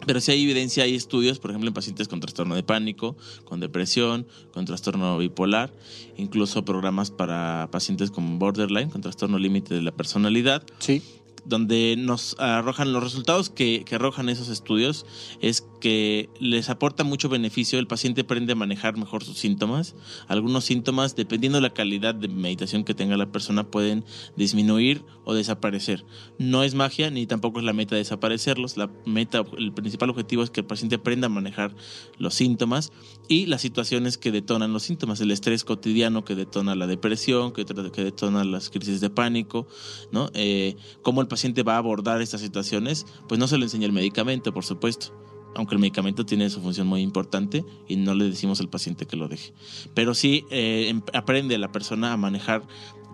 Pero 0.06 0.20
sí 0.20 0.32
hay 0.32 0.42
evidencia, 0.44 0.84
hay 0.84 0.94
estudios, 0.94 1.38
por 1.38 1.50
ejemplo, 1.50 1.68
en 1.68 1.74
pacientes 1.74 2.08
con 2.08 2.20
trastorno 2.20 2.54
de 2.54 2.62
pánico, 2.62 3.16
con 3.44 3.60
depresión, 3.60 4.26
con 4.52 4.64
trastorno 4.64 5.18
bipolar, 5.18 5.72
incluso 6.16 6.64
programas 6.64 7.10
para 7.10 7.68
pacientes 7.70 8.10
con 8.10 8.38
borderline, 8.38 8.90
con 8.90 9.00
trastorno 9.00 9.38
límite 9.38 9.74
de 9.74 9.82
la 9.82 9.92
personalidad, 9.92 10.62
Sí. 10.78 11.02
Donde 11.44 11.96
nos 11.98 12.36
arrojan 12.38 12.92
los 12.92 13.02
resultados 13.02 13.50
que, 13.50 13.84
que 13.84 13.94
arrojan 13.96 14.28
esos 14.28 14.48
estudios 14.48 15.06
es 15.40 15.66
que 15.80 16.30
les 16.40 16.70
aporta 16.70 17.04
mucho 17.04 17.28
beneficio. 17.28 17.78
El 17.78 17.86
paciente 17.86 18.22
aprende 18.22 18.52
a 18.52 18.56
manejar 18.56 18.96
mejor 18.96 19.22
sus 19.24 19.38
síntomas. 19.38 19.94
Algunos 20.28 20.64
síntomas, 20.64 21.16
dependiendo 21.16 21.58
de 21.58 21.62
la 21.62 21.74
calidad 21.74 22.14
de 22.14 22.28
meditación 22.28 22.84
que 22.84 22.94
tenga 22.94 23.16
la 23.16 23.30
persona, 23.30 23.64
pueden 23.64 24.04
disminuir 24.36 25.04
o 25.24 25.34
desaparecer. 25.34 26.04
No 26.38 26.62
es 26.62 26.74
magia 26.74 27.10
ni 27.10 27.26
tampoco 27.26 27.58
es 27.58 27.64
la 27.64 27.72
meta 27.72 27.96
desaparecerlos. 27.96 28.76
La 28.76 28.90
meta, 29.04 29.44
el 29.58 29.72
principal 29.72 30.10
objetivo 30.10 30.42
es 30.42 30.50
que 30.50 30.60
el 30.60 30.66
paciente 30.66 30.96
aprenda 30.96 31.26
a 31.26 31.30
manejar 31.30 31.74
los 32.18 32.34
síntomas 32.34 32.92
y 33.28 33.46
las 33.46 33.60
situaciones 33.60 34.18
que 34.18 34.32
detonan 34.32 34.72
los 34.72 34.82
síntomas. 34.82 35.20
El 35.20 35.30
estrés 35.30 35.64
cotidiano 35.64 36.24
que 36.24 36.34
detona 36.34 36.74
la 36.74 36.86
depresión, 36.86 37.52
que, 37.52 37.64
que 37.64 38.04
detona 38.04 38.44
las 38.44 38.70
crisis 38.70 39.00
de 39.00 39.10
pánico, 39.10 39.66
¿no? 40.12 40.30
Eh, 40.34 40.76
cómo 41.02 41.20
el 41.20 41.28
paciente 41.28 41.62
va 41.62 41.74
a 41.74 41.78
abordar 41.78 42.20
estas 42.20 42.40
situaciones, 42.40 43.06
pues 43.28 43.38
no 43.38 43.48
se 43.48 43.58
le 43.58 43.64
enseña 43.64 43.86
el 43.86 43.92
medicamento, 43.92 44.52
por 44.52 44.64
supuesto. 44.64 45.14
Aunque 45.56 45.76
el 45.76 45.80
medicamento 45.80 46.26
tiene 46.26 46.50
su 46.50 46.60
función 46.60 46.88
muy 46.88 47.00
importante 47.00 47.64
y 47.86 47.94
no 47.94 48.14
le 48.14 48.24
decimos 48.24 48.58
al 48.60 48.68
paciente 48.68 49.06
que 49.06 49.16
lo 49.16 49.28
deje. 49.28 49.52
Pero 49.94 50.12
sí 50.14 50.44
eh, 50.50 50.88
em- 50.88 51.02
aprende 51.12 51.56
la 51.58 51.70
persona 51.70 52.12
a 52.12 52.16
manejar 52.16 52.66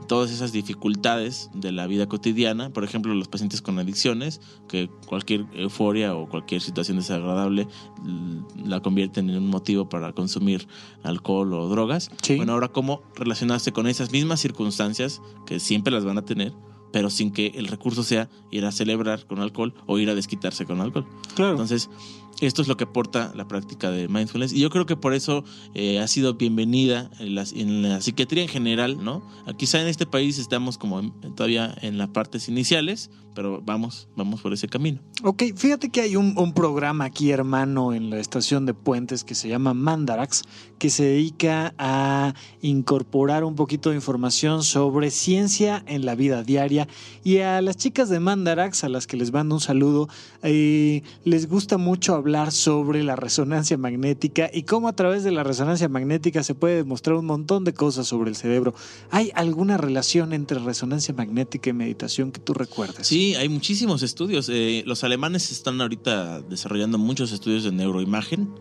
todas 0.09 0.31
esas 0.31 0.53
dificultades 0.53 1.51
de 1.55 1.73
la 1.73 1.87
vida 1.87 2.09
cotidiana, 2.09 2.71
por 2.71 2.85
ejemplo, 2.85 3.15
los 3.15 3.29
pacientes 3.29 3.63
con 3.63 3.79
adicciones, 3.79 4.41
que 4.69 4.91
cualquier 5.07 5.47
euforia 5.55 6.15
o 6.17 6.29
cualquier 6.29 6.61
situación 6.61 6.97
desagradable 6.97 7.69
l- 8.05 8.43
la 8.69 8.81
convierten 8.81 9.31
en 9.31 9.37
un 9.37 9.49
motivo 9.49 9.89
para 9.89 10.13
consumir 10.13 10.67
alcohol 11.03 11.53
o 11.55 11.69
drogas. 11.69 12.11
Sí. 12.23 12.37
Bueno, 12.37 12.53
ahora 12.53 12.69
cómo 12.69 13.03
relacionarse 13.15 13.73
con 13.73 13.87
esas 13.87 14.11
mismas 14.11 14.41
circunstancias 14.41 15.21
que 15.47 15.61
siempre 15.61 15.93
las 15.93 16.05
van 16.05 16.19
a 16.19 16.25
tener, 16.25 16.53
pero 16.93 17.09
sin 17.09 17.31
que 17.31 17.49
el 17.55 17.69
recurso 17.69 18.03
sea 18.03 18.29
ir 18.51 18.65
a 18.65 18.73
celebrar 18.73 19.27
con 19.27 19.39
alcohol 19.39 19.75
o 19.87 19.99
ir 19.99 20.11
a 20.11 20.15
desquitarse 20.17 20.65
con 20.67 20.81
alcohol. 20.81 21.07
Claro. 21.37 21.53
Entonces, 21.53 21.89
esto 22.41 22.63
es 22.63 22.69
lo 22.69 22.77
que 22.77 22.85
aporta 22.85 23.33
la 23.35 23.47
práctica 23.49 23.91
de 23.91 24.09
mindfulness. 24.09 24.53
Y 24.53 24.61
yo 24.61 24.71
creo 24.71 24.87
que 24.87 24.97
por 24.97 25.13
eso 25.15 25.45
eh, 25.75 25.99
ha 26.01 26.07
sido 26.07 26.35
bienvenida 26.35 27.11
en 27.19 27.35
la, 27.35 28.01
psiquiatría 28.01 28.43
en 28.43 28.49
general, 28.49 29.03
¿no? 29.05 29.23
Quizá 29.59 29.81
en 29.81 29.89
este 29.89 30.07
país 30.07 30.39
estamos 30.39 30.79
como 30.79 31.01
en- 31.01 31.13
todavía 31.35 31.75
en 31.83 31.99
las 31.99 32.09
partes 32.09 32.49
iniciales, 32.49 33.11
pero 33.35 33.61
vamos, 33.65 34.09
vamos 34.17 34.41
por 34.41 34.53
ese 34.53 34.69
camino. 34.69 35.01
Ok, 35.23 35.43
fíjate 35.57 35.91
que 35.91 36.01
hay 36.01 36.17
un, 36.17 36.35
un 36.37 36.53
programa 36.53 37.05
aquí, 37.05 37.31
hermano, 37.31 37.93
en 37.93 38.11
la 38.11 38.19
estación 38.19 38.67
de 38.67 38.75
Puentes 38.75 39.25
que 39.25 39.35
se 39.35 39.49
llama 39.49 39.75
Mandarax, 39.75 40.45
que 40.79 40.91
se 40.91 41.05
dedica 41.05 41.75
a 41.79 42.35
incorporar 42.63 43.45
un 43.45 43.55
poquito 43.55 43.91
de 43.91 43.97
información 43.97 44.63
sobre 44.63 45.11
ciencia 45.11 45.83
en 45.87 46.07
la 46.07 46.15
vida 46.15 46.43
diaria. 46.43 46.89
Y 47.23 47.39
a 47.39 47.61
las 47.61 47.77
chicas 47.77 48.09
de 48.09 48.19
Mandarax, 48.21 48.85
a 48.85 48.89
las 48.89 49.07
que 49.07 49.17
les 49.17 49.33
mando 49.33 49.55
un 49.55 49.61
saludo, 49.61 50.09
eh, 50.43 51.03
les 51.25 51.49
gusta 51.49 51.77
mucho 51.77 52.15
hablar 52.15 52.51
sobre 52.53 53.05
la 53.05 53.17
resonancia 53.17 53.77
magnética 53.77 54.51
y 54.53 54.63
cómo 54.63 54.89
a 54.89 54.95
través 54.95 55.23
de 55.23 55.33
la 55.33 55.45
resonancia 55.45 55.89
magnética 55.89 56.43
se 56.43 56.55
puede 56.55 56.77
demostrar 56.77 57.17
un 57.17 57.27
montón 57.27 57.65
de 57.65 57.75
cosas 57.75 58.07
sobre 58.07 58.31
el 58.31 58.37
cerebro. 58.37 58.75
¿Hay 59.11 59.31
alguna 59.35 59.77
relación 59.77 60.33
entre 60.33 60.59
resonancia 60.59 61.15
magnética 61.15 61.71
y 61.71 61.73
meditación 61.75 62.33
que 62.33 62.41
tú 62.41 62.55
recuerdes? 62.55 63.07
Sí, 63.07 63.20
hay 63.37 63.49
muchísimos 63.49 64.03
estudios. 64.03 64.49
Eh, 64.49 64.83
los 64.87 65.05
alemanes 65.05 65.51
están 65.51 65.81
ahorita 65.81 66.41
desarrollando 66.43 66.99
muchos 66.99 67.33
estudios 67.33 67.65
de 67.65 67.73
neuroimagen 67.73 68.53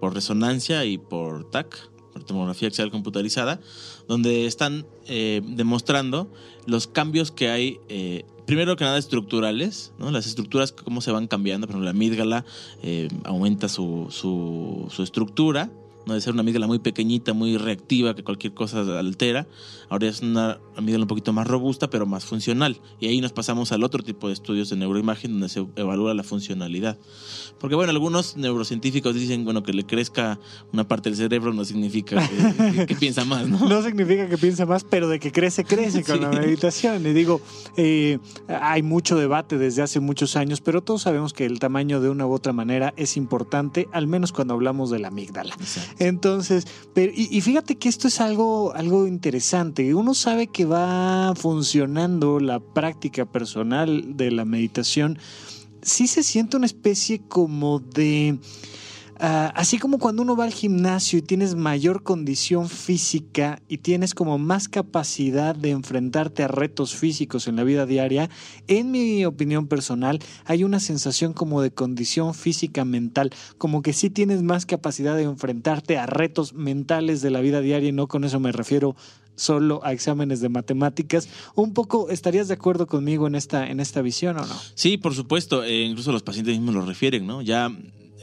por 0.00 0.14
resonancia 0.14 0.84
y 0.84 0.98
por 0.98 1.50
TAC, 1.50 1.90
por 2.12 2.24
tomografía 2.24 2.68
axial 2.68 2.90
computarizada, 2.90 3.60
donde 4.06 4.46
están 4.46 4.86
eh, 5.06 5.42
demostrando 5.44 6.32
los 6.66 6.86
cambios 6.86 7.30
que 7.30 7.48
hay. 7.48 7.78
eh, 7.88 8.24
Primero 8.48 8.76
que 8.76 8.84
nada 8.84 8.96
estructurales, 8.96 9.92
las 9.98 10.26
estructuras 10.26 10.72
cómo 10.72 11.02
se 11.02 11.10
van 11.10 11.26
cambiando, 11.26 11.66
por 11.66 11.74
ejemplo 11.74 11.84
la 11.84 11.90
amígdala 11.90 12.46
eh, 12.82 13.08
aumenta 13.24 13.68
su, 13.68 14.06
su, 14.08 14.88
su 14.90 15.02
estructura. 15.02 15.70
De 16.14 16.20
ser 16.20 16.32
una 16.32 16.40
amígdala 16.42 16.66
muy 16.66 16.78
pequeñita, 16.78 17.32
muy 17.32 17.56
reactiva, 17.56 18.14
que 18.14 18.22
cualquier 18.24 18.54
cosa 18.54 18.80
altera. 18.98 19.46
Ahora 19.88 20.08
es 20.08 20.20
una 20.22 20.58
amígdala 20.76 21.04
un 21.04 21.08
poquito 21.08 21.32
más 21.32 21.46
robusta, 21.46 21.90
pero 21.90 22.06
más 22.06 22.24
funcional. 22.24 22.80
Y 23.00 23.06
ahí 23.08 23.20
nos 23.20 23.32
pasamos 23.32 23.72
al 23.72 23.84
otro 23.84 24.02
tipo 24.02 24.28
de 24.28 24.34
estudios 24.34 24.70
de 24.70 24.76
neuroimagen 24.76 25.32
donde 25.32 25.48
se 25.48 25.66
evalúa 25.76 26.14
la 26.14 26.22
funcionalidad. 26.22 26.98
Porque 27.58 27.74
bueno, 27.74 27.90
algunos 27.90 28.36
neurocientíficos 28.36 29.14
dicen, 29.14 29.44
bueno, 29.44 29.62
que 29.62 29.72
le 29.72 29.84
crezca 29.84 30.38
una 30.72 30.86
parte 30.86 31.08
del 31.10 31.16
cerebro 31.16 31.52
no 31.52 31.64
significa 31.64 32.16
que, 32.28 32.86
que 32.86 32.94
piensa 32.94 33.24
más, 33.24 33.48
¿no? 33.48 33.68
No 33.68 33.82
significa 33.82 34.28
que 34.28 34.38
piensa 34.38 34.66
más, 34.66 34.84
pero 34.84 35.08
de 35.08 35.18
que 35.18 35.32
crece, 35.32 35.64
crece 35.64 36.04
con 36.04 36.16
Sí. 36.16 36.22
la 36.22 36.30
meditación. 36.30 37.04
Y 37.06 37.12
digo, 37.12 37.40
eh, 37.76 38.18
hay 38.48 38.82
mucho 38.82 39.16
debate 39.16 39.58
desde 39.58 39.82
hace 39.82 40.00
muchos 40.00 40.36
años, 40.36 40.60
pero 40.60 40.82
todos 40.82 41.02
sabemos 41.02 41.32
que 41.32 41.44
el 41.46 41.58
tamaño 41.58 42.00
de 42.00 42.08
una 42.10 42.26
u 42.26 42.32
otra 42.32 42.52
manera 42.52 42.94
es 42.96 43.16
importante, 43.16 43.88
al 43.92 44.06
menos 44.06 44.32
cuando 44.32 44.54
hablamos 44.54 44.90
de 44.90 44.98
la 45.00 45.08
amígdala. 45.08 45.54
Exacto. 45.54 45.97
Entonces, 45.98 46.66
pero, 46.94 47.12
y, 47.14 47.40
fíjate 47.40 47.76
que 47.76 47.88
esto 47.88 48.08
es 48.08 48.20
algo, 48.20 48.72
algo 48.74 49.06
interesante. 49.06 49.94
Uno 49.94 50.14
sabe 50.14 50.46
que 50.46 50.64
va 50.64 51.34
funcionando 51.36 52.38
la 52.40 52.60
práctica 52.60 53.26
personal 53.26 54.16
de 54.16 54.30
la 54.30 54.44
meditación. 54.44 55.18
Sí 55.82 56.06
se 56.06 56.22
siente 56.22 56.56
una 56.56 56.66
especie 56.66 57.20
como 57.28 57.80
de... 57.80 58.38
ah, 59.20 59.52
así 59.54 59.78
como 59.78 59.98
cuando 59.98 60.22
uno 60.22 60.36
va 60.36 60.44
al 60.44 60.52
gimnasio 60.52 61.18
y 61.18 61.22
tienes 61.22 61.54
mayor 61.54 62.02
condición 62.02 62.68
física 62.68 63.60
y 63.68 63.78
tienes 63.78 64.14
como 64.14 64.38
más 64.38 64.68
capacidad 64.68 65.54
de 65.54 65.70
enfrentarte 65.70 66.42
a 66.42 66.48
retos 66.48 66.94
físicos 66.94 67.48
en 67.48 67.56
la 67.56 67.64
vida 67.64 67.86
diaria, 67.86 68.30
en 68.66 68.90
mi 68.90 69.24
opinión 69.24 69.66
personal 69.66 70.18
hay 70.44 70.64
una 70.64 70.80
sensación 70.80 71.32
como 71.32 71.62
de 71.62 71.70
condición 71.70 72.34
física 72.34 72.84
mental, 72.84 73.30
como 73.58 73.82
que 73.82 73.92
sí 73.92 74.10
tienes 74.10 74.42
más 74.42 74.66
capacidad 74.66 75.16
de 75.16 75.22
enfrentarte 75.24 75.98
a 75.98 76.06
retos 76.06 76.54
mentales 76.54 77.22
de 77.22 77.30
la 77.30 77.40
vida 77.40 77.60
diaria 77.60 77.88
y 77.88 77.92
no 77.92 78.06
con 78.06 78.24
eso 78.24 78.40
me 78.40 78.52
refiero 78.52 78.96
solo 79.38 79.80
a 79.84 79.92
exámenes 79.92 80.40
de 80.40 80.48
matemáticas. 80.48 81.28
Un 81.54 81.72
poco, 81.72 82.10
¿estarías 82.10 82.48
de 82.48 82.54
acuerdo 82.54 82.86
conmigo 82.86 83.26
en 83.26 83.34
esta, 83.34 83.68
en 83.70 83.80
esta 83.80 84.02
visión 84.02 84.36
o 84.36 84.44
no? 84.44 84.56
Sí, 84.74 84.98
por 84.98 85.14
supuesto. 85.14 85.62
eh, 85.62 85.84
incluso 85.84 86.12
los 86.12 86.22
pacientes 86.22 86.54
mismos 86.56 86.74
lo 86.74 86.84
refieren, 86.84 87.26
¿no? 87.26 87.40
Ya 87.40 87.70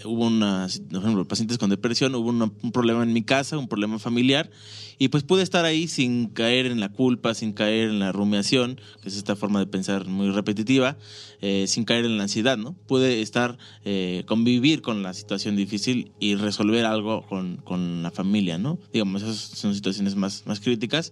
hubo 0.04 0.26
una, 0.28 0.68
por 0.91 1.00
ejemplo, 1.02 1.28
pacientes 1.28 1.58
con 1.58 1.70
depresión, 1.70 2.14
hubo 2.16 2.30
una- 2.30 2.52
un 2.62 2.72
problema 2.72 3.04
en 3.04 3.14
mi 3.14 3.24
casa, 3.24 3.58
un 3.58 3.68
problema 3.68 3.98
familiar, 4.00 4.50
y 4.98 5.10
pues 5.10 5.24
pude 5.24 5.43
estar 5.43 5.66
ahí 5.66 5.88
sin 5.88 6.28
caer 6.28 6.66
en 6.68 6.80
la 6.80 6.89
culpa, 6.89 7.34
sin 7.34 7.54
caer 7.54 7.89
en 7.89 8.00
la 8.00 8.12
rumiación, 8.12 8.80
que 9.02 9.10
es 9.10 9.18
esta 9.18 9.36
forma 9.36 9.60
de 9.60 9.68
pensar 9.68 10.06
muy 10.08 10.30
repetitiva, 10.32 10.98
eh, 11.41 11.66
sin 11.68 11.84
caer 11.86 12.06
en 12.06 12.18
la 12.18 12.24
ansiedad, 12.24 12.58
¿no? 12.58 12.74
Pude 12.88 13.22
estar, 13.22 13.58
eh, 13.84 14.24
convivir 14.26 14.82
con 14.82 15.04
la 15.04 15.14
situación 15.14 15.56
difícil 15.56 16.12
y 16.20 16.36
resolver 16.36 16.86
algo 16.86 17.26
con, 17.28 17.58
con 17.58 18.04
la 18.04 18.12
familia, 18.12 18.58
¿no? 18.58 18.80
Digamos, 18.93 19.22
esas 19.22 19.36
son 19.38 19.76
situaciones 19.76 20.16
más, 20.16 20.43
más 20.46 20.60
críticas. 20.62 21.12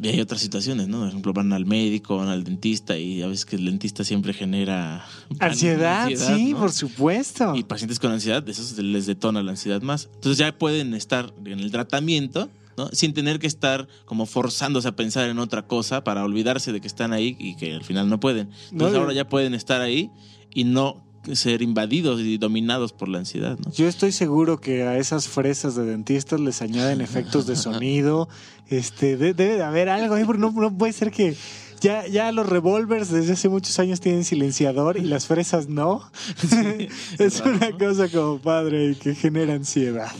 Y 0.00 0.08
hay 0.08 0.20
otras 0.20 0.40
situaciones, 0.42 0.88
¿no? 0.88 0.98
Por 0.98 1.08
ejemplo, 1.08 1.32
van 1.32 1.52
al 1.52 1.64
médico, 1.64 2.18
van 2.18 2.28
al 2.28 2.44
dentista 2.44 2.98
y 2.98 3.22
a 3.22 3.28
veces 3.28 3.46
que 3.46 3.56
el 3.56 3.64
dentista 3.64 4.04
siempre 4.04 4.34
genera... 4.34 5.06
pánico, 5.28 5.44
Ansiedad, 5.44 6.08
sí, 6.14 6.52
¿no? 6.52 6.58
por 6.58 6.72
supuesto. 6.72 7.54
Y 7.56 7.64
pacientes 7.64 7.98
con 7.98 8.12
ansiedad, 8.12 8.46
eso 8.46 8.62
se 8.62 8.82
les 8.82 9.06
detona 9.06 9.42
la 9.42 9.52
ansiedad 9.52 9.80
más. 9.80 10.10
Entonces 10.14 10.38
ya 10.38 10.56
pueden 10.56 10.92
estar 10.92 11.32
en 11.44 11.60
el 11.60 11.70
tratamiento, 11.70 12.50
¿no? 12.76 12.88
Sin 12.92 13.14
tener 13.14 13.38
que 13.38 13.46
estar 13.46 13.88
como 14.04 14.26
forzándose 14.26 14.88
a 14.88 14.96
pensar 14.96 15.30
en 15.30 15.38
otra 15.38 15.66
cosa 15.66 16.04
para 16.04 16.24
olvidarse 16.24 16.72
de 16.72 16.80
que 16.82 16.88
están 16.88 17.14
ahí 17.14 17.34
y 17.38 17.56
que 17.56 17.72
al 17.72 17.82
final 17.82 18.10
no 18.10 18.20
pueden. 18.20 18.50
Entonces 18.70 18.94
No, 18.96 19.00
ahora 19.00 19.14
ya 19.14 19.26
pueden 19.28 19.54
estar 19.54 19.80
ahí 19.80 20.10
y 20.52 20.64
no 20.64 21.05
ser 21.34 21.62
invadidos 21.62 22.20
y 22.20 22.38
dominados 22.38 22.92
por 22.92 23.08
la 23.08 23.18
ansiedad, 23.18 23.58
¿no? 23.64 23.72
Yo 23.72 23.88
estoy 23.88 24.12
seguro 24.12 24.60
que 24.60 24.82
a 24.84 24.98
esas 24.98 25.28
fresas 25.28 25.74
de 25.74 25.84
dentistas 25.84 26.38
les 26.40 26.62
añaden 26.62 27.00
efectos 27.00 27.46
de 27.46 27.56
sonido. 27.56 28.28
Este, 28.68 29.16
de- 29.16 29.34
debe 29.34 29.56
de 29.56 29.62
haber 29.62 29.88
algo 29.88 30.14
ahí, 30.14 30.24
porque 30.24 30.40
no, 30.40 30.50
no 30.52 30.76
puede 30.76 30.92
ser 30.92 31.10
que 31.10 31.36
ya, 31.80 32.06
ya 32.06 32.32
los 32.32 32.48
revólveres 32.48 33.10
desde 33.10 33.34
hace 33.34 33.48
muchos 33.48 33.78
años 33.78 34.00
tienen 34.00 34.24
silenciador 34.24 34.96
y 34.96 35.02
las 35.02 35.26
fresas 35.26 35.68
no. 35.68 36.10
es 37.18 37.40
una 37.40 37.70
¿no? 37.70 37.78
cosa 37.78 38.08
como 38.08 38.38
padre 38.38 38.96
que 39.00 39.14
genera 39.14 39.54
ansiedad. 39.54 40.10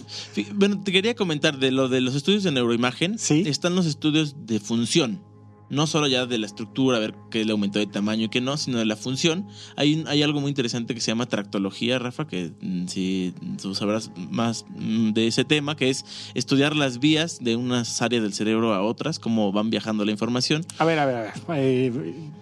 Bueno, 0.55 0.81
te 0.83 0.93
quería 0.93 1.15
comentar 1.15 1.59
de 1.59 1.71
lo 1.71 1.89
de 1.89 2.01
los 2.01 2.15
estudios 2.15 2.43
de 2.43 2.53
neuroimagen. 2.53 3.19
Sí. 3.19 3.43
Están 3.47 3.75
los 3.75 3.87
estudios 3.87 4.37
de 4.47 4.61
función. 4.61 5.21
No 5.69 5.87
solo 5.87 6.07
ya 6.07 6.27
de 6.27 6.39
la 6.39 6.47
estructura, 6.47 6.97
a 6.97 7.01
ver 7.01 7.15
qué 7.31 7.45
le 7.45 7.53
aumentó 7.53 7.79
de 7.79 7.87
tamaño 7.87 8.27
y 8.27 8.29
qué 8.29 8.41
no, 8.41 8.57
sino 8.57 8.79
de 8.79 8.85
la 8.85 8.97
función. 8.97 9.47
Hay, 9.77 10.05
hay 10.07 10.23
algo 10.23 10.41
muy 10.41 10.49
interesante 10.49 10.95
que 10.95 11.01
se 11.01 11.11
llama 11.11 11.27
tractología, 11.27 11.99
Rafa, 11.99 12.27
que 12.27 12.53
mm, 12.61 12.87
si 12.87 13.35
tú 13.61 13.75
sabrás 13.75 14.11
más 14.31 14.65
mm, 14.69 15.13
de 15.13 15.27
ese 15.27 15.45
tema, 15.45 15.77
que 15.77 15.91
es 15.91 16.05
estudiar 16.35 16.77
las 16.77 16.99
vías 16.99 17.39
de 17.41 17.57
unas 17.57 18.01
áreas 18.03 18.23
del 18.23 18.33
cerebro 18.33 18.75
a 18.75 18.83
otras, 18.83 19.19
cómo 19.19 19.53
van 19.53 19.71
viajando 19.71 20.05
la 20.05 20.13
información. 20.13 20.65
A 20.79 20.85
ver, 20.85 20.99
a 20.99 21.07
ver, 21.07 21.17
a 21.17 21.21
ver. 21.23 21.33
Eh, 21.57 21.93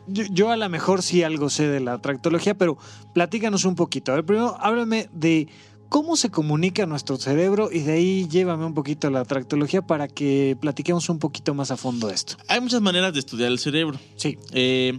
yo, 0.07 0.25
yo 0.31 0.51
a 0.51 0.57
lo 0.57 0.69
mejor 0.69 1.03
sí 1.03 1.23
algo 1.23 1.51
sé 1.51 1.69
de 1.69 1.81
la 1.81 1.99
tractología, 1.99 2.57
pero 2.57 2.77
platícanos 3.13 3.65
un 3.65 3.75
poquito. 3.75 4.13
A 4.13 4.17
ver, 4.17 4.25
primero 4.25 4.57
háblame 4.61 5.09
de 5.13 5.49
cómo 5.95 6.17
se 6.17 6.29
comunica 6.29 6.87
nuestro 6.87 7.19
cerebro 7.19 7.69
y 7.71 7.79
de 7.79 7.93
ahí 7.93 8.29
llévame 8.29 8.65
un 8.65 8.75
poquito 8.75 9.07
a 9.07 9.11
la 9.13 9.25
tractología 9.25 9.81
para 9.81 10.09
que 10.09 10.57
platiquemos 10.61 11.09
un 11.09 11.21
poquito 11.21 11.55
más 11.55 11.71
a 11.71 11.77
fondo 11.77 12.09
de 12.09 12.15
esto. 12.15 12.37
Hay 12.49 12.61
muchas 12.61 12.81
maneras 12.81 13.13
de 13.13 13.21
estudiar 13.21 13.53
el 13.53 13.61
cerebro. 13.61 13.97
Sí. 14.17 14.37
Eh, 14.51 14.99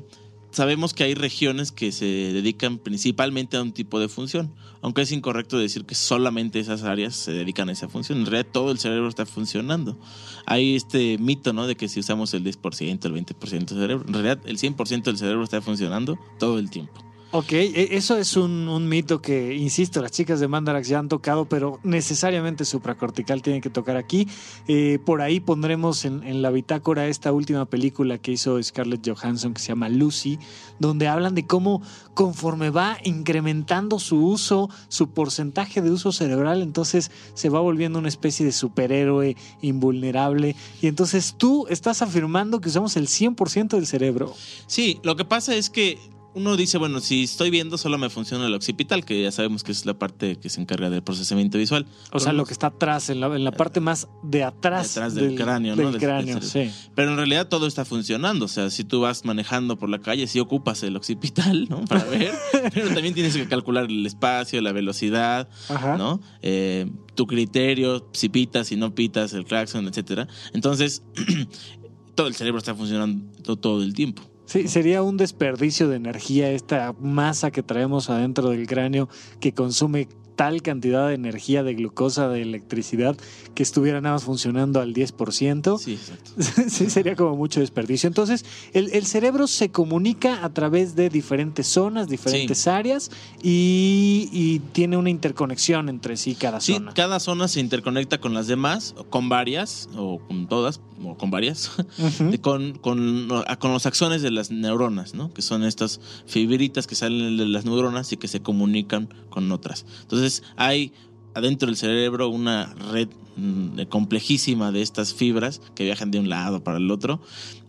sabemos 0.52 0.94
que 0.94 1.04
hay 1.04 1.14
regiones 1.14 1.74
que 1.74 1.92
se 1.92 2.06
dedican 2.06 2.78
principalmente 2.78 3.58
a 3.58 3.62
un 3.62 3.74
tipo 3.74 4.00
de 4.00 4.08
función, 4.08 4.56
aunque 4.82 5.02
es 5.02 5.12
incorrecto 5.12 5.58
decir 5.58 5.84
que 5.84 5.96
solamente 5.96 6.62
esas 6.62 6.84
áreas 6.84 7.14
se 7.14 7.34
dedican 7.34 7.68
a 7.68 7.74
esa 7.74 7.90
función. 7.90 8.20
En 8.20 8.26
realidad 8.28 8.50
todo 8.54 8.72
el 8.72 8.80
cerebro 8.80 9.10
está 9.10 9.26
funcionando. 9.26 10.00
Hay 10.46 10.78
este 10.78 11.18
mito, 11.18 11.52
¿no? 11.52 11.68
De 11.68 11.76
que 11.76 11.90
si 11.90 12.00
usamos 12.00 12.34
el 12.34 12.46
10%, 12.46 13.06
el 13.06 13.14
20% 13.14 13.50
del 13.50 13.68
cerebro, 13.68 14.06
en 14.08 14.14
realidad 14.14 14.40
el 14.46 14.58
100% 14.58 15.04
del 15.04 15.18
cerebro 15.18 15.44
está 15.44 15.60
funcionando 15.62 16.18
todo 16.40 16.58
el 16.58 16.70
tiempo. 16.70 17.04
Ok, 17.38 17.52
e- 17.52 17.98
eso 17.98 18.16
es 18.18 18.38
un, 18.38 18.88
mito 18.88 19.22
que, 19.22 19.56
insisto, 19.56 20.02
las 20.02 20.12
chicas 20.12 20.40
de 20.40 20.48
Mandarax 20.48 20.88
ya 20.88 21.00
han 21.00 21.10
tocado, 21.10 21.44
pero 21.44 21.82
necesariamente 21.84 22.64
supracortical 22.64 23.42
tiene 23.42 23.60
que 23.60 23.70
tocar 23.70 23.98
aquí. 23.98 24.26
Eh, 24.70 25.00
por 25.06 25.22
ahí 25.22 25.42
pondremos 25.42 26.06
en, 26.06 26.24
en 26.24 26.42
la 26.42 26.50
bitácora 26.50 27.08
esta 27.08 27.34
última 27.34 27.66
película 27.66 28.20
que 28.20 28.32
hizo 28.32 28.64
Scarlett 28.64 29.06
Johansson 29.06 29.54
que 29.54 29.60
se 29.60 29.68
llama 29.68 29.90
Lucy, 29.90 30.40
donde 30.80 31.10
hablan 31.10 31.36
de 31.36 31.46
cómo 31.46 31.82
conforme 32.14 32.70
va 32.70 33.00
incrementando 33.04 34.00
su 34.00 34.26
uso, 34.26 34.70
su 34.88 35.10
porcentaje 35.10 35.82
de 35.82 35.92
uso 35.92 36.14
cerebral, 36.14 36.62
entonces 36.62 37.12
se 37.34 37.50
va 37.50 37.60
volviendo 37.60 38.00
una 38.00 38.08
especie 38.08 38.46
de 38.46 38.54
superhéroe 38.54 39.36
invulnerable. 39.62 40.56
Y 40.82 40.88
entonces 40.88 41.36
tú 41.38 41.68
estás 41.70 42.02
afirmando 42.02 42.62
que 42.62 42.70
usamos 42.70 42.96
el 42.96 43.08
100% 43.08 43.76
del 43.76 43.88
cerebro. 43.88 44.34
Sí, 44.68 45.02
lo 45.04 45.18
que 45.18 45.26
pasa 45.26 45.54
es 45.54 45.70
que 45.70 46.00
uno 46.36 46.56
dice, 46.58 46.78
bueno, 46.78 47.00
si 47.00 47.24
estoy 47.24 47.50
viendo 47.50 47.78
solo 47.78 47.98
me 47.98 48.10
funciona 48.10 48.46
el 48.46 48.54
occipital, 48.54 49.06
que 49.06 49.22
ya 49.24 49.32
sabemos 49.32 49.64
que 49.64 49.72
es 49.72 49.86
la 49.86 49.98
parte 49.98 50.36
que 50.36 50.50
se 50.50 50.60
encarga 50.62 50.90
del 50.90 51.02
procesamiento 51.02 51.58
visual. 51.58 51.86
O 52.12 52.20
sea, 52.20 52.34
lo 52.34 52.46
que 52.46 52.52
está 52.54 52.68
atrás, 52.68 53.10
en 53.10 53.22
la, 53.22 53.28
en 53.36 53.44
la 53.46 53.52
parte 53.52 53.80
más 53.80 54.08
de 54.22 54.44
atrás, 54.44 54.94
De 54.96 55.00
atrás 55.02 55.16
del 55.16 55.36
cráneo, 55.36 55.76
¿no? 55.76 55.84
Del 55.84 55.92
Del- 55.94 56.02
cráneo, 56.02 56.36
del 56.40 56.44
sí. 56.44 56.70
Pero 56.94 57.12
en 57.12 57.18
realidad 57.18 57.48
todo 57.48 57.68
está 57.68 57.86
funcionando. 57.86 58.46
O 58.46 58.50
sea, 58.50 58.70
si 58.70 58.84
tú 58.84 59.00
vas 59.02 59.24
manejando 59.26 59.78
por 59.78 59.90
la 59.90 60.00
calle, 60.02 60.28
sí 60.28 60.40
ocupas 60.40 60.84
el 60.84 60.96
occipital, 60.96 61.68
¿no? 61.70 61.86
Para 61.86 62.04
ver. 62.04 62.34
pero 62.74 62.88
también 62.94 63.14
tienes 63.14 63.36
que 63.36 63.48
calcular 63.48 63.86
el 63.86 64.06
espacio, 64.06 64.62
la 64.62 64.74
velocidad, 64.74 65.48
Ajá. 65.70 65.98
¿no? 65.98 66.20
Eh, 66.42 66.92
tu 67.16 67.28
criterio, 67.28 68.10
si 68.12 68.28
pitas, 68.28 68.68
si 68.68 68.76
no 68.76 68.94
pitas, 68.94 69.32
el 69.34 69.46
claxon, 69.46 69.88
etcétera. 69.88 70.28
Entonces, 70.54 71.02
todo 72.16 72.28
el 72.28 72.36
cerebro 72.36 72.58
está 72.60 72.76
funcionando 72.76 73.56
todo 73.58 73.84
el 73.84 73.94
tiempo. 73.94 74.22
Sí, 74.46 74.68
sería 74.68 75.02
un 75.02 75.18
desperdicio 75.18 75.88
de 75.90 75.96
energía 75.96 76.52
esta 76.52 76.94
masa 77.00 77.50
que 77.50 77.64
traemos 77.64 78.10
adentro 78.10 78.50
del 78.50 78.68
cráneo 78.68 79.10
que 79.40 79.54
consume 79.54 80.08
tal 80.36 80.62
cantidad 80.62 81.08
de 81.08 81.14
energía, 81.16 81.64
de 81.64 81.74
glucosa, 81.76 82.28
de 82.30 82.42
electricidad, 82.42 83.16
que 83.54 83.64
estuviera 83.64 84.02
nada 84.02 84.16
más 84.16 84.24
funcionando 84.26 84.82
al 84.82 84.94
10%. 84.94 85.80
Sí, 85.80 85.94
exacto. 85.94 86.32
sí, 86.70 86.90
sería 86.90 87.16
como 87.16 87.36
mucho 87.36 87.60
desperdicio. 87.62 88.08
Entonces, 88.08 88.46
el, 88.74 88.90
el 88.92 89.06
cerebro 89.06 89.48
se 89.48 89.70
comunica 89.70 90.44
a 90.44 90.50
través 90.54 90.96
de 90.96 91.10
diferentes 91.10 91.68
zonas, 91.68 92.08
diferentes 92.10 92.60
Sí. 92.60 92.70
áreas 92.70 93.12
y, 93.42 94.30
y 94.32 94.60
tiene 94.74 94.98
una 94.98 95.10
interconexión 95.10 95.88
entre 95.90 96.18
sí 96.18 96.36
cada 96.36 96.60
Sí, 96.60 96.74
zona. 96.74 96.94
cada 96.94 97.20
zona 97.20 97.48
se 97.48 97.60
interconecta 97.60 98.20
con 98.20 98.34
las 98.34 98.48
demás, 98.48 98.94
o 98.98 99.04
con 99.06 99.30
varias, 99.30 99.88
o 99.96 100.20
con 100.20 100.48
todas, 100.48 100.82
o 101.04 101.16
con 101.18 101.32
varias. 101.32 101.72
Con, 102.42 102.74
con, 102.78 103.28
con 103.60 103.72
los 103.74 103.86
axones 103.86 104.22
de 104.22 104.32
las 104.32 104.52
neuronas, 104.52 105.14
¿no? 105.14 105.34
Que 105.34 105.42
son 105.42 105.64
estas 105.64 106.00
fibritas 106.26 106.88
que 106.88 106.96
salen 106.96 107.38
de 107.38 107.46
las 107.46 107.66
neuronas 107.66 108.12
y 108.12 108.18
que 108.18 108.28
se 108.28 108.42
comunican 108.42 109.10
con 109.30 109.52
otras. 109.52 109.86
Entonces 110.02 110.25
hay 110.56 110.92
adentro 111.34 111.68
del 111.68 111.78
cerebro 111.78 112.30
una 112.30 112.74
red 112.92 113.10
mm, 113.36 113.82
complejísima 113.90 114.72
de 114.72 114.82
estas 114.82 115.14
fibras 115.14 115.62
que 115.76 115.84
viajan 115.84 116.12
de 116.12 116.20
un 116.20 116.30
lado 116.30 116.64
para 116.64 116.78
el 116.78 116.90
otro 116.90 117.22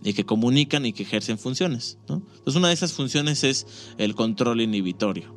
y 0.02 0.12
que 0.14 0.24
comunican 0.24 0.86
y 0.86 0.92
que 0.92 1.02
ejercen 1.02 1.38
funciones, 1.38 1.98
¿no? 2.08 2.22
Entonces 2.38 2.56
una 2.56 2.68
de 2.68 2.74
esas 2.74 2.92
funciones 2.92 3.44
es 3.44 3.66
el 3.98 4.14
control 4.14 4.60
inhibitorio, 4.60 5.34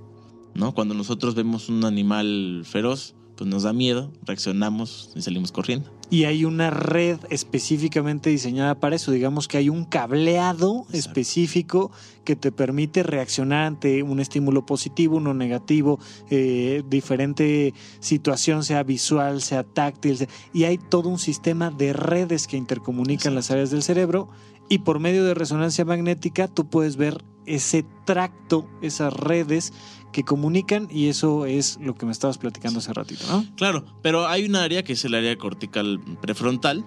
¿no? 0.53 0.73
Cuando 0.73 0.93
nosotros 0.93 1.35
vemos 1.35 1.69
un 1.69 1.85
animal 1.85 2.63
feroz, 2.65 3.15
pues 3.35 3.49
nos 3.49 3.63
da 3.63 3.73
miedo, 3.73 4.11
reaccionamos 4.25 5.11
y 5.15 5.21
salimos 5.21 5.51
corriendo. 5.51 5.98
Y 6.11 6.23
hay 6.23 6.43
una 6.43 6.71
red 6.71 7.19
específicamente 7.29 8.31
diseñada 8.31 8.79
para 8.79 8.95
eso. 8.95 9.11
Digamos 9.11 9.47
que 9.47 9.57
hay 9.57 9.69
un 9.69 9.85
cableado 9.85 10.81
Exacto. 10.89 10.97
específico 10.97 11.91
que 12.23 12.35
te 12.35 12.51
permite 12.51 13.03
reaccionar 13.03 13.65
ante 13.65 14.01
un 14.01 14.19
estímulo 14.19 14.65
positivo, 14.65 15.17
uno 15.17 15.33
negativo, 15.35 15.99
eh, 16.31 16.83
diferente 16.89 17.73
situación, 17.99 18.63
sea 18.63 18.81
visual, 18.83 19.41
sea 19.41 19.63
táctil. 19.63 20.17
sea- 20.17 20.27
y 20.53 20.63
hay 20.63 20.77
todo 20.79 21.09
un 21.09 21.19
sistema 21.19 21.69
de 21.69 21.93
redes 21.93 22.47
que 22.47 22.57
intercomunican 22.57 23.33
Exacto. 23.33 23.35
las 23.35 23.51
áreas 23.51 23.71
del 23.71 23.83
cerebro. 23.83 24.29
Y 24.67 24.79
por 24.79 24.99
medio 24.99 25.23
de 25.25 25.33
resonancia 25.33 25.85
magnética 25.85 26.47
tú 26.47 26.69
puedes 26.69 26.95
ver 26.95 27.23
ese 27.45 27.83
tracto, 28.05 28.67
esas 28.83 29.11
redes 29.13 29.73
que 30.11 30.23
comunican 30.23 30.87
y 30.91 31.07
eso 31.07 31.45
es 31.45 31.77
lo 31.81 31.95
que 31.95 32.05
me 32.05 32.11
estabas 32.11 32.37
platicando 32.37 32.79
hace 32.79 32.93
ratito, 32.93 33.23
¿no? 33.29 33.45
Claro, 33.55 33.85
pero 34.01 34.27
hay 34.27 34.45
un 34.45 34.55
área 34.55 34.83
que 34.83 34.93
es 34.93 35.05
el 35.05 35.13
área 35.15 35.35
cortical 35.37 35.99
prefrontal, 36.21 36.83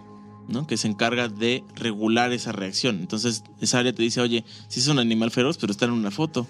¿no? 0.48 0.66
Que 0.66 0.76
se 0.76 0.88
encarga 0.88 1.28
de 1.28 1.64
regular 1.76 2.32
esa 2.32 2.50
reacción. 2.52 2.98
Entonces, 3.00 3.44
esa 3.60 3.78
área 3.78 3.92
te 3.94 4.02
dice, 4.02 4.20
oye, 4.20 4.44
si 4.68 4.80
es 4.80 4.88
un 4.88 4.98
animal 4.98 5.30
feroz, 5.30 5.56
pero 5.58 5.70
está 5.70 5.84
en 5.84 5.92
una 5.92 6.10
foto. 6.10 6.46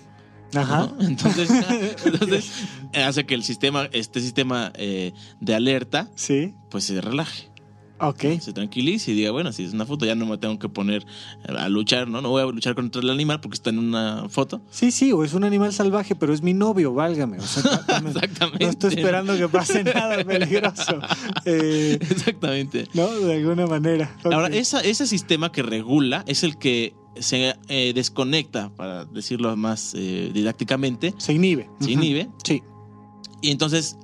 Ajá. 0.54 0.90
¿no? 0.98 1.00
Entonces, 1.06 1.50
entonces 2.04 2.50
hace 2.94 3.24
que 3.24 3.34
el 3.34 3.42
sistema, 3.42 3.88
este 3.92 4.20
sistema 4.20 4.72
eh, 4.76 5.12
de 5.40 5.54
alerta, 5.54 6.10
Sí. 6.14 6.54
pues 6.70 6.84
se 6.84 7.00
relaje, 7.00 7.50
Ok. 8.02 8.24
se 8.40 8.52
tranquilice 8.52 9.12
y 9.12 9.14
diga, 9.14 9.30
bueno, 9.30 9.52
si 9.52 9.64
es 9.64 9.72
una 9.72 9.86
foto, 9.86 10.04
ya 10.04 10.14
no 10.14 10.26
me 10.26 10.36
tengo 10.38 10.58
que 10.58 10.68
poner 10.68 11.06
a 11.56 11.68
luchar, 11.68 12.08
¿no? 12.08 12.20
No 12.20 12.30
voy 12.30 12.42
a 12.42 12.46
luchar 12.46 12.74
contra 12.74 13.00
el 13.00 13.10
animal 13.10 13.40
porque 13.40 13.54
está 13.54 13.70
en 13.70 13.78
una 13.78 14.28
foto. 14.28 14.60
Sí, 14.70 14.90
sí, 14.90 15.12
o 15.12 15.24
es 15.24 15.34
un 15.34 15.44
animal 15.44 15.72
salvaje, 15.72 16.14
pero 16.14 16.32
es 16.34 16.42
mi 16.42 16.52
novio, 16.54 16.92
válgame. 16.94 17.38
O 17.38 17.42
sea, 17.42 17.62
Exactamente. 18.06 18.58
no 18.64 18.70
estoy 18.70 18.94
esperando 18.94 19.36
que 19.36 19.48
pase 19.48 19.84
nada 19.84 20.22
peligroso. 20.24 21.00
Eh, 21.44 21.98
Exactamente. 22.00 22.88
no, 22.94 23.08
de 23.10 23.34
alguna 23.36 23.66
manera. 23.66 24.14
Ahora, 24.24 24.48
esa, 24.48 24.80
ese 24.80 25.06
sistema 25.06 25.52
que 25.52 25.62
regula 25.62 26.24
es 26.26 26.42
el 26.44 26.58
que 26.58 26.94
se 27.20 27.54
eh, 27.68 27.92
desconecta, 27.94 28.70
para 28.74 29.04
decirlo 29.04 29.54
más 29.56 29.94
eh, 29.94 30.30
didácticamente, 30.32 31.14
Se 31.18 31.32
inhibe. 31.32 31.68
se 31.80 31.90
inhibe. 31.92 32.28
Sí. 32.42 32.62
Y 33.42 33.50
entonces, 33.50 33.96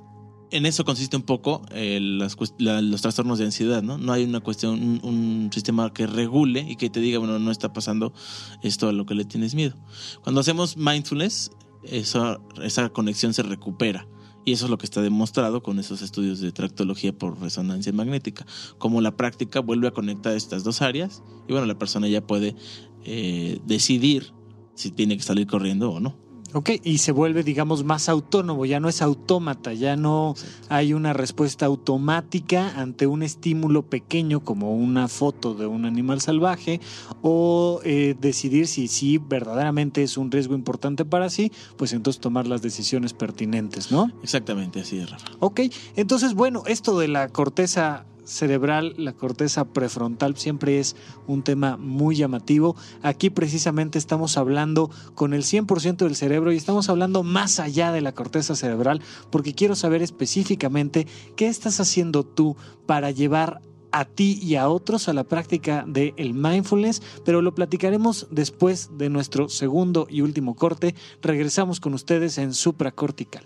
en 0.51 0.65
eso 0.65 0.85
consiste 0.85 1.15
un 1.15 1.23
poco 1.23 1.61
eh, 1.71 1.99
los 2.01 3.01
trastornos 3.01 3.39
de 3.39 3.45
ansiedad, 3.45 3.83
¿no? 3.83 3.97
No 3.97 4.13
hay 4.13 4.23
una 4.23 4.39
cuestión, 4.39 4.99
un, 5.03 5.49
sistema 5.53 5.93
que 5.93 6.07
regule 6.07 6.65
y 6.67 6.75
que 6.75 6.89
te 6.89 6.99
diga, 6.99 7.19
bueno, 7.19 7.39
no 7.39 7.51
está 7.51 7.73
pasando 7.73 8.13
esto 8.61 8.87
a 8.87 8.93
lo 8.93 9.05
que 9.05 9.15
le 9.15 9.25
tienes 9.25 9.55
miedo. 9.55 9.75
Cuando 10.23 10.41
hacemos 10.41 10.77
mindfulness, 10.77 11.51
esa, 11.83 12.39
esa 12.61 12.89
conexión 12.89 13.33
se 13.33 13.43
recupera. 13.43 14.07
Y 14.45 14.53
eso 14.53 14.65
es 14.65 14.71
lo 14.71 14.77
que 14.77 14.85
está 14.85 15.01
demostrado 15.01 15.61
con 15.61 15.79
esos 15.79 16.01
estudios 16.01 16.39
de 16.39 16.51
tractología 16.51 17.15
por 17.15 17.39
resonancia 17.39 17.91
magnética. 17.93 18.45
Como 18.77 19.01
la 19.01 19.15
práctica 19.15 19.59
vuelve 19.59 19.87
a 19.87 19.91
conectar 19.91 20.35
estas 20.35 20.63
dos 20.63 20.81
áreas 20.81 21.21
y 21.47 21.51
bueno, 21.51 21.67
la 21.67 21.77
persona 21.77 22.07
ya 22.07 22.25
puede 22.25 22.55
eh, 23.03 23.59
decidir 23.65 24.33
si 24.75 24.91
tiene 24.91 25.17
que 25.17 25.23
salir 25.23 25.45
corriendo 25.45 25.91
o 25.91 25.99
no. 25.99 26.28
Ok, 26.53 26.71
y 26.83 26.97
se 26.97 27.11
vuelve, 27.11 27.43
digamos, 27.43 27.83
más 27.83 28.09
autónomo, 28.09 28.65
ya 28.65 28.79
no 28.79 28.89
es 28.89 29.03
autómata, 29.03 29.73
ya 29.73 29.95
no 29.95 30.33
hay 30.67 30.93
una 30.93 31.13
respuesta 31.13 31.67
automática 31.67 32.73
ante 32.79 33.05
un 33.05 33.21
estímulo 33.21 33.83
pequeño 33.83 34.39
como 34.39 34.73
una 34.73 35.07
foto 35.07 35.53
de 35.53 35.67
un 35.67 35.85
animal 35.85 36.21
salvaje 36.21 36.81
o 37.21 37.81
eh, 37.83 38.15
decidir 38.19 38.67
si 38.67 38.87
sí 38.87 39.19
verdaderamente 39.19 40.01
es 40.01 40.17
un 40.17 40.31
riesgo 40.31 40.55
importante 40.55 41.05
para 41.05 41.29
sí, 41.29 41.51
pues 41.77 41.93
entonces 41.93 42.19
tomar 42.19 42.47
las 42.47 42.63
decisiones 42.63 43.13
pertinentes, 43.13 43.91
¿no? 43.91 44.11
Exactamente 44.23 44.79
así 44.81 44.97
es, 44.97 45.11
Rafa. 45.11 45.27
Ok, 45.39 45.61
entonces 45.95 46.33
bueno, 46.33 46.63
esto 46.65 46.97
de 46.97 47.09
la 47.09 47.29
corteza 47.29 48.05
cerebral, 48.29 48.93
la 48.97 49.13
corteza 49.13 49.65
prefrontal 49.65 50.37
siempre 50.37 50.79
es 50.79 50.95
un 51.27 51.43
tema 51.43 51.77
muy 51.77 52.15
llamativo. 52.15 52.75
Aquí 53.01 53.29
precisamente 53.29 53.97
estamos 53.97 54.37
hablando 54.37 54.89
con 55.15 55.33
el 55.33 55.43
100% 55.43 55.97
del 55.97 56.15
cerebro 56.15 56.51
y 56.51 56.57
estamos 56.57 56.89
hablando 56.89 57.23
más 57.23 57.59
allá 57.59 57.91
de 57.91 58.01
la 58.01 58.13
corteza 58.13 58.55
cerebral 58.55 59.01
porque 59.31 59.53
quiero 59.53 59.75
saber 59.75 60.01
específicamente 60.01 61.07
qué 61.35 61.47
estás 61.47 61.79
haciendo 61.79 62.23
tú 62.23 62.55
para 62.85 63.11
llevar 63.11 63.61
a 63.91 64.05
ti 64.05 64.39
y 64.41 64.55
a 64.55 64.69
otros 64.69 65.09
a 65.09 65.13
la 65.13 65.23
práctica 65.23 65.83
del 65.87 66.13
el 66.17 66.33
mindfulness, 66.33 67.01
pero 67.25 67.41
lo 67.41 67.55
platicaremos 67.55 68.27
después 68.31 68.89
de 68.97 69.09
nuestro 69.09 69.49
segundo 69.49 70.07
y 70.09 70.21
último 70.21 70.55
corte. 70.55 70.95
Regresamos 71.21 71.79
con 71.79 71.93
ustedes 71.93 72.37
en 72.37 72.53
supracortical. 72.53 73.45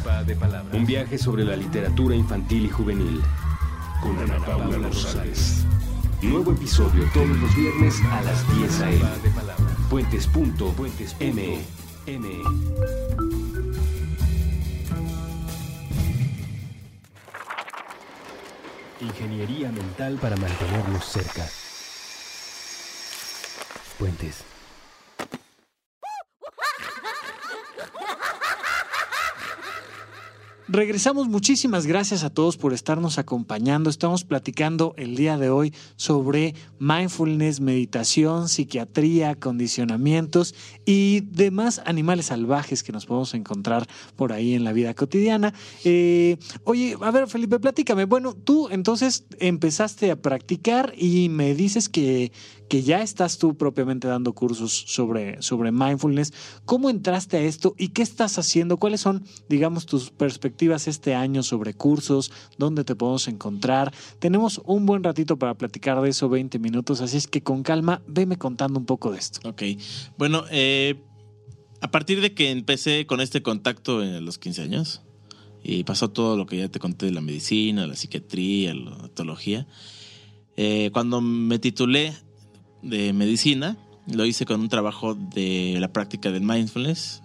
Palabras. 0.00 0.74
Un 0.74 0.86
viaje 0.86 1.18
sobre 1.18 1.44
la 1.44 1.56
literatura 1.56 2.14
infantil 2.14 2.66
y 2.66 2.68
juvenil. 2.68 3.22
Con 4.02 4.18
Ana 4.18 4.44
Paula 4.44 4.78
Rosales. 4.78 5.64
Nuevo 6.22 6.52
episodio 6.52 7.04
todos 7.12 7.28
los 7.28 7.54
viernes 7.54 8.00
a 8.10 8.22
las 8.22 8.56
10 8.56 8.80
a.m. 8.80 9.04
Puentes.me. 9.88 11.60
M. 12.06 12.42
Ingeniería 19.00 19.72
mental 19.72 20.18
para 20.20 20.36
mantenernos 20.36 21.04
cerca. 21.04 21.46
Puentes. 23.98 24.44
Regresamos, 30.72 31.26
muchísimas 31.26 31.84
gracias 31.84 32.22
a 32.22 32.30
todos 32.30 32.56
por 32.56 32.72
estarnos 32.72 33.18
acompañando. 33.18 33.90
Estamos 33.90 34.22
platicando 34.22 34.94
el 34.96 35.16
día 35.16 35.36
de 35.36 35.50
hoy 35.50 35.74
sobre 35.96 36.54
mindfulness, 36.78 37.58
meditación, 37.58 38.48
psiquiatría, 38.48 39.34
condicionamientos 39.34 40.54
y 40.86 41.22
demás 41.22 41.82
animales 41.86 42.26
salvajes 42.26 42.84
que 42.84 42.92
nos 42.92 43.06
podemos 43.06 43.34
encontrar 43.34 43.84
por 44.14 44.32
ahí 44.32 44.54
en 44.54 44.62
la 44.62 44.72
vida 44.72 44.94
cotidiana. 44.94 45.52
Eh, 45.82 46.36
oye, 46.62 46.96
a 47.00 47.10
ver, 47.10 47.26
Felipe, 47.26 47.58
platícame. 47.58 48.04
Bueno, 48.04 48.34
tú 48.34 48.68
entonces 48.70 49.24
empezaste 49.40 50.12
a 50.12 50.22
practicar 50.22 50.94
y 50.96 51.30
me 51.30 51.52
dices 51.56 51.88
que, 51.88 52.30
que 52.70 52.82
ya 52.84 53.02
estás 53.02 53.36
tú 53.36 53.56
propiamente 53.56 54.06
dando 54.06 54.32
cursos 54.32 54.84
sobre, 54.86 55.42
sobre 55.42 55.72
mindfulness. 55.72 56.32
¿Cómo 56.64 56.88
entraste 56.88 57.36
a 57.36 57.40
esto 57.40 57.74
y 57.76 57.88
qué 57.88 58.02
estás 58.02 58.38
haciendo? 58.38 58.76
¿Cuáles 58.76 59.00
son, 59.00 59.24
digamos, 59.48 59.86
tus 59.86 60.10
perspectivas 60.12 60.86
este 60.86 61.16
año 61.16 61.42
sobre 61.42 61.74
cursos? 61.74 62.30
¿Dónde 62.58 62.84
te 62.84 62.94
podemos 62.94 63.26
encontrar? 63.26 63.92
Tenemos 64.20 64.62
un 64.64 64.86
buen 64.86 65.02
ratito 65.02 65.36
para 65.36 65.54
platicar 65.54 66.00
de 66.00 66.10
eso, 66.10 66.28
20 66.28 66.60
minutos, 66.60 67.00
así 67.00 67.16
es 67.16 67.26
que 67.26 67.42
con 67.42 67.64
calma, 67.64 68.02
veme 68.06 68.38
contando 68.38 68.78
un 68.78 68.86
poco 68.86 69.10
de 69.10 69.18
esto. 69.18 69.48
Ok. 69.48 69.62
Bueno, 70.16 70.44
eh, 70.52 71.02
a 71.80 71.90
partir 71.90 72.20
de 72.20 72.34
que 72.34 72.52
empecé 72.52 73.04
con 73.04 73.20
este 73.20 73.42
contacto 73.42 74.00
en 74.00 74.24
los 74.24 74.38
15 74.38 74.62
años 74.62 75.02
y 75.64 75.82
pasó 75.82 76.10
todo 76.10 76.36
lo 76.36 76.46
que 76.46 76.58
ya 76.58 76.68
te 76.68 76.78
conté 76.78 77.06
de 77.06 77.12
la 77.12 77.20
medicina, 77.20 77.88
la 77.88 77.96
psiquiatría, 77.96 78.74
la 78.74 79.06
etología, 79.06 79.66
eh, 80.56 80.90
cuando 80.92 81.20
me 81.20 81.58
titulé 81.58 82.14
de 82.82 83.12
medicina, 83.12 83.76
lo 84.06 84.24
hice 84.24 84.44
con 84.46 84.60
un 84.60 84.68
trabajo 84.68 85.14
de 85.14 85.76
la 85.80 85.92
práctica 85.92 86.30
del 86.30 86.42
mindfulness 86.42 87.22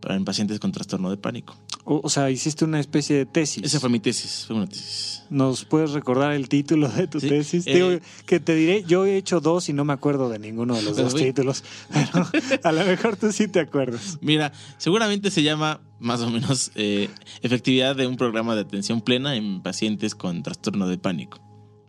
para 0.00 0.16
en 0.16 0.24
pacientes 0.24 0.58
con 0.60 0.70
trastorno 0.72 1.10
de 1.10 1.16
pánico. 1.16 1.56
O, 1.86 2.00
o 2.02 2.08
sea, 2.10 2.30
hiciste 2.30 2.64
una 2.64 2.80
especie 2.80 3.16
de 3.16 3.26
tesis. 3.26 3.62
Esa 3.64 3.78
fue 3.80 3.88
mi 3.90 4.00
tesis, 4.00 4.44
fue 4.46 4.56
una 4.56 4.66
tesis. 4.66 5.22
¿Nos 5.30 5.64
puedes 5.66 5.90
recordar 5.92 6.32
el 6.32 6.48
título 6.48 6.88
de 6.88 7.06
tu 7.06 7.20
Sí, 7.20 7.28
tesis? 7.28 7.66
eh, 7.66 7.74
Digo, 7.74 7.88
que 8.26 8.40
te 8.40 8.54
diré, 8.54 8.84
yo 8.86 9.04
he 9.06 9.16
hecho 9.16 9.40
dos 9.40 9.68
y 9.68 9.72
no 9.74 9.84
me 9.84 9.92
acuerdo 9.92 10.28
de 10.30 10.38
ninguno 10.38 10.74
de 10.76 10.82
los 10.82 10.96
dos 10.98 11.12
voy- 11.12 11.22
títulos. 11.24 11.62
Pero 11.92 12.26
a 12.62 12.72
lo 12.72 12.84
mejor 12.84 13.16
tú 13.16 13.32
sí 13.32 13.48
te 13.48 13.60
acuerdas. 13.60 14.18
Mira, 14.22 14.52
seguramente 14.78 15.30
se 15.30 15.42
llama 15.42 15.80
más 16.00 16.20
o 16.20 16.30
menos 16.30 16.70
eh, 16.74 17.08
efectividad 17.42 17.96
de 17.96 18.06
un 18.06 18.16
programa 18.16 18.54
de 18.54 18.62
atención 18.62 19.00
plena 19.02 19.36
en 19.36 19.62
pacientes 19.62 20.14
con 20.14 20.42
trastorno 20.42 20.86
de 20.88 20.96
pánico. 20.98 21.40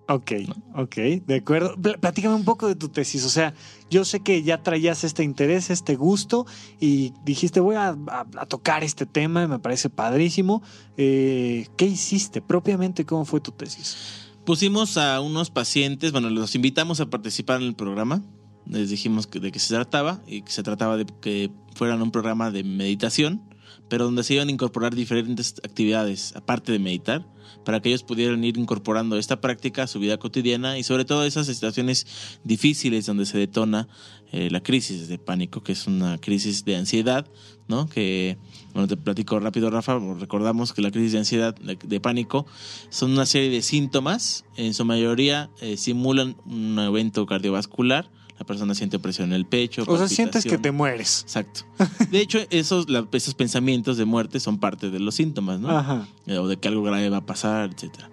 Ok, 0.07 0.31
ok, 0.75 0.95
de 1.25 1.35
acuerdo. 1.35 1.75
Pl- 1.81 1.97
platícame 1.97 2.35
un 2.35 2.45
poco 2.45 2.67
de 2.67 2.75
tu 2.75 2.89
tesis. 2.89 3.25
O 3.25 3.29
sea, 3.29 3.55
yo 3.89 4.05
sé 4.05 4.19
que 4.19 4.43
ya 4.43 4.61
traías 4.61 5.03
este 5.03 5.23
interés, 5.23 5.71
este 5.71 5.95
gusto 5.95 6.45
y 6.79 7.11
dijiste 7.25 7.59
voy 7.59 7.75
a, 7.75 7.89
a- 7.89 8.25
a 8.37 8.45
tocar 8.45 8.83
este 8.83 9.07
tema 9.07 9.43
y 9.43 9.47
me 9.47 9.57
parece 9.57 9.89
padrísimo. 9.89 10.61
Eh, 10.95 11.67
¿Qué 11.75 11.85
hiciste 11.85 12.39
propiamente? 12.41 13.03
¿Cómo 13.05 13.25
fue 13.25 13.39
tu 13.41 13.51
tesis? 13.51 13.97
Pusimos 14.45 14.97
a 14.97 15.21
unos 15.21 15.49
pacientes, 15.49 16.11
bueno, 16.11 16.29
los 16.29 16.53
invitamos 16.53 16.99
a 16.99 17.07
participar 17.09 17.61
en 17.61 17.67
el 17.69 17.75
programa. 17.75 18.21
Les 18.67 18.91
dijimos 18.91 19.25
que, 19.25 19.39
de 19.39 19.51
qué 19.51 19.57
se 19.57 19.73
trataba 19.73 20.21
y 20.27 20.43
que 20.43 20.51
se 20.51 20.61
trataba 20.61 20.97
de 20.97 21.05
que 21.19 21.49
fueran 21.73 22.01
un 22.03 22.11
programa 22.11 22.51
de 22.51 22.63
meditación, 22.63 23.41
pero 23.89 24.05
donde 24.05 24.23
se 24.23 24.35
iban 24.35 24.47
a 24.47 24.51
incorporar 24.51 24.95
diferentes 24.95 25.55
actividades 25.63 26.35
aparte 26.35 26.71
de 26.71 26.79
meditar, 26.79 27.25
para 27.63 27.81
que 27.81 27.89
ellos 27.89 28.03
pudieran 28.03 28.43
ir 28.43 28.57
incorporando 28.57 29.17
esta 29.17 29.41
práctica 29.41 29.83
a 29.83 29.87
su 29.87 29.99
vida 29.99 30.17
cotidiana 30.17 30.77
y 30.77 30.83
sobre 30.83 31.03
todo 31.03 31.25
esas 31.25 31.47
situaciones 31.47 32.05
difíciles 32.43 33.05
donde 33.05 33.25
se 33.25 33.37
detona 33.37 33.87
eh, 34.31 34.49
la 34.51 34.61
crisis 34.61 35.07
de 35.07 35.17
pánico, 35.17 35.63
que 35.63 35.71
es 35.71 35.87
una 35.87 36.17
crisis 36.19 36.63
de 36.65 36.75
ansiedad, 36.75 37.27
¿no? 37.67 37.87
Que, 37.87 38.37
bueno, 38.73 38.87
te 38.87 38.97
platico 38.97 39.39
rápido, 39.39 39.69
Rafa, 39.69 39.99
recordamos 40.19 40.73
que 40.73 40.81
la 40.81 40.91
crisis 40.91 41.13
de 41.13 41.17
ansiedad, 41.19 41.55
de, 41.55 41.99
pánico, 41.99 42.45
son 42.89 43.11
una 43.11 43.25
serie 43.25 43.49
de 43.49 43.61
síntomas, 43.61 44.45
en 44.57 44.73
su 44.73 44.85
mayoría 44.85 45.49
eh, 45.61 45.77
simulan 45.77 46.37
un 46.45 46.77
evento 46.79 47.25
cardiovascular, 47.25 48.09
la 48.39 48.45
persona 48.45 48.75
siente 48.75 48.99
presión 48.99 49.29
en 49.29 49.33
el 49.35 49.45
pecho. 49.45 49.83
O 49.87 49.97
sea, 49.97 50.07
sientes 50.07 50.43
que 50.43 50.57
te 50.57 50.71
mueres. 50.71 51.21
Exacto. 51.21 51.61
De 52.11 52.19
hecho, 52.19 52.39
esos, 52.49 52.89
la- 52.89 53.07
esos 53.13 53.33
pensamientos 53.33 53.97
de 53.97 54.05
muerte 54.05 54.39
son 54.39 54.59
parte 54.59 54.89
de 54.89 54.99
los 54.99 55.15
síntomas, 55.15 55.59
¿no? 55.59 55.69
Ajá. 55.69 56.07
Eh, 56.27 56.37
o 56.37 56.47
de 56.47 56.57
que 56.57 56.67
algo 56.67 56.83
grave 56.83 57.09
va 57.09 57.17
a 57.17 57.25
pasar, 57.25 57.71
etcétera. 57.73 58.09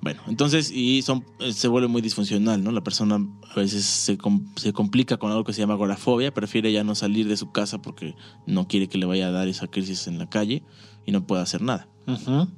Bueno, 0.00 0.20
entonces, 0.26 0.72
y 0.72 1.02
son, 1.02 1.24
eh, 1.38 1.52
se 1.52 1.68
vuelve 1.68 1.86
muy 1.86 2.02
disfuncional, 2.02 2.64
¿no? 2.64 2.72
La 2.72 2.80
persona 2.82 3.24
a 3.50 3.54
veces 3.54 3.84
se, 3.84 4.18
se 4.56 4.72
complica 4.72 5.16
con 5.16 5.30
algo 5.30 5.44
que 5.44 5.52
se 5.52 5.60
llama 5.60 5.74
agorafobia, 5.74 6.34
prefiere 6.34 6.72
ya 6.72 6.82
no 6.82 6.96
salir 6.96 7.28
de 7.28 7.36
su 7.36 7.52
casa 7.52 7.80
porque 7.80 8.16
no 8.44 8.66
quiere 8.66 8.88
que 8.88 8.98
le 8.98 9.06
vaya 9.06 9.28
a 9.28 9.30
dar 9.30 9.46
esa 9.46 9.68
crisis 9.68 10.08
en 10.08 10.18
la 10.18 10.28
calle 10.28 10.64
y 11.06 11.12
no 11.12 11.24
puede 11.24 11.42
hacer 11.42 11.62
nada. 11.62 11.86
Ujú. 12.08 12.48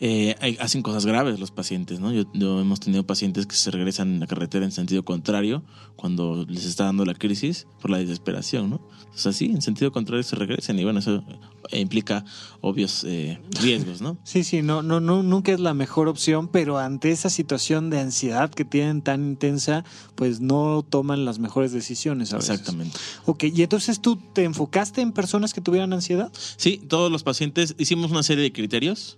Eh, 0.00 0.56
hacen 0.60 0.82
cosas 0.82 1.06
graves 1.06 1.38
los 1.40 1.50
pacientes, 1.50 2.00
¿no? 2.00 2.12
Yo, 2.12 2.24
yo 2.34 2.60
hemos 2.60 2.80
tenido 2.80 3.06
pacientes 3.06 3.46
que 3.46 3.56
se 3.56 3.70
regresan 3.70 4.14
en 4.14 4.20
la 4.20 4.26
carretera 4.26 4.64
en 4.64 4.72
sentido 4.72 5.04
contrario 5.04 5.62
cuando 5.96 6.44
les 6.48 6.64
está 6.64 6.84
dando 6.84 7.04
la 7.04 7.14
crisis 7.14 7.66
por 7.80 7.90
la 7.90 7.98
desesperación, 7.98 8.70
¿no? 8.70 8.76
O 8.76 9.18
sea, 9.18 9.32
sí, 9.32 9.46
en 9.46 9.62
sentido 9.62 9.92
contrario 9.92 10.22
se 10.22 10.36
regresan 10.36 10.78
y 10.78 10.84
bueno, 10.84 10.98
eso 10.98 11.22
implica 11.72 12.24
obvios 12.60 13.04
eh, 13.04 13.38
riesgos, 13.60 14.00
¿no? 14.00 14.16
Sí, 14.24 14.42
sí, 14.42 14.62
no, 14.62 14.82
no, 14.82 15.00
no, 15.00 15.22
nunca 15.22 15.52
es 15.52 15.60
la 15.60 15.74
mejor 15.74 16.08
opción, 16.08 16.48
pero 16.48 16.78
ante 16.78 17.10
esa 17.10 17.30
situación 17.30 17.90
de 17.90 18.00
ansiedad 18.00 18.50
que 18.50 18.64
tienen 18.64 19.02
tan 19.02 19.24
intensa, 19.24 19.84
pues 20.14 20.40
no 20.40 20.84
toman 20.88 21.24
las 21.24 21.38
mejores 21.38 21.72
decisiones 21.72 22.32
a 22.32 22.36
veces. 22.36 22.50
Exactamente. 22.50 22.98
Ok, 23.24 23.44
y 23.44 23.62
entonces 23.62 24.00
tú 24.00 24.16
te 24.16 24.44
enfocaste 24.44 25.00
en 25.00 25.12
personas 25.12 25.54
que 25.54 25.60
tuvieran 25.60 25.92
ansiedad. 25.92 26.32
Sí, 26.56 26.80
todos 26.88 27.10
los 27.10 27.22
pacientes 27.22 27.74
hicimos 27.78 28.10
una 28.10 28.22
serie 28.22 28.42
de 28.42 28.52
criterios. 28.52 29.16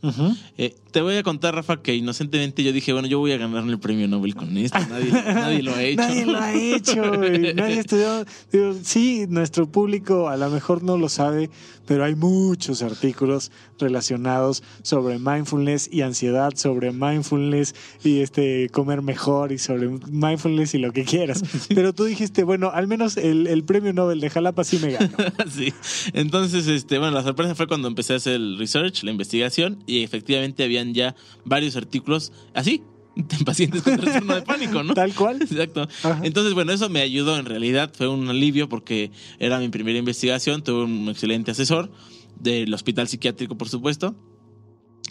Eh, 0.56 0.76
te 0.90 1.00
voy 1.00 1.16
a 1.16 1.22
contar, 1.22 1.54
Rafa, 1.54 1.80
que 1.82 1.94
inocentemente 1.94 2.62
yo 2.62 2.72
dije, 2.72 2.92
bueno, 2.92 3.08
yo 3.08 3.18
voy 3.18 3.32
a 3.32 3.38
ganarme 3.38 3.72
el 3.72 3.78
premio 3.78 4.08
Nobel 4.08 4.34
con 4.34 4.56
esto. 4.58 4.78
Nadie, 4.88 5.10
nadie 5.12 5.62
lo 5.62 5.74
ha 5.74 5.82
hecho. 5.82 6.02
Nadie 6.02 6.26
lo 6.26 6.38
ha 6.38 6.54
hecho, 6.54 7.12
güey. 7.16 7.54
nadie 7.54 7.78
estudió. 7.78 8.24
Digo, 8.52 8.74
sí, 8.82 9.26
nuestro 9.28 9.70
público 9.70 10.28
a 10.28 10.36
lo 10.36 10.50
mejor 10.50 10.82
no 10.82 10.96
lo 10.96 11.08
sabe, 11.08 11.50
pero 11.86 12.04
hay 12.04 12.14
muchos 12.14 12.37
artículos 12.82 13.50
relacionados 13.78 14.62
sobre 14.82 15.18
mindfulness 15.18 15.88
y 15.92 16.02
ansiedad, 16.02 16.52
sobre 16.56 16.92
mindfulness 16.92 17.74
y 18.04 18.20
este 18.20 18.68
comer 18.70 19.02
mejor 19.02 19.52
y 19.52 19.58
sobre 19.58 19.88
mindfulness 19.88 20.74
y 20.74 20.78
lo 20.78 20.92
que 20.92 21.04
quieras. 21.04 21.42
Pero 21.74 21.92
tú 21.92 22.04
dijiste, 22.04 22.44
bueno, 22.44 22.70
al 22.72 22.86
menos 22.86 23.16
el, 23.16 23.46
el 23.46 23.64
premio 23.64 23.92
Nobel 23.92 24.20
de 24.20 24.30
Jalapa 24.30 24.64
sí 24.64 24.78
me 24.78 24.92
ganó. 24.92 25.16
sí. 25.50 25.72
Entonces, 26.12 26.66
este, 26.66 26.98
bueno, 26.98 27.14
la 27.14 27.22
sorpresa 27.22 27.54
fue 27.54 27.66
cuando 27.66 27.88
empecé 27.88 28.14
a 28.14 28.16
hacer 28.16 28.34
el 28.34 28.58
research, 28.58 29.02
la 29.02 29.10
investigación, 29.10 29.82
y 29.86 30.02
efectivamente 30.02 30.64
habían 30.64 30.94
ya 30.94 31.14
varios 31.44 31.76
artículos 31.76 32.32
así, 32.54 32.82
en 33.16 33.44
pacientes 33.44 33.82
con 33.82 33.98
trastorno 33.98 34.34
de 34.34 34.42
pánico, 34.42 34.82
¿no? 34.82 34.94
Tal 34.94 35.14
cual. 35.14 35.42
Exacto. 35.42 35.88
Ajá. 36.02 36.20
Entonces, 36.22 36.54
bueno, 36.54 36.72
eso 36.72 36.88
me 36.88 37.00
ayudó 37.00 37.36
en 37.38 37.46
realidad, 37.46 37.92
fue 37.96 38.08
un 38.08 38.28
alivio 38.28 38.68
porque 38.68 39.10
era 39.38 39.58
mi 39.58 39.68
primera 39.68 39.98
investigación, 39.98 40.62
tuve 40.62 40.84
un 40.84 41.08
excelente 41.08 41.50
asesor 41.50 41.90
del 42.40 42.72
hospital 42.74 43.08
psiquiátrico, 43.08 43.56
por 43.56 43.68
supuesto. 43.68 44.14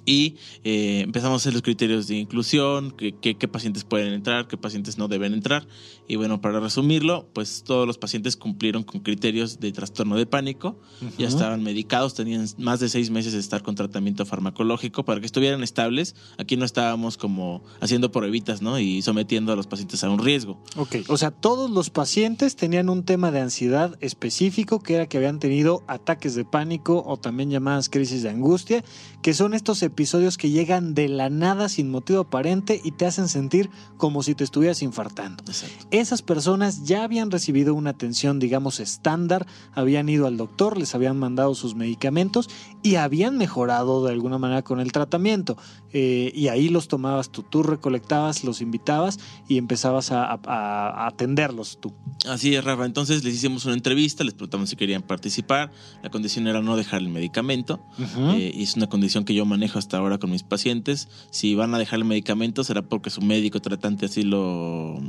Y 0.07 0.38
eh, 0.63 1.01
empezamos 1.01 1.33
a 1.33 1.43
hacer 1.43 1.53
los 1.53 1.61
criterios 1.61 2.07
de 2.07 2.15
inclusión, 2.15 2.95
qué, 2.95 3.47
pacientes 3.49 3.83
pueden 3.83 4.13
entrar, 4.13 4.47
qué 4.47 4.55
pacientes 4.55 4.97
no 4.97 5.09
deben 5.09 5.33
entrar. 5.33 5.67
Y 6.07 6.15
bueno, 6.15 6.39
para 6.39 6.61
resumirlo, 6.61 7.27
pues 7.33 7.63
todos 7.65 7.85
los 7.85 7.97
pacientes 7.97 8.38
cumplieron 8.38 8.83
con 8.83 9.01
criterios 9.01 9.59
de 9.59 9.73
trastorno 9.73 10.15
de 10.15 10.25
pánico, 10.25 10.79
ya 11.17 11.27
estaban 11.27 11.61
medicados, 11.61 12.13
tenían 12.13 12.47
más 12.57 12.79
de 12.79 12.88
seis 12.88 13.09
meses 13.09 13.33
de 13.33 13.39
estar 13.39 13.63
con 13.63 13.75
tratamiento 13.75 14.25
farmacológico 14.25 15.03
para 15.03 15.19
que 15.19 15.25
estuvieran 15.25 15.61
estables. 15.61 16.15
Aquí 16.38 16.55
no 16.55 16.63
estábamos 16.63 17.17
como 17.17 17.65
haciendo 17.81 18.09
pruebitas, 18.09 18.61
¿no? 18.61 18.79
Y 18.79 19.01
sometiendo 19.01 19.51
a 19.51 19.57
los 19.57 19.67
pacientes 19.67 20.05
a 20.05 20.09
un 20.09 20.19
riesgo. 20.19 20.57
Ok, 20.77 20.95
o 21.09 21.17
sea, 21.17 21.31
todos 21.31 21.69
los 21.69 21.89
pacientes 21.89 22.55
tenían 22.55 22.89
un 22.89 23.03
tema 23.03 23.31
de 23.31 23.41
ansiedad 23.41 23.97
específico, 23.99 24.79
que 24.79 24.93
era 24.93 25.07
que 25.07 25.17
habían 25.17 25.39
tenido 25.39 25.83
ataques 25.88 26.33
de 26.33 26.45
pánico 26.45 27.03
o 27.05 27.17
también 27.17 27.49
llamadas 27.49 27.89
crisis 27.89 28.23
de 28.23 28.29
angustia, 28.29 28.85
que 29.21 29.33
son 29.33 29.53
estos 29.53 29.76
episodios 29.84 30.38
que 30.38 30.49
llegan 30.49 30.93
de 30.93 31.09
la 31.09 31.30
nada 31.30 31.69
sin 31.69 31.89
motivo 31.89 32.21
aparente 32.21 32.82
y 32.84 32.91
te 32.91 33.05
hacen 33.05 33.28
sentir 33.28 33.69
como 33.97 34.23
si 34.23 34.36
te 34.36 34.43
estuvieras 34.43 34.82
infartando. 34.82 35.43
Exacto. 35.47 35.88
Esas 35.91 36.21
personas 36.21 36.84
ya 36.84 37.03
habían 37.03 37.32
recibido 37.32 37.73
una 37.73 37.91
atención, 37.91 38.39
digamos, 38.39 38.80
estándar, 38.80 39.45
habían 39.73 40.09
ido 40.09 40.28
al 40.28 40.38
doctor, 40.38 40.78
les 40.78 40.95
habían 40.95 41.17
mandado 41.17 41.55
sus 41.55 41.75
medicamentos 41.75 42.49
y 42.84 42.95
habían 42.95 43.38
mejorado 43.38 44.05
de 44.05 44.11
alguna 44.11 44.38
manera 44.38 44.61
con 44.61 44.80
el 44.80 44.91
tratamiento. 44.91 45.57
Eh, 45.93 46.31
y 46.35 46.49
ahí 46.49 46.69
los 46.69 46.88
tomabas 46.88 47.31
tú, 47.31 47.43
tú 47.43 47.63
recolectabas, 47.63 48.43
los 48.43 48.61
invitabas 48.61 49.19
y 49.47 49.57
empezabas 49.57 50.11
a, 50.11 50.25
a- 50.25 50.39
a 50.45 51.07
atenderlos 51.07 51.77
tú. 51.79 51.93
Así 52.27 52.53
es, 52.55 52.63
Rafa. 52.63 52.85
Entonces 52.85 53.23
les 53.23 53.33
hicimos 53.35 53.65
una 53.65 53.73
entrevista, 53.75 54.23
les 54.23 54.33
preguntamos 54.33 54.69
si 54.69 54.75
querían 54.75 55.01
participar. 55.01 55.71
La 56.03 56.09
condición 56.09 56.47
era 56.47 56.61
no 56.61 56.75
dejar 56.75 57.01
el 57.01 57.09
medicamento. 57.09 57.79
Eh, 57.99 58.51
y 58.53 58.63
es 58.63 58.75
una 58.75 58.88
condición 58.88 59.23
que 59.23 59.33
yo 59.33 59.45
manejo 59.45 59.79
hasta 59.79 59.97
ahora 59.97 60.17
con 60.17 60.29
mis 60.31 60.43
pacientes. 60.43 61.07
Si 61.31 61.55
van 61.55 61.73
a 61.73 61.79
dejar 61.79 61.99
el 61.99 62.05
medicamento 62.05 62.63
será 62.63 62.81
porque 62.81 63.09
su 63.09 63.21
médico 63.21 63.61
tratante 63.61 64.05
así 64.07 64.23
lo, 64.23 64.99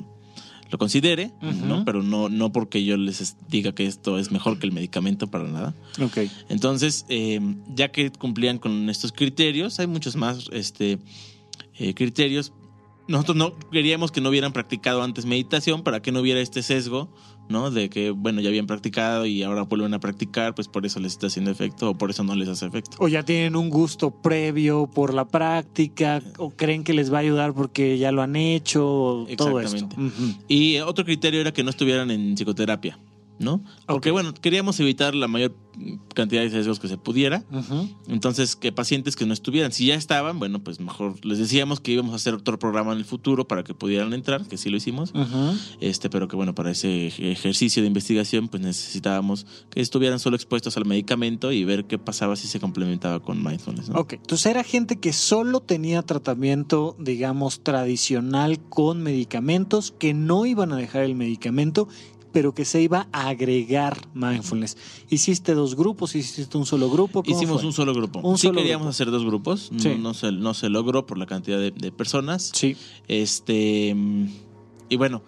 lo 0.70 0.78
considere. 0.78 1.32
¿no? 1.40 1.84
Pero 1.84 2.02
no, 2.02 2.28
no 2.28 2.52
porque 2.52 2.84
yo 2.84 2.96
les 2.96 3.36
diga 3.48 3.72
que 3.72 3.86
esto 3.86 4.18
es 4.18 4.30
mejor 4.30 4.58
que 4.58 4.66
el 4.66 4.72
medicamento 4.72 5.26
para 5.26 5.44
nada. 5.44 5.74
Ok. 6.00 6.18
Entonces, 6.48 7.06
eh, 7.08 7.40
ya 7.74 7.90
que 7.90 8.10
cumplían 8.10 8.58
con 8.58 8.90
estos 8.90 9.12
criterios, 9.12 9.78
hay 9.80 9.86
muchos 9.86 10.16
más 10.16 10.48
este, 10.52 10.98
eh, 11.78 11.94
criterios. 11.94 12.52
Nosotros 13.08 13.36
no 13.36 13.52
queríamos 13.70 14.12
que 14.12 14.20
no 14.20 14.28
hubieran 14.28 14.52
practicado 14.52 15.02
antes 15.02 15.24
meditación 15.24 15.82
para 15.82 16.00
que 16.00 16.12
no 16.12 16.20
hubiera 16.20 16.40
este 16.40 16.62
sesgo, 16.62 17.08
¿no? 17.48 17.70
De 17.70 17.88
que, 17.88 18.10
bueno, 18.10 18.42
ya 18.42 18.50
habían 18.50 18.66
practicado 18.66 19.24
y 19.24 19.42
ahora 19.42 19.62
vuelven 19.62 19.94
a 19.94 19.98
practicar, 19.98 20.54
pues 20.54 20.68
por 20.68 20.84
eso 20.84 21.00
les 21.00 21.12
está 21.12 21.28
haciendo 21.28 21.50
efecto 21.50 21.90
o 21.90 21.96
por 21.96 22.10
eso 22.10 22.22
no 22.22 22.34
les 22.34 22.48
hace 22.48 22.66
efecto. 22.66 22.98
O 23.00 23.08
ya 23.08 23.22
tienen 23.22 23.56
un 23.56 23.70
gusto 23.70 24.10
previo 24.10 24.86
por 24.86 25.14
la 25.14 25.26
práctica, 25.26 26.22
o 26.36 26.50
creen 26.50 26.84
que 26.84 26.92
les 26.92 27.10
va 27.10 27.16
a 27.16 27.20
ayudar 27.20 27.54
porque 27.54 27.96
ya 27.96 28.12
lo 28.12 28.20
han 28.20 28.36
hecho, 28.36 28.86
o 28.86 29.26
todo 29.36 29.58
esto. 29.60 29.76
Exactamente. 29.76 30.44
Y 30.46 30.78
otro 30.80 31.06
criterio 31.06 31.40
era 31.40 31.52
que 31.52 31.64
no 31.64 31.70
estuvieran 31.70 32.10
en 32.10 32.34
psicoterapia, 32.34 32.98
¿no? 33.38 33.62
Porque, 33.86 34.10
bueno, 34.10 34.34
queríamos 34.34 34.78
evitar 34.80 35.14
la 35.14 35.28
mayor 35.28 35.54
cantidad 36.14 36.42
de 36.42 36.50
sesgos 36.50 36.80
que 36.80 36.88
se 36.88 36.98
pudiera. 36.98 37.44
Entonces, 38.08 38.56
que 38.56 38.72
pacientes 38.72 39.14
que 39.16 39.26
no 39.26 39.32
estuvieran, 39.32 39.70
si 39.72 39.86
ya 39.86 39.94
estaban, 39.94 40.38
bueno, 40.38 40.58
pues 40.62 40.80
mejor 40.80 41.24
les 41.24 41.38
decíamos 41.38 41.80
que 41.80 41.92
íbamos 41.92 42.12
a 42.12 42.16
hacer 42.16 42.34
otro 42.34 42.58
programa 42.58 42.92
en 42.92 42.98
el 42.98 43.04
futuro 43.04 43.46
para 43.46 43.62
que 43.62 43.74
pudieran 43.74 44.12
entrar, 44.12 44.44
que 44.46 44.56
sí 44.56 44.70
lo 44.70 44.76
hicimos. 44.76 45.12
Este, 45.80 46.10
pero 46.10 46.26
que 46.28 46.34
bueno, 46.36 46.54
para 46.54 46.70
ese 46.72 47.06
ej- 47.08 47.20
ejercicio 47.30 47.82
de 47.82 47.86
investigación, 47.88 48.48
pues 48.48 48.62
necesitábamos 48.62 49.46
que 49.70 49.80
estuvieran 49.80 50.18
solo 50.18 50.34
expuestos 50.36 50.76
al 50.76 50.84
medicamento 50.84 51.52
y 51.52 51.64
ver 51.64 51.84
qué 51.84 51.98
pasaba 51.98 52.34
si 52.36 52.48
se 52.48 52.58
complementaba 52.60 53.20
con 53.20 53.42
mindfulness. 53.44 53.88
¿no? 53.90 54.00
Ok, 54.00 54.14
entonces 54.14 54.46
era 54.46 54.64
gente 54.64 54.98
que 54.98 55.12
solo 55.12 55.60
tenía 55.60 56.02
tratamiento, 56.02 56.96
digamos, 56.98 57.60
tradicional 57.62 58.58
con 58.68 59.02
medicamentos, 59.02 59.92
que 59.98 60.12
no 60.14 60.44
iban 60.46 60.72
a 60.72 60.76
dejar 60.76 61.04
el 61.04 61.14
medicamento, 61.14 61.88
pero 62.38 62.54
que 62.54 62.64
se 62.64 62.80
iba 62.80 63.08
a 63.10 63.26
agregar 63.30 63.98
mindfulness. 64.14 64.76
Hiciste 65.10 65.54
dos 65.54 65.74
grupos, 65.74 66.14
hiciste 66.14 66.56
un 66.56 66.66
solo 66.66 66.88
grupo. 66.88 67.24
¿cómo 67.24 67.36
Hicimos 67.36 67.62
fue? 67.62 67.66
un 67.66 67.72
solo 67.72 67.92
grupo. 67.92 68.20
Un 68.20 68.38
sí 68.38 68.46
solo 68.46 68.58
queríamos 68.58 68.84
grupo. 68.84 68.90
hacer 68.90 69.10
dos 69.10 69.24
grupos. 69.24 69.72
No- 69.72 69.80
Sí. 69.80 69.96
No, 69.98 70.14
se, 70.14 70.30
no 70.30 70.54
se 70.54 70.68
logró 70.68 71.04
por 71.04 71.18
la 71.18 71.26
cantidad 71.26 71.58
de, 71.58 71.72
de 71.72 71.90
personas. 71.90 72.52
Sí. 72.54 72.76
Este. 73.08 73.96
Y 74.88 74.96
bueno, 74.96 75.22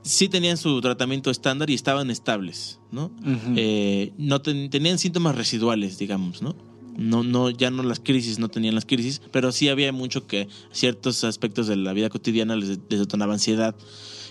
sí 0.00 0.30
tenían 0.30 0.56
su 0.56 0.80
tratamiento 0.80 1.30
estándar 1.30 1.68
y 1.68 1.74
estaban 1.74 2.10
estables, 2.10 2.80
¿no? 2.90 3.10
Eh, 3.54 4.14
no 4.16 4.40
ten- 4.40 4.70
tenían 4.70 4.98
síntomas 4.98 5.34
residuales, 5.36 5.98
digamos, 5.98 6.40
¿no? 6.40 6.56
No, 6.96 7.22
no, 7.22 7.50
ya 7.50 7.70
no 7.70 7.82
las 7.82 8.00
crisis, 8.00 8.38
no 8.38 8.48
tenían 8.48 8.74
las 8.74 8.86
crisis, 8.86 9.20
pero 9.30 9.52
sí 9.52 9.68
había 9.68 9.92
mucho 9.92 10.26
que 10.26 10.48
ciertos 10.72 11.22
aspectos 11.24 11.66
de 11.66 11.76
la 11.76 11.92
vida 11.92 12.08
cotidiana 12.08 12.56
les, 12.56 12.78
les 12.88 12.98
detonaba 13.00 13.34
ansiedad 13.34 13.76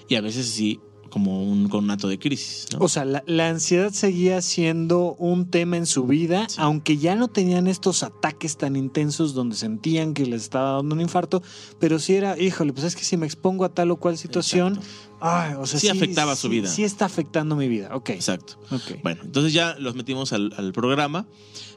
y 0.10 0.16
a 0.16 0.22
veces 0.22 0.48
sí 0.48 0.80
como 1.16 1.42
un 1.42 1.70
conato 1.70 2.10
de 2.10 2.20
crisis, 2.20 2.68
¿no? 2.74 2.80
O 2.84 2.90
sea, 2.90 3.06
la, 3.06 3.24
la 3.26 3.48
ansiedad 3.48 3.94
seguía 3.94 4.42
siendo 4.42 5.16
un 5.18 5.50
tema 5.50 5.78
en 5.78 5.86
su 5.86 6.04
vida, 6.04 6.46
Sí. 6.50 6.58
aunque 6.60 6.98
ya 6.98 7.16
no 7.16 7.30
tenían 7.30 7.68
estos 7.68 8.04
ataques 8.04 8.58
tan 8.58 8.76
intensos 8.76 9.34
donde 9.34 9.56
sentían 9.56 10.14
que 10.14 10.26
les 10.26 10.42
estaba 10.42 10.72
dando 10.72 10.94
un 10.94 11.00
infarto, 11.00 11.42
pero 11.80 12.00
sí 12.00 12.16
era, 12.16 12.38
híjole, 12.38 12.74
pues 12.74 12.84
es 12.86 12.98
que 12.98 13.06
si 13.06 13.16
me 13.16 13.26
expongo 13.26 13.64
a 13.64 13.70
tal 13.74 13.92
o 13.92 13.96
cual 13.96 14.18
situación, 14.18 14.78
ay, 15.22 15.54
o 15.58 15.66
sea, 15.66 15.80
Sí 15.80 15.88
afectaba 15.88 16.36
su 16.36 16.50
vida. 16.50 16.68
Sí 16.68 16.84
está 16.84 17.06
afectando 17.06 17.56
mi 17.56 17.70
vida, 17.70 17.96
ok. 17.96 18.10
Exacto. 18.10 18.56
ok. 18.72 19.00
Bueno, 19.02 19.22
entonces 19.24 19.54
ya 19.54 19.78
los 19.80 19.96
metimos 19.96 20.34
al, 20.34 20.54
al 20.58 20.74
programa. 20.74 21.28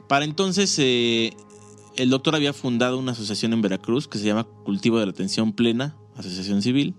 Para 0.09 0.25
entonces, 0.25 0.75
eh, 0.79 1.31
el 1.95 2.09
doctor 2.09 2.35
había 2.35 2.51
fundado 2.51 2.99
una 2.99 3.13
asociación 3.13 3.53
en 3.53 3.61
Veracruz 3.61 4.09
que 4.09 4.17
se 4.17 4.25
llama 4.25 4.43
Cultivo 4.65 4.99
de 4.99 5.05
la 5.05 5.11
Atención 5.11 5.53
Plena, 5.53 5.95
Asociación 6.17 6.61
Civil. 6.61 6.93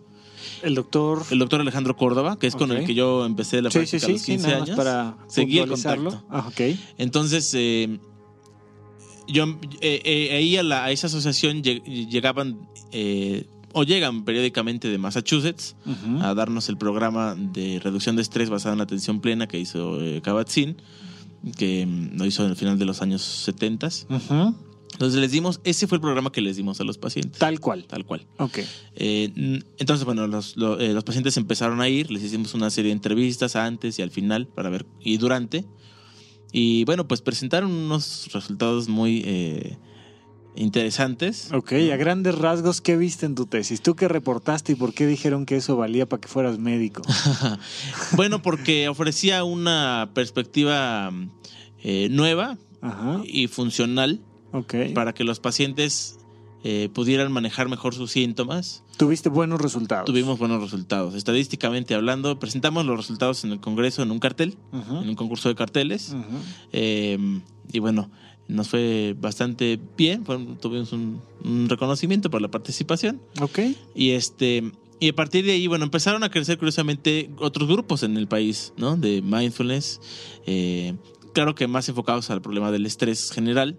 El 0.62 0.74
doctor... 0.74 1.22
El 1.30 1.38
doctor 1.38 1.60
Alejandro 1.60 1.96
Córdoba, 1.96 2.38
que 2.38 2.46
es 2.46 2.54
con 2.56 2.70
el 2.72 2.84
que 2.84 2.94
yo 2.94 3.24
empecé 3.26 3.62
la 3.62 3.70
Sí, 3.70 3.78
práctica 3.78 3.98
sí, 3.98 4.04
a 4.04 4.06
sí, 4.08 4.12
los 4.12 4.20
sí, 4.22 4.32
15 4.32 4.46
nada 4.46 4.58
más 4.60 4.68
años. 4.68 4.76
para 4.76 5.16
Seguí 5.28 5.58
el 5.58 5.68
contacto. 5.68 6.24
Ah, 6.30 6.46
ok. 6.48 6.76
Entonces, 6.98 7.52
eh, 7.54 7.98
yo 9.28 9.44
eh, 9.80 10.02
eh, 10.04 10.36
ahí 10.36 10.56
a, 10.56 10.62
la- 10.62 10.84
a 10.84 10.90
esa 10.90 11.06
asociación 11.06 11.62
lleg- 11.62 11.84
llegaban 12.08 12.68
eh, 12.92 13.46
o 13.72 13.84
llegan 13.84 14.24
periódicamente 14.24 14.88
de 14.88 14.98
Massachusetts 14.98 15.76
a 16.22 16.34
darnos 16.34 16.68
el 16.68 16.76
programa 16.76 17.36
de 17.36 17.78
reducción 17.82 18.16
de 18.16 18.22
estrés 18.22 18.50
basado 18.50 18.72
en 18.72 18.78
la 18.78 18.84
atención 18.84 19.20
plena 19.20 19.46
que 19.46 19.60
hizo 19.60 19.98
Kabat-Zinn, 20.22 20.76
que 21.56 21.86
mm, 21.86 22.18
lo 22.18 22.26
hizo 22.26 22.42
en 22.44 22.50
el 22.50 22.56
final 22.56 22.78
de 22.80 22.84
los 22.84 23.00
años 23.00 23.22
70. 23.22 23.88
Ujú. 24.10 24.54
Entonces 24.92 25.20
les 25.20 25.30
dimos, 25.30 25.60
ese 25.64 25.86
fue 25.86 25.96
el 25.96 26.02
programa 26.02 26.30
que 26.32 26.40
les 26.40 26.56
dimos 26.56 26.80
a 26.80 26.84
los 26.84 26.98
pacientes. 26.98 27.38
Tal 27.38 27.60
cual. 27.60 27.86
Tal 27.86 28.04
cual. 28.04 28.26
Ok. 28.38 28.58
Eh, 28.96 29.60
entonces, 29.78 30.04
bueno, 30.04 30.26
los, 30.26 30.56
lo- 30.56 30.78
eh, 30.80 30.92
los 30.92 31.04
pacientes 31.04 31.36
empezaron 31.36 31.80
a 31.80 31.88
ir, 31.88 32.10
les 32.10 32.22
hicimos 32.22 32.54
una 32.54 32.70
serie 32.70 32.88
de 32.90 32.94
entrevistas 32.94 33.56
antes 33.56 33.98
y 33.98 34.02
al 34.02 34.10
final 34.10 34.46
para 34.48 34.68
ver, 34.68 34.86
y 35.00 35.16
durante. 35.16 35.64
Y 36.52 36.84
bueno, 36.84 37.06
pues 37.06 37.22
presentaron 37.22 37.70
unos 37.70 38.28
resultados 38.32 38.88
muy 38.88 39.22
eh, 39.24 39.78
interesantes. 40.56 41.50
Ok, 41.52 41.72
a 41.92 41.96
grandes 41.96 42.34
rasgos, 42.36 42.80
¿qué 42.80 42.96
viste 42.96 43.24
en 43.26 43.34
tu 43.34 43.46
tesis? 43.46 43.80
¿Tú 43.82 43.94
qué 43.94 44.08
reportaste 44.08 44.72
y 44.72 44.74
por 44.74 44.92
qué 44.92 45.06
dijeron 45.06 45.46
que 45.46 45.56
eso 45.56 45.76
valía 45.76 46.06
para 46.06 46.20
que 46.20 46.28
fueras 46.28 46.58
médico? 46.58 47.02
bueno, 48.16 48.42
porque 48.42 48.88
ofrecía 48.88 49.44
una 49.44 50.10
perspectiva 50.14 51.12
nueva 52.10 52.58
Ajá, 52.82 53.22
y 53.24 53.46
funcional 53.46 54.20
ok. 54.52 54.74
para 54.94 55.12
que 55.14 55.24
los 55.24 55.40
pacientes 55.40 56.18
eh, 56.62 56.88
pudieran 56.92 57.32
manejar 57.32 57.68
mejor 57.68 57.94
sus 57.94 58.10
síntomas. 58.10 58.82
Tuviste 58.98 59.28
buenos 59.30 59.60
resultados. 59.60 60.04
Tuvimos 60.04 60.38
buenos 60.38 60.60
resultados. 60.62 61.14
Estadísticamente 61.14 61.94
hablando, 61.94 62.38
presentamos 62.38 62.84
los 62.84 62.96
resultados 62.98 63.44
en 63.44 63.52
el 63.52 63.60
Congreso 63.60 64.02
en 64.02 64.10
un 64.10 64.18
cartel, 64.18 64.56
en 64.72 65.08
un 65.08 65.14
concurso 65.14 65.48
de 65.48 65.54
carteles. 65.54 66.14
Eh, 66.72 67.18
y 67.72 67.78
bueno, 67.78 68.10
nos 68.48 68.68
fue 68.68 69.16
bastante 69.18 69.80
bien. 69.96 70.24
Fue- 70.26 70.38
tuvimos 70.60 70.92
un, 70.92 71.20
un 71.44 71.68
reconocimiento 71.68 72.28
por 72.30 72.42
la 72.42 72.48
participación. 72.50 73.20
Ok. 73.40 73.60
Y 73.94 74.10
este. 74.10 74.70
Y 75.02 75.08
a 75.08 75.14
partir 75.14 75.46
de 75.46 75.52
ahí, 75.52 75.66
bueno, 75.66 75.84
empezaron 75.86 76.22
a 76.24 76.30
crecer 76.30 76.58
curiosamente 76.58 77.30
otros 77.38 77.66
grupos 77.68 78.02
en 78.02 78.18
el 78.18 78.26
país, 78.28 78.74
¿no? 78.76 78.96
De 78.98 79.22
mindfulness. 79.22 79.98
eh, 80.46 80.94
claro 81.32 81.54
que 81.54 81.66
más 81.68 81.88
enfocados 81.88 82.28
al 82.28 82.42
problema 82.42 82.70
del 82.70 82.84
estrés 82.84 83.30
general. 83.30 83.78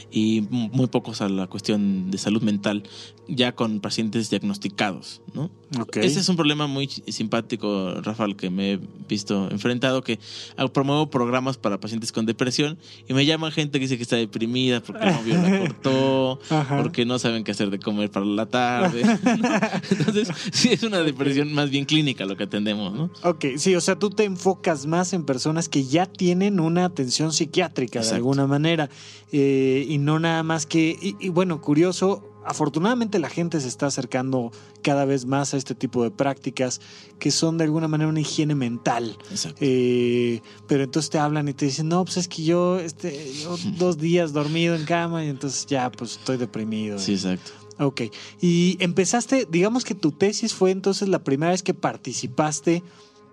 Y 0.13 0.41
mu- 0.49 0.67
muy 0.73 0.87
pocos 0.87 1.21
a 1.21 1.29
la 1.29 1.47
cuestión 1.47 2.11
de 2.11 2.17
salud 2.17 2.41
mental, 2.43 2.83
ya 3.29 3.53
con 3.55 3.79
pacientes 3.79 4.29
diagnosticados, 4.29 5.21
¿no? 5.33 5.49
Ese 5.93 6.19
es 6.19 6.27
un 6.27 6.35
problema 6.35 6.67
muy 6.67 6.89
simpático, 7.07 7.93
Rafael, 8.01 8.35
que 8.35 8.49
me 8.49 8.73
he 8.73 8.79
visto 9.07 9.49
enfrentado, 9.49 10.03
que 10.03 10.19
ah, 10.57 10.67
promuevo 10.67 11.09
programas 11.09 11.57
para 11.57 11.79
pacientes 11.79 12.11
con 12.11 12.25
depresión 12.25 12.77
y 13.07 13.13
me 13.13 13.25
llama 13.25 13.51
gente 13.51 13.79
que 13.79 13.85
dice 13.85 13.95
que 13.95 14.03
está 14.03 14.17
deprimida 14.17 14.81
porque 14.81 15.05
el 15.07 15.13
novio 15.13 15.33
la 15.41 15.59
cortó, 15.67 16.39
Ajá. 16.49 16.81
porque 16.81 17.05
no 17.05 17.17
saben 17.19 17.45
qué 17.45 17.51
hacer 17.51 17.69
de 17.69 17.79
comer 17.79 18.11
para 18.11 18.25
la 18.25 18.47
tarde. 18.47 19.03
¿no? 19.05 19.09
Entonces, 19.91 20.27
sí 20.51 20.69
es 20.73 20.83
una 20.83 20.99
depresión 21.03 21.53
más 21.53 21.69
bien 21.69 21.85
clínica 21.85 22.25
lo 22.25 22.35
que 22.35 22.43
atendemos, 22.43 22.93
¿no? 22.93 23.09
Ok, 23.23 23.45
sí, 23.55 23.75
o 23.75 23.81
sea, 23.81 23.97
tú 23.97 24.09
te 24.09 24.25
enfocas 24.25 24.85
más 24.87 25.13
en 25.13 25.23
personas 25.23 25.69
que 25.69 25.85
ya 25.85 26.05
tienen 26.05 26.59
una 26.59 26.83
atención 26.83 27.31
psiquiátrica 27.31 28.01
de 28.01 28.09
alguna 28.15 28.45
manera 28.45 28.89
eh, 29.31 29.85
y 29.87 29.99
no 30.01 30.19
nada 30.19 30.43
más 30.43 30.65
que, 30.65 30.97
y, 31.01 31.15
y 31.19 31.29
bueno, 31.29 31.61
curioso, 31.61 32.31
afortunadamente 32.45 33.19
la 33.19 33.29
gente 33.29 33.59
se 33.59 33.67
está 33.67 33.87
acercando 33.87 34.51
cada 34.81 35.05
vez 35.05 35.25
más 35.25 35.53
a 35.53 35.57
este 35.57 35.75
tipo 35.75 36.03
de 36.03 36.11
prácticas 36.11 36.81
que 37.19 37.31
son 37.31 37.57
de 37.57 37.65
alguna 37.65 37.87
manera 37.87 38.09
una 38.09 38.19
higiene 38.19 38.55
mental. 38.55 39.17
Exacto. 39.29 39.59
Eh, 39.61 40.41
pero 40.67 40.83
entonces 40.83 41.09
te 41.09 41.19
hablan 41.19 41.47
y 41.47 41.53
te 41.53 41.65
dicen, 41.65 41.87
no, 41.87 42.03
pues 42.03 42.17
es 42.17 42.27
que 42.27 42.43
yo, 42.43 42.79
este, 42.79 43.31
yo 43.33 43.55
dos 43.77 43.97
días 43.97 44.33
dormido 44.33 44.75
en 44.75 44.85
cama 44.85 45.23
y 45.23 45.29
entonces 45.29 45.65
ya, 45.65 45.91
pues 45.91 46.13
estoy 46.13 46.37
deprimido. 46.37 46.99
Sí, 46.99 47.13
exacto. 47.13 47.51
Ok. 47.79 48.01
Y 48.41 48.77
empezaste, 48.79 49.47
digamos 49.49 49.85
que 49.85 49.95
tu 49.95 50.11
tesis 50.11 50.53
fue 50.53 50.71
entonces 50.71 51.09
la 51.09 51.23
primera 51.23 51.51
vez 51.51 51.63
que 51.63 51.73
participaste 51.73 52.83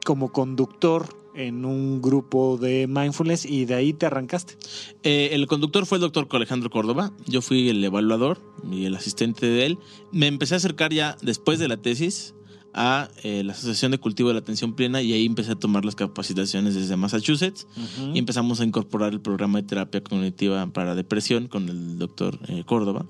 como 0.08 0.32
conductor 0.32 1.14
en 1.34 1.66
un 1.66 2.00
grupo 2.00 2.56
de 2.56 2.86
mindfulness 2.86 3.44
y 3.44 3.66
de 3.66 3.74
ahí 3.74 3.92
te 3.92 4.06
arrancaste. 4.06 4.56
Eh, 5.02 5.28
el 5.32 5.46
conductor 5.46 5.84
fue 5.84 5.98
el 5.98 6.00
doctor 6.00 6.26
Alejandro 6.30 6.70
Córdoba. 6.70 7.12
Yo 7.26 7.42
fui 7.42 7.68
el 7.68 7.84
evaluador 7.84 8.40
y 8.72 8.86
el 8.86 8.96
asistente 8.96 9.44
de 9.44 9.66
él. 9.66 9.78
Me 10.10 10.26
empecé 10.26 10.54
a 10.54 10.56
acercar 10.56 10.94
ya 10.94 11.18
después 11.20 11.58
de 11.58 11.68
la 11.68 11.76
tesis 11.76 12.34
a 12.72 13.10
eh, 13.22 13.42
la 13.44 13.52
Asociación 13.52 13.92
de 13.92 13.98
Cultivo 13.98 14.30
de 14.30 14.36
la 14.36 14.40
Atención 14.40 14.72
Plena 14.72 15.02
y 15.02 15.12
ahí 15.12 15.26
empecé 15.26 15.52
a 15.52 15.56
tomar 15.56 15.84
las 15.84 15.94
capacitaciones 15.94 16.74
desde 16.74 16.96
Massachusetts 16.96 17.66
y 18.14 18.18
empezamos 18.18 18.60
a 18.60 18.64
incorporar 18.64 19.12
el 19.12 19.20
programa 19.20 19.60
de 19.60 19.68
terapia 19.68 20.02
cognitiva 20.02 20.66
para 20.68 20.94
depresión 20.94 21.48
con 21.48 21.68
el 21.68 21.98
doctor 21.98 22.38
eh, 22.48 22.62
Córdoba, 22.64 23.04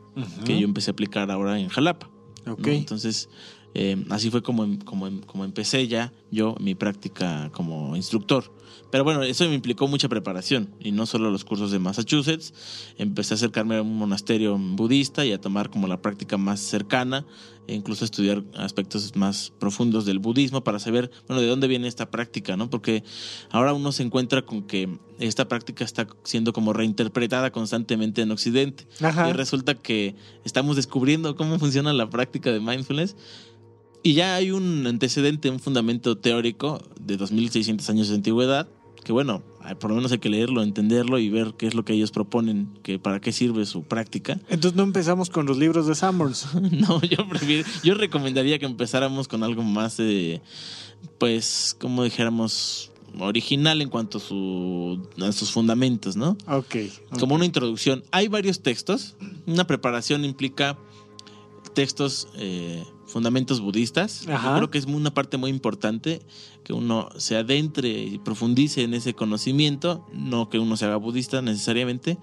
que 0.44 0.58
yo 0.58 0.64
empecé 0.64 0.90
a 0.90 0.94
aplicar 0.94 1.30
ahora 1.30 1.60
en 1.60 1.68
Jalapa. 1.68 2.10
¿no? 2.44 2.54
Ok. 2.54 2.66
Entonces, 2.66 3.28
eh, 3.74 4.04
así 4.10 4.30
fue 4.30 4.42
como, 4.42 4.64
em- 4.64 4.78
como, 4.78 5.06
em- 5.06 5.20
como 5.20 5.44
empecé 5.44 5.86
ya 5.88 6.12
yo 6.30 6.54
mi 6.60 6.74
práctica 6.74 7.50
como 7.52 7.94
instructor. 7.96 8.52
Pero 8.90 9.04
bueno, 9.04 9.22
eso 9.22 9.46
me 9.48 9.54
implicó 9.54 9.86
mucha 9.86 10.08
preparación 10.08 10.70
y 10.80 10.92
no 10.92 11.04
solo 11.04 11.30
los 11.30 11.44
cursos 11.44 11.70
de 11.70 11.78
Massachusetts. 11.78 12.54
Empecé 12.96 13.34
a 13.34 13.36
acercarme 13.36 13.76
a 13.76 13.82
un 13.82 13.96
monasterio 13.98 14.56
budista 14.58 15.26
y 15.26 15.32
a 15.32 15.40
tomar 15.40 15.68
como 15.68 15.86
la 15.88 16.00
práctica 16.00 16.38
más 16.38 16.60
cercana 16.60 17.26
e 17.68 17.74
incluso 17.74 18.04
estudiar 18.04 18.42
aspectos 18.56 19.14
más 19.14 19.52
profundos 19.60 20.06
del 20.06 20.18
budismo 20.18 20.64
para 20.64 20.78
saber, 20.78 21.10
bueno, 21.28 21.42
de 21.42 21.46
dónde 21.46 21.68
viene 21.68 21.86
esta 21.86 22.10
práctica, 22.10 22.56
¿no? 22.56 22.70
Porque 22.70 23.04
ahora 23.50 23.74
uno 23.74 23.92
se 23.92 24.02
encuentra 24.02 24.42
con 24.42 24.62
que 24.62 24.88
esta 25.20 25.48
práctica 25.48 25.84
está 25.84 26.08
siendo 26.24 26.54
como 26.54 26.72
reinterpretada 26.72 27.52
constantemente 27.52 28.22
en 28.22 28.30
Occidente. 28.30 28.86
Ajá. 29.02 29.28
Y 29.28 29.34
resulta 29.34 29.74
que 29.74 30.16
estamos 30.44 30.76
descubriendo 30.76 31.36
cómo 31.36 31.58
funciona 31.58 31.92
la 31.92 32.08
práctica 32.08 32.50
de 32.50 32.60
mindfulness. 32.60 33.16
Y 34.02 34.14
ya 34.14 34.34
hay 34.34 34.50
un 34.50 34.86
antecedente, 34.86 35.50
un 35.50 35.60
fundamento 35.60 36.16
teórico 36.16 36.80
de 36.98 37.18
2600 37.18 37.90
años 37.90 38.08
de 38.08 38.14
antigüedad, 38.14 38.66
que 39.04 39.12
bueno, 39.12 39.42
por 39.76 39.90
lo 39.90 39.96
menos 39.96 40.12
hay 40.12 40.18
que 40.18 40.28
leerlo, 40.28 40.62
entenderlo 40.62 41.18
y 41.18 41.28
ver 41.28 41.54
qué 41.56 41.66
es 41.66 41.74
lo 41.74 41.84
que 41.84 41.92
ellos 41.92 42.10
proponen, 42.10 42.68
que 42.82 42.98
para 42.98 43.20
qué 43.20 43.32
sirve 43.32 43.66
su 43.66 43.82
práctica. 43.82 44.40
Entonces 44.48 44.76
no 44.76 44.82
empezamos 44.82 45.30
con 45.30 45.46
los 45.46 45.58
libros 45.58 45.86
de 45.86 45.94
Sanborns. 45.94 46.48
No, 46.78 47.00
yo 47.02 47.28
prefiero, 47.28 47.68
yo 47.82 47.94
recomendaría 47.94 48.58
que 48.58 48.66
empezáramos 48.66 49.26
con 49.26 49.42
algo 49.42 49.62
más, 49.62 49.98
eh, 49.98 50.40
pues, 51.18 51.74
como 51.78 52.04
dijéramos, 52.04 52.92
original 53.18 53.80
en 53.82 53.88
cuanto 53.88 54.18
a, 54.18 54.20
su, 54.20 55.08
a 55.20 55.32
sus 55.32 55.50
fundamentos, 55.50 56.16
¿no? 56.16 56.36
Ok. 56.46 56.76
ok. 57.10 57.18
como 57.18 57.34
una 57.34 57.44
introducción. 57.44 58.04
Hay 58.10 58.28
varios 58.28 58.60
textos. 58.62 59.16
Una 59.46 59.66
preparación 59.66 60.24
implica 60.24 60.78
textos, 61.74 62.28
eh, 62.36 62.84
fundamentos 63.08 63.60
budistas. 63.60 64.26
Yo 64.26 64.36
creo 64.56 64.70
que 64.70 64.78
es 64.78 64.84
una 64.84 65.12
parte 65.12 65.36
muy 65.36 65.50
importante 65.50 66.20
que 66.62 66.72
uno 66.72 67.08
se 67.16 67.36
adentre 67.36 67.88
y 67.88 68.18
profundice 68.18 68.82
en 68.82 68.94
ese 68.94 69.14
conocimiento, 69.14 70.06
no 70.12 70.48
que 70.48 70.58
uno 70.58 70.76
se 70.76 70.84
haga 70.84 70.96
budista 70.96 71.42
necesariamente. 71.42 72.18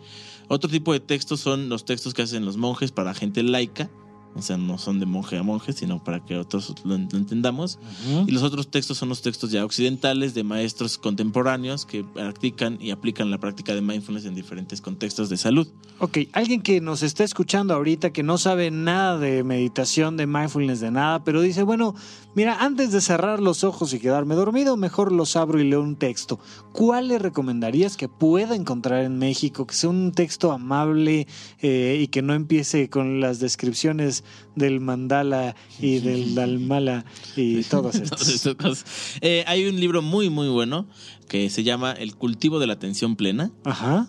Otro 0.47 0.69
tipo 0.69 0.93
de 0.93 0.99
textos 0.99 1.39
son 1.39 1.69
los 1.69 1.85
textos 1.85 2.13
que 2.13 2.21
hacen 2.21 2.45
los 2.45 2.55
monjes 2.55 2.91
para 2.91 3.13
gente 3.13 3.41
laica, 3.41 3.89
o 4.35 4.41
sea, 4.41 4.57
no 4.57 4.77
son 4.77 4.99
de 4.99 5.05
monje 5.05 5.37
a 5.37 5.43
monje, 5.43 5.71
sino 5.71 6.03
para 6.03 6.23
que 6.23 6.37
otros 6.37 6.75
lo, 6.83 6.95
entendamos. 6.95 7.79
Y 8.27 8.31
los 8.31 8.43
otros 8.43 8.69
textos 8.69 8.97
son 8.97 9.07
los 9.07 9.21
textos 9.21 9.51
ya 9.51 9.63
occidentales 9.63 10.33
de 10.33 10.43
maestros 10.43 10.97
contemporáneos 10.97 11.85
que 11.85 12.03
practican 12.03 12.77
y 12.81 12.91
aplican 12.91 13.31
la 13.31 13.37
práctica 13.37 13.73
de 13.73 13.81
mindfulness 13.81 14.25
en 14.25 14.35
diferentes 14.35 14.81
contextos 14.81 15.29
de 15.29 15.37
salud. 15.37 15.67
Ok, 15.99 16.17
alguien 16.33 16.61
que 16.61 16.81
nos 16.81 17.01
está 17.01 17.23
escuchando 17.23 17.73
ahorita 17.73 18.11
que 18.11 18.23
no 18.23 18.37
sabe 18.37 18.71
nada 18.71 19.17
de 19.17 19.45
meditación, 19.45 20.17
de 20.17 20.27
mindfulness, 20.27 20.81
de 20.81 20.91
nada, 20.91 21.23
pero 21.23 21.39
dice, 21.39 21.63
bueno, 21.63 21.95
mira, 22.35 22.57
antes 22.59 22.91
de 22.91 22.99
cerrar 22.99 23.41
los 23.41 23.63
ojos 23.63 23.93
y 23.93 23.99
quedarme 23.99 24.35
dormido, 24.35 24.75
mejor 24.75 25.13
los 25.13 25.37
abro 25.37 25.61
y 25.61 25.63
leo 25.63 25.81
un 25.81 25.95
texto. 25.95 26.39
¿Cuál 26.73 27.07
le 27.07 27.19
recomendarías 27.19 27.95
que 27.95 28.09
pueda 28.09 28.53
encontrar 28.53 29.05
en 29.05 29.17
México? 29.17 29.65
Que 29.65 29.75
sea 29.75 29.89
un 29.89 30.11
texto 30.11 30.51
amable 30.51 31.27
eh, 31.61 31.99
y 32.01 32.07
que 32.07 32.21
no 32.21 32.33
empiece 32.33 32.89
con 32.89 33.21
las 33.21 33.39
descripciones 33.39 34.24
del 34.55 34.79
mandala 34.79 35.55
y 35.79 35.99
del 35.99 36.35
dalmala 36.35 37.05
y 37.35 37.57
estas 37.59 38.55
cosas. 38.55 39.17
Eh, 39.21 39.43
hay 39.47 39.65
un 39.65 39.79
libro 39.79 40.01
muy, 40.01 40.29
muy 40.29 40.47
bueno 40.47 40.87
que 41.27 41.49
se 41.49 41.63
llama 41.63 41.91
El 41.91 42.15
cultivo 42.15 42.59
de 42.59 42.67
la 42.67 42.73
atención 42.73 43.15
plena 43.15 43.51
Ajá. 43.63 44.07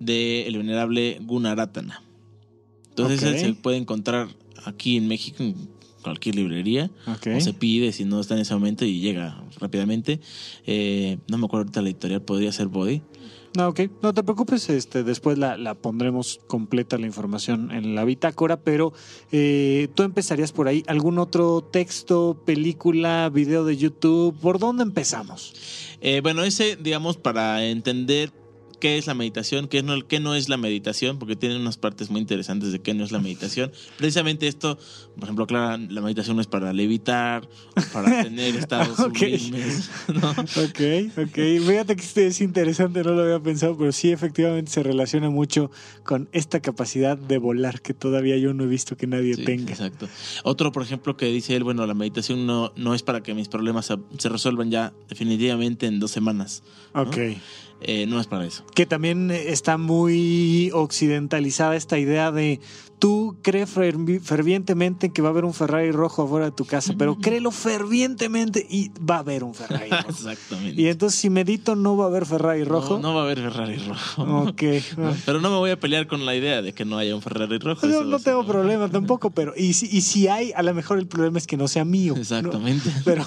de 0.00 0.46
el 0.46 0.56
venerable 0.58 1.18
Gunaratana. 1.22 2.02
Entonces 2.90 3.40
se 3.40 3.54
puede 3.54 3.78
encontrar 3.78 4.28
aquí 4.64 4.96
en 4.96 5.08
México 5.08 5.42
en 5.42 5.54
cualquier 6.02 6.34
librería 6.34 6.90
o 7.06 7.40
se 7.40 7.54
pide 7.54 7.92
si 7.92 8.04
no 8.04 8.20
está 8.20 8.34
en 8.34 8.40
ese 8.40 8.54
momento 8.54 8.84
y 8.84 9.00
llega 9.00 9.42
rápidamente. 9.60 10.20
Eh, 10.66 11.18
no 11.28 11.38
me 11.38 11.46
acuerdo 11.46 11.62
ahorita 11.62 11.80
la 11.82 11.88
editorial, 11.88 12.22
podría 12.22 12.52
ser 12.52 12.68
Body. 12.68 13.02
No, 13.54 13.68
ok. 13.68 13.80
No 14.02 14.14
te 14.14 14.22
preocupes, 14.22 14.70
este, 14.70 15.02
después 15.02 15.36
la, 15.36 15.58
la 15.58 15.74
pondremos 15.74 16.40
completa 16.46 16.96
la 16.96 17.06
información 17.06 17.70
en 17.70 17.94
la 17.94 18.04
bitácora, 18.04 18.58
pero 18.58 18.94
eh, 19.30 19.88
tú 19.94 20.04
empezarías 20.04 20.52
por 20.52 20.68
ahí. 20.68 20.82
¿Algún 20.86 21.18
otro 21.18 21.60
texto, 21.60 22.40
película, 22.46 23.28
video 23.28 23.64
de 23.64 23.76
YouTube? 23.76 24.34
¿Por 24.40 24.58
dónde 24.58 24.84
empezamos? 24.84 25.52
Eh, 26.00 26.20
bueno, 26.22 26.44
ese, 26.44 26.76
digamos, 26.76 27.18
para 27.18 27.64
entender 27.66 28.32
qué 28.82 28.98
es 28.98 29.06
la 29.06 29.14
meditación, 29.14 29.68
qué 29.68 29.84
no, 29.84 30.04
qué 30.08 30.18
no 30.18 30.34
es 30.34 30.48
la 30.48 30.56
meditación, 30.56 31.20
porque 31.20 31.36
tiene 31.36 31.54
unas 31.56 31.76
partes 31.76 32.10
muy 32.10 32.20
interesantes 32.20 32.72
de 32.72 32.80
qué 32.80 32.94
no 32.94 33.04
es 33.04 33.12
la 33.12 33.20
meditación. 33.20 33.70
Precisamente 33.96 34.48
esto, 34.48 34.76
por 35.14 35.22
ejemplo, 35.22 35.46
Clara, 35.46 35.76
la 35.78 36.00
meditación 36.00 36.34
no 36.34 36.42
es 36.42 36.48
para 36.48 36.72
levitar, 36.72 37.48
para 37.92 38.24
tener 38.24 38.56
estados 38.56 38.98
Ok. 38.98 39.18
sublimes, 39.18 39.88
¿no? 40.08 40.30
Ok, 40.30 41.12
ok. 41.28 41.34
Fíjate 41.64 41.94
que 41.94 42.02
este 42.02 42.26
es 42.26 42.40
interesante, 42.40 43.04
no 43.04 43.12
lo 43.12 43.22
había 43.22 43.38
pensado, 43.38 43.78
pero 43.78 43.92
sí 43.92 44.10
efectivamente 44.10 44.72
se 44.72 44.82
relaciona 44.82 45.30
mucho 45.30 45.70
con 46.02 46.28
esta 46.32 46.58
capacidad 46.58 47.16
de 47.16 47.38
volar 47.38 47.82
que 47.82 47.94
todavía 47.94 48.36
yo 48.36 48.52
no 48.52 48.64
he 48.64 48.66
visto 48.66 48.96
que 48.96 49.06
nadie 49.06 49.36
Sí, 49.36 49.44
tenga. 49.44 49.70
Exacto. 49.70 50.08
Otro, 50.42 50.72
por 50.72 50.82
ejemplo, 50.82 51.16
que 51.16 51.26
dice 51.26 51.54
él, 51.54 51.62
bueno, 51.62 51.86
la 51.86 51.94
meditación 51.94 52.46
no, 52.46 52.72
no 52.74 52.94
es 52.96 53.04
para 53.04 53.22
que 53.22 53.32
mis 53.32 53.46
problemas 53.46 53.86
se, 53.86 53.94
se 54.18 54.28
resuelvan 54.28 54.72
ya 54.72 54.92
definitivamente 55.08 55.86
en 55.86 56.00
dos 56.00 56.10
semanas. 56.10 56.64
¿no? 56.94 57.02
Ok. 57.02 57.16
Eh, 57.84 58.06
no 58.06 58.20
es 58.20 58.26
para 58.26 58.46
eso. 58.46 58.64
que 58.74 58.86
también 58.86 59.30
está 59.30 59.76
muy 59.76 60.70
occidentalizada 60.72 61.76
esta 61.76 61.98
idea 61.98 62.30
de 62.30 62.60
tú 63.02 63.36
crees 63.42 63.68
fervi- 63.76 64.20
fervientemente 64.20 65.10
que 65.12 65.22
va 65.22 65.28
a 65.28 65.32
haber 65.32 65.44
un 65.44 65.52
Ferrari 65.52 65.90
rojo 65.90 66.22
afuera 66.22 66.46
de 66.46 66.52
tu 66.52 66.64
casa, 66.64 66.94
pero 66.96 67.16
créelo 67.20 67.50
fervientemente 67.50 68.64
y 68.70 68.90
va 68.98 69.16
a 69.16 69.18
haber 69.18 69.42
un 69.42 69.54
Ferrari 69.54 69.90
rojo. 69.90 70.08
Exactamente. 70.08 70.80
y 70.80 70.86
entonces 70.86 71.18
si 71.18 71.28
medito 71.28 71.74
no 71.74 71.96
va 71.96 72.04
a 72.04 72.06
haber 72.06 72.26
Ferrari 72.26 72.62
rojo. 72.62 72.94
No, 72.98 73.08
no 73.08 73.14
va 73.16 73.22
a 73.22 73.24
haber 73.24 73.38
Ferrari 73.40 73.76
rojo. 73.78 74.22
Ok. 74.22 74.62
No, 74.96 75.14
Pero 75.26 75.40
no 75.40 75.50
me 75.50 75.56
voy 75.56 75.70
a 75.70 75.80
pelear 75.80 76.06
con 76.06 76.24
la 76.24 76.36
idea 76.36 76.62
de 76.62 76.72
que 76.74 76.84
no 76.84 76.96
haya 76.96 77.16
un 77.16 77.22
Ferrari 77.22 77.58
rojo. 77.58 77.88
No, 77.88 78.04
no 78.04 78.20
tengo 78.20 78.46
problema 78.46 78.88
tampoco, 78.88 79.30
pero 79.30 79.52
y 79.56 79.72
si, 79.72 79.86
y 79.90 80.02
si 80.02 80.28
hay, 80.28 80.52
a 80.52 80.62
lo 80.62 80.72
mejor 80.72 81.00
el 81.00 81.08
problema 81.08 81.38
es 81.38 81.48
que 81.48 81.56
no 81.56 81.66
sea 81.66 81.84
mío. 81.84 82.14
¿no? 82.14 82.20
Exactamente. 82.20 82.88
Pero 83.04 83.24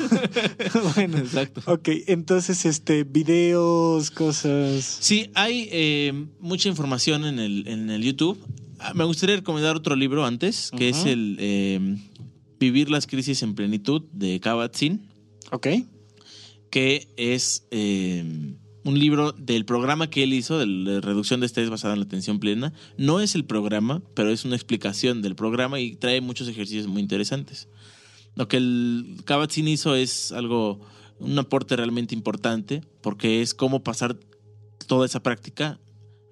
bueno, 0.95 1.17
Exacto. 1.17 1.61
ok, 1.65 1.89
entonces 2.07 2.65
este 2.65 3.03
videos, 3.03 4.09
cosas. 4.09 4.99
Sí, 5.01 5.29
hay 5.35 5.67
eh, 5.69 6.27
mucha 6.39 6.69
información 6.69 7.25
en 7.25 7.39
el, 7.39 7.67
en 7.67 7.89
el 7.89 8.01
YouTube. 8.03 8.37
Ah, 8.79 8.93
Me 8.93 9.03
gustaría 9.03 9.37
recomendar 9.37 9.75
otro 9.75 9.95
libro 9.95 10.25
antes, 10.25 10.71
que 10.75 10.89
es 10.89 11.05
el 11.05 11.37
eh, 11.39 11.97
Vivir 12.59 12.89
las 12.89 13.05
crisis 13.07 13.43
en 13.43 13.53
plenitud 13.53 14.03
de 14.13 14.39
Kabat-Zinn, 14.39 15.01
Ok. 15.51 15.67
que 16.69 17.07
es 17.17 17.67
eh, 17.71 18.23
un 18.83 18.99
libro 18.99 19.33
del 19.33 19.65
programa 19.65 20.09
que 20.09 20.23
él 20.23 20.33
hizo, 20.33 20.57
de 20.57 20.65
la 20.65 21.01
reducción 21.01 21.39
de 21.41 21.47
estrés 21.47 21.69
basada 21.69 21.93
en 21.93 21.99
la 21.99 22.05
atención 22.05 22.39
plena. 22.39 22.71
No 22.97 23.19
es 23.19 23.35
el 23.35 23.43
programa, 23.45 24.01
pero 24.13 24.29
es 24.31 24.45
una 24.45 24.55
explicación 24.55 25.21
del 25.21 25.35
programa 25.35 25.79
y 25.79 25.95
trae 25.95 26.21
muchos 26.21 26.47
ejercicios 26.47 26.87
muy 26.87 27.01
interesantes. 27.01 27.67
Lo 28.35 28.47
que 28.47 28.57
el 28.57 29.17
Kabat-Zinn 29.25 29.67
hizo 29.67 29.95
es 29.95 30.31
algo, 30.31 30.79
un 31.19 31.37
aporte 31.39 31.75
realmente 31.75 32.15
importante, 32.15 32.81
porque 33.01 33.41
es 33.41 33.53
cómo 33.53 33.83
pasar 33.83 34.17
toda 34.87 35.05
esa 35.05 35.21
práctica 35.23 35.79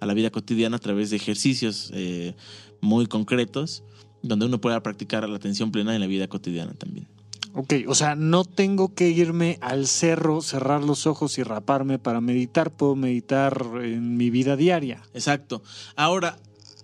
a 0.04 0.06
la 0.06 0.14
vida 0.14 0.30
cotidiana 0.30 0.78
a 0.78 0.80
través 0.80 1.10
de 1.10 1.16
ejercicios 1.16 1.92
eh, 1.94 2.36
muy 2.82 3.08
concretos, 3.08 3.84
donde 4.22 4.46
uno 4.46 4.62
pueda 4.62 4.82
practicar 4.84 5.28
la 5.28 5.36
atención 5.36 5.72
plena 5.72 5.96
en 5.96 6.02
la 6.02 6.08
vida 6.08 6.28
cotidiana 6.28 6.74
también. 6.74 7.08
Ok, 7.56 7.74
o 7.88 7.94
sea, 7.94 8.16
no 8.16 8.46
tengo 8.46 8.96
que 8.96 9.10
irme 9.10 9.60
al 9.62 9.86
cerro, 9.88 10.42
cerrar 10.42 10.84
los 10.84 11.06
ojos 11.06 11.38
y 11.38 11.44
raparme 11.44 12.00
para 12.00 12.20
meditar, 12.20 12.72
puedo 12.72 12.96
meditar 12.96 13.64
en 13.84 14.18
mi 14.18 14.32
vida 14.32 14.56
diaria. 14.56 15.04
Exacto. 15.14 15.62
Ahora, 15.96 16.40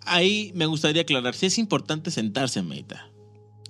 ahí 0.05 0.51
me 0.53 0.67
gustaría 0.67 1.01
aclarar, 1.01 1.33
si 1.33 1.47
es 1.47 1.57
importante 1.57 2.11
sentarse 2.11 2.59
a 2.59 2.63
meditar. 2.63 3.09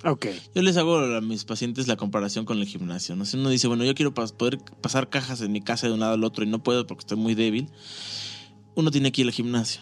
Ok, 0.06 0.28
Yo 0.56 0.62
les 0.62 0.78
hago 0.78 0.98
a 0.98 1.22
mis 1.22 1.44
pacientes 1.44 1.88
la 1.88 1.98
comparación 1.98 2.46
con 2.46 2.60
el 2.60 2.66
gimnasio. 2.66 3.16
¿no? 3.16 3.26
Si 3.26 3.36
uno 3.36 3.50
dice, 3.50 3.68
bueno, 3.68 3.84
yo 3.84 3.96
quiero 3.96 4.14
poder 4.14 4.58
pasar 4.82 5.10
cajas 5.10 5.42
en 5.42 5.52
mi 5.52 5.62
casa 5.62 5.88
de 5.88 5.94
un 5.94 6.00
lado 6.00 6.14
al 6.14 6.24
otro 6.24 6.44
y 6.46 6.48
no 6.48 6.64
puedo 6.64 6.88
porque 6.88 7.02
estoy 7.02 7.18
muy 7.18 7.36
débil, 7.36 7.70
uno 8.80 8.92
tiene 8.92 9.12
que 9.12 9.22
ir 9.22 9.28
al 9.28 9.34
gimnasio. 9.34 9.82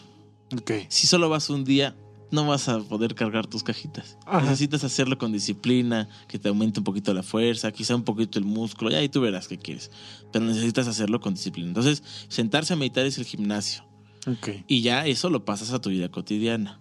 ok. 0.56 0.72
Si 0.90 1.08
solo 1.08 1.30
vas 1.30 1.50
un 1.50 1.64
día, 1.64 1.96
no 2.32 2.46
vas 2.46 2.68
a 2.68 2.80
poder 2.80 3.16
cargar 3.16 3.48
tus 3.48 3.64
cajitas. 3.64 4.18
Ajá. 4.26 4.42
Necesitas 4.42 4.84
hacerlo 4.84 5.18
con 5.18 5.32
disciplina, 5.32 6.10
que 6.28 6.40
te 6.40 6.50
aumente 6.50 6.80
un 6.80 6.84
poquito 6.84 7.14
la 7.14 7.24
fuerza, 7.24 7.72
quizá 7.72 7.96
un 7.96 8.04
poquito 8.04 8.40
el 8.40 8.46
músculo, 8.46 8.92
ya 8.92 8.98
ahí 8.98 9.10
tú 9.10 9.22
verás 9.22 9.48
qué 9.48 9.58
quieres. 9.58 9.92
Pero 10.32 10.46
necesitas 10.46 10.88
hacerlo 10.88 11.20
con 11.20 11.36
disciplina. 11.36 11.70
Entonces, 11.70 12.04
sentarse 12.28 12.74
a 12.74 12.76
meditar 12.76 13.06
es 13.06 13.18
el 13.18 13.26
gimnasio. 13.26 13.86
Ok. 14.28 14.50
Y 14.68 14.82
ya 14.82 15.06
eso 15.06 15.30
lo 15.30 15.46
pasas 15.46 15.72
a 15.72 15.80
tu 15.80 15.90
vida 15.90 16.10
cotidiana. 16.10 16.80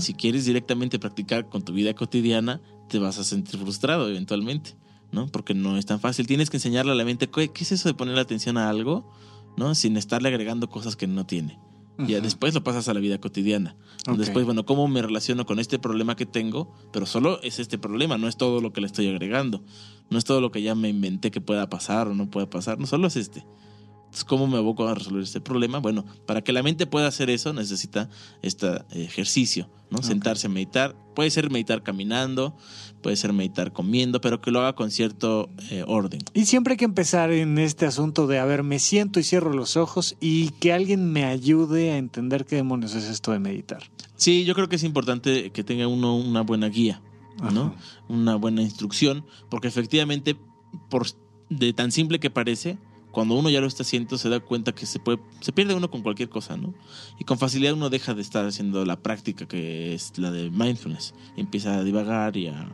Si 0.00 0.14
quieres 0.14 0.44
directamente 0.44 0.98
practicar 0.98 1.48
con 1.48 1.62
tu 1.64 1.72
vida 1.72 1.94
cotidiana, 1.94 2.60
te 2.88 2.98
vas 2.98 3.18
a 3.18 3.24
sentir 3.24 3.58
frustrado 3.60 4.08
eventualmente, 4.08 4.74
¿no? 5.12 5.28
Porque 5.28 5.54
no 5.54 5.78
es 5.78 5.86
tan 5.86 6.00
fácil. 6.00 6.26
Tienes 6.26 6.50
que 6.50 6.56
enseñarle 6.56 6.90
a 6.90 6.96
la 6.96 7.04
mente 7.04 7.30
qué 7.30 7.48
qué 7.50 7.62
es 7.62 7.70
eso 7.70 7.88
de 7.88 7.94
poner 7.94 8.18
atención 8.18 8.58
a 8.58 8.68
algo, 8.68 9.08
¿no? 9.56 9.74
Sin 9.74 9.96
estarle 9.96 10.28
agregando 10.28 10.68
cosas 10.68 10.96
que 10.96 11.06
no 11.06 11.26
tiene. 11.26 11.58
Ujú. 11.96 12.10
después 12.20 12.54
lo 12.54 12.64
pasas 12.64 12.88
a 12.88 12.94
la 12.94 13.00
vida 13.00 13.18
cotidiana. 13.18 13.76
Después, 14.16 14.44
bueno, 14.44 14.66
¿cómo 14.66 14.88
me 14.88 15.00
relaciono 15.00 15.46
con 15.46 15.60
este 15.60 15.78
problema 15.78 16.16
que 16.16 16.26
tengo? 16.26 16.74
Pero 16.92 17.06
solo 17.06 17.40
es 17.42 17.60
este 17.60 17.78
problema, 17.78 18.18
no 18.18 18.26
es 18.26 18.36
todo 18.36 18.60
lo 18.60 18.72
que 18.72 18.80
le 18.80 18.88
estoy 18.88 19.08
agregando. 19.08 19.62
No 20.10 20.18
es 20.18 20.24
todo 20.24 20.40
lo 20.40 20.50
que 20.50 20.60
ya 20.60 20.74
me 20.74 20.88
inventé 20.88 21.30
que 21.30 21.40
pueda 21.40 21.70
pasar 21.70 22.08
o 22.08 22.14
no 22.14 22.28
pueda 22.30 22.50
pasar, 22.50 22.78
no 22.78 22.86
solo 22.86 23.06
es 23.06 23.16
este. 23.16 23.44
Entonces, 24.14 24.26
¿cómo 24.26 24.46
me 24.46 24.58
aboco 24.58 24.86
a 24.86 24.94
resolver 24.94 25.24
este 25.24 25.40
problema? 25.40 25.80
Bueno, 25.80 26.04
para 26.24 26.40
que 26.40 26.52
la 26.52 26.62
mente 26.62 26.86
pueda 26.86 27.08
hacer 27.08 27.30
eso, 27.30 27.52
necesita 27.52 28.08
este 28.42 28.68
ejercicio, 28.92 29.68
¿no? 29.90 30.04
Sentarse 30.04 30.46
a 30.46 30.50
meditar. 30.50 30.94
Puede 31.16 31.32
ser 31.32 31.50
meditar 31.50 31.82
caminando, 31.82 32.56
puede 33.02 33.16
ser 33.16 33.32
meditar 33.32 33.72
comiendo, 33.72 34.20
pero 34.20 34.40
que 34.40 34.52
lo 34.52 34.60
haga 34.60 34.76
con 34.76 34.92
cierto 34.92 35.50
eh, 35.70 35.82
orden. 35.88 36.20
Y 36.32 36.44
siempre 36.44 36.74
hay 36.74 36.76
que 36.76 36.84
empezar 36.84 37.32
en 37.32 37.58
este 37.58 37.86
asunto 37.86 38.28
de, 38.28 38.38
a 38.38 38.44
ver, 38.44 38.62
me 38.62 38.78
siento 38.78 39.18
y 39.18 39.24
cierro 39.24 39.52
los 39.52 39.76
ojos 39.76 40.14
y 40.20 40.50
que 40.60 40.72
alguien 40.72 41.10
me 41.10 41.24
ayude 41.24 41.90
a 41.90 41.98
entender 41.98 42.44
qué 42.44 42.54
demonios 42.54 42.94
es 42.94 43.06
esto 43.06 43.32
de 43.32 43.40
meditar. 43.40 43.82
Sí, 44.14 44.44
yo 44.44 44.54
creo 44.54 44.68
que 44.68 44.76
es 44.76 44.84
importante 44.84 45.50
que 45.50 45.64
tenga 45.64 45.88
uno 45.88 46.16
una 46.16 46.42
buena 46.42 46.68
guía, 46.68 47.02
¿no? 47.52 47.62
Ajá. 47.62 47.74
Una 48.08 48.36
buena 48.36 48.62
instrucción, 48.62 49.26
porque 49.50 49.66
efectivamente, 49.66 50.36
por 50.88 51.04
de 51.50 51.72
tan 51.72 51.90
simple 51.90 52.20
que 52.20 52.30
parece, 52.30 52.78
cuando 53.14 53.34
uno 53.36 53.48
ya 53.48 53.62
lo 53.62 53.66
está 53.66 53.82
haciendo, 53.82 54.18
se 54.18 54.28
da 54.28 54.40
cuenta 54.40 54.74
que 54.74 54.84
se 54.84 54.98
puede, 54.98 55.18
se 55.40 55.52
pierde 55.52 55.74
uno 55.74 55.90
con 55.90 56.02
cualquier 56.02 56.28
cosa, 56.28 56.56
¿no? 56.58 56.74
Y 57.18 57.24
con 57.24 57.38
facilidad 57.38 57.72
uno 57.72 57.88
deja 57.88 58.12
de 58.12 58.20
estar 58.20 58.44
haciendo 58.44 58.84
la 58.84 58.96
práctica 59.00 59.46
que 59.48 59.94
es 59.94 60.12
la 60.18 60.30
de 60.30 60.50
mindfulness. 60.50 61.14
Y 61.36 61.40
empieza 61.40 61.76
a 61.78 61.84
divagar 61.84 62.36
y 62.36 62.48
a 62.48 62.68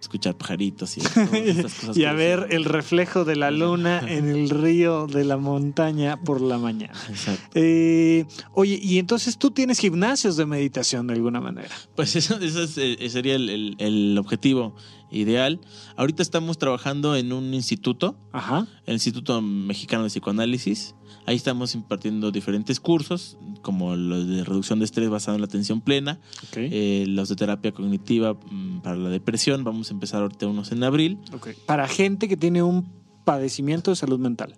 escuchar 0.00 0.36
pajaritos 0.36 0.98
y 0.98 1.00
estas 1.34 1.74
cosas. 1.74 1.96
y 1.96 2.04
a 2.04 2.12
ver 2.12 2.46
el 2.50 2.64
reflejo 2.66 3.24
de 3.24 3.34
la 3.34 3.50
luna 3.50 3.98
en 4.06 4.28
el 4.28 4.50
río 4.50 5.06
de 5.08 5.24
la 5.24 5.36
montaña 5.38 6.20
por 6.22 6.40
la 6.42 6.58
mañana. 6.58 6.92
Exacto. 7.08 7.42
Eh, 7.54 8.26
oye, 8.52 8.78
y 8.80 8.98
entonces 8.98 9.38
tú 9.38 9.50
tienes 9.50 9.78
gimnasios 9.80 10.36
de 10.36 10.46
meditación 10.46 11.06
de 11.08 11.14
alguna 11.14 11.40
manera. 11.40 11.74
Pues 11.96 12.14
eso, 12.14 12.38
eso 12.38 12.62
es, 12.62 12.76
eh, 12.78 12.98
sería 13.08 13.34
el, 13.34 13.48
el- 13.48 13.76
el 13.78 14.18
objetivo. 14.18 14.76
Ideal. 15.10 15.60
Ahorita 15.96 16.22
estamos 16.22 16.58
trabajando 16.58 17.16
en 17.16 17.32
un 17.32 17.54
instituto, 17.54 18.16
Ajá. 18.32 18.66
el 18.86 18.94
Instituto 18.94 19.40
Mexicano 19.42 20.02
de 20.04 20.10
Psicoanálisis. 20.10 20.94
Ahí 21.26 21.36
estamos 21.36 21.74
impartiendo 21.74 22.30
diferentes 22.30 22.78
cursos, 22.78 23.36
como 23.62 23.96
los 23.96 24.28
de 24.28 24.44
reducción 24.44 24.78
de 24.78 24.84
estrés 24.84 25.08
basado 25.10 25.34
en 25.34 25.40
la 25.40 25.46
atención 25.46 25.80
plena, 25.80 26.20
eh, 26.54 27.04
los 27.08 27.28
de 27.28 27.36
terapia 27.36 27.72
cognitiva 27.72 28.34
mm, 28.34 28.80
para 28.82 28.96
la 28.96 29.08
depresión. 29.08 29.64
Vamos 29.64 29.90
a 29.90 29.94
empezar 29.94 30.22
ahorita 30.22 30.46
unos 30.46 30.70
en 30.70 30.84
abril. 30.84 31.18
ok. 31.32 31.48
Para 31.66 31.88
gente 31.88 32.28
que 32.28 32.36
tiene 32.36 32.62
un 32.62 32.86
padecimiento 33.24 33.90
de 33.90 33.96
salud 33.96 34.20
mental. 34.20 34.54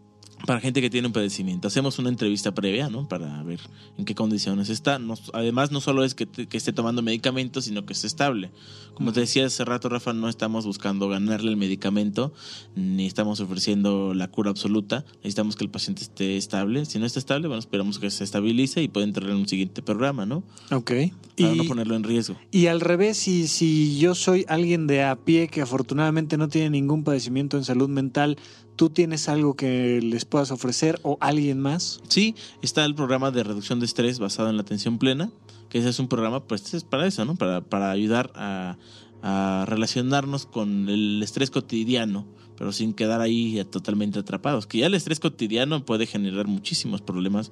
Para 0.46 0.60
gente 0.60 0.80
que 0.80 0.88
tiene 0.88 1.06
un 1.08 1.12
padecimiento. 1.12 1.68
Hacemos 1.68 1.98
una 1.98 2.08
entrevista 2.08 2.52
previa, 2.54 2.88
¿no? 2.88 3.06
Para 3.08 3.42
ver 3.42 3.60
en 3.98 4.04
qué 4.04 4.14
condiciones 4.14 4.70
está. 4.70 4.98
Además, 5.34 5.72
no 5.72 5.80
solo 5.80 6.04
es 6.04 6.14
que, 6.14 6.26
te- 6.26 6.46
que 6.46 6.56
esté 6.56 6.72
tomando 6.72 7.02
medicamentos, 7.02 7.64
sino 7.66 7.84
que 7.84 7.92
esté 7.92 8.06
estable. 8.06 8.50
Como 8.94 9.12
te 9.12 9.20
decía 9.20 9.44
hace 9.46 9.64
rato, 9.64 9.88
Rafa, 9.88 10.12
no 10.12 10.28
estamos 10.28 10.64
buscando 10.64 11.08
ganarle 11.08 11.50
el 11.50 11.56
medicamento, 11.56 12.32
ni 12.76 13.06
estamos 13.06 13.40
ofreciendo 13.40 14.14
la 14.14 14.28
cura 14.28 14.50
absoluta. 14.50 15.04
Necesitamos 15.16 15.56
que 15.56 15.64
el 15.64 15.70
paciente 15.70 16.02
esté 16.02 16.36
estable. 16.36 16.84
Si 16.86 16.98
no 16.98 17.04
está 17.06 17.18
estable, 17.18 17.48
bueno, 17.48 17.58
esperamos 17.60 17.98
que 17.98 18.10
se 18.10 18.24
estabilice 18.24 18.82
y 18.82 18.88
pueda 18.88 19.06
entrar 19.06 19.28
en 19.30 19.36
un 19.36 19.48
siguiente 19.48 19.82
programa, 19.82 20.24
¿no? 20.24 20.44
Ok. 20.70 20.92
Para 21.36 21.52
Y, 21.52 21.56
no 21.58 21.64
ponerlo 21.64 21.94
en 21.96 22.04
riesgo. 22.04 22.36
y 22.50 22.66
al 22.66 22.80
revés, 22.80 23.16
si, 23.18 23.48
si 23.48 23.98
yo 23.98 24.14
soy 24.14 24.44
alguien 24.48 24.86
de 24.86 25.02
a 25.04 25.16
pie 25.16 25.48
que 25.48 25.60
afortunadamente 25.62 26.36
no 26.36 26.48
tiene 26.48 26.70
ningún 26.70 27.04
padecimiento 27.04 27.56
en 27.56 27.64
salud 27.64 27.88
mental, 27.88 28.38
¿tú 28.78 28.90
tienes 28.90 29.28
algo 29.28 29.54
que 29.54 30.00
les 30.00 30.24
puedas 30.24 30.52
ofrecer 30.52 31.00
o 31.02 31.18
alguien 31.20 31.58
más? 31.58 32.00
Sí, 32.08 32.36
está 32.62 32.84
el 32.84 32.94
programa 32.94 33.32
de 33.32 33.42
reducción 33.42 33.80
de 33.80 33.86
estrés 33.86 34.20
basado 34.20 34.48
en 34.48 34.56
la 34.56 34.62
atención 34.62 34.98
plena, 34.98 35.30
que 35.68 35.78
ese 35.78 35.88
es 35.88 35.98
un 35.98 36.06
programa, 36.06 36.44
pues 36.44 36.72
es 36.72 36.84
para 36.84 37.04
eso, 37.06 37.24
¿no? 37.24 37.34
Para, 37.34 37.60
para 37.60 37.90
ayudar 37.90 38.30
a, 38.36 38.78
a 39.20 39.64
relacionarnos 39.66 40.46
con 40.46 40.88
el 40.88 41.20
estrés 41.24 41.50
cotidiano, 41.50 42.24
pero 42.56 42.70
sin 42.70 42.94
quedar 42.94 43.20
ahí 43.20 43.62
totalmente 43.68 44.20
atrapados. 44.20 44.68
Que 44.68 44.78
ya 44.78 44.86
el 44.86 44.94
estrés 44.94 45.18
cotidiano 45.18 45.84
puede 45.84 46.06
generar 46.06 46.46
muchísimos 46.46 47.02
problemas, 47.02 47.50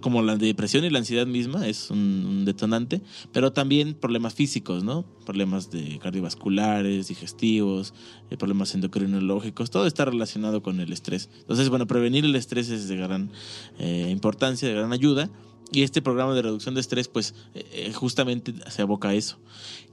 como 0.00 0.22
la 0.22 0.36
depresión 0.36 0.84
y 0.84 0.90
la 0.90 0.98
ansiedad 0.98 1.26
misma, 1.26 1.66
es 1.66 1.90
un, 1.90 1.98
un 2.26 2.44
detonante, 2.44 3.00
pero 3.32 3.52
también 3.52 3.94
problemas 3.94 4.34
físicos, 4.34 4.84
¿no? 4.84 5.04
Problemas 5.24 5.70
de 5.70 5.98
cardiovasculares, 5.98 7.08
digestivos, 7.08 7.94
eh, 8.30 8.36
problemas 8.36 8.74
endocrinológicos, 8.74 9.70
todo 9.70 9.86
está 9.86 10.04
relacionado 10.04 10.62
con 10.62 10.80
el 10.80 10.92
estrés. 10.92 11.30
Entonces, 11.40 11.68
bueno, 11.68 11.86
prevenir 11.86 12.24
el 12.24 12.36
estrés 12.36 12.68
es 12.70 12.88
de 12.88 12.96
gran 12.96 13.30
eh, 13.78 14.08
importancia, 14.10 14.68
de 14.68 14.74
gran 14.74 14.92
ayuda. 14.92 15.30
Y 15.72 15.82
este 15.82 16.00
programa 16.00 16.32
de 16.34 16.42
reducción 16.42 16.76
de 16.76 16.80
estrés, 16.80 17.08
pues 17.08 17.34
eh, 17.54 17.66
eh, 17.72 17.92
justamente 17.92 18.54
se 18.70 18.82
aboca 18.82 19.08
a 19.08 19.14
eso. 19.14 19.38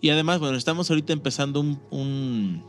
Y 0.02 0.10
además, 0.10 0.40
bueno, 0.40 0.56
estamos 0.56 0.88
ahorita 0.92 1.14
empezando 1.14 1.60
un, 1.62 1.80
un- 1.90 2.64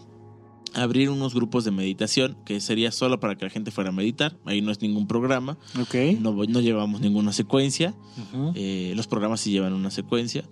abrir 0.74 1.10
unos 1.10 1.34
grupos 1.34 1.64
de 1.64 1.70
meditación 1.70 2.36
que 2.44 2.60
sería 2.60 2.90
solo 2.92 3.20
para 3.20 3.36
que 3.36 3.44
la 3.44 3.50
gente 3.50 3.70
fuera 3.70 3.90
a 3.90 3.92
meditar. 3.92 4.36
Ahí 4.44 4.60
no 4.62 4.70
es 4.72 4.82
ningún 4.82 5.06
programa, 5.06 5.56
Ok. 5.80 5.94
no, 6.20 6.32
no 6.32 6.60
llevamos 6.60 7.00
ninguna 7.00 7.32
secuencia. 7.32 7.94
Eh, 8.54 8.92
los 8.96 9.06
programas 9.06 9.40
sí 9.40 9.50
llevan 9.50 9.72
una 9.72 9.90
secuencia. 9.90 10.44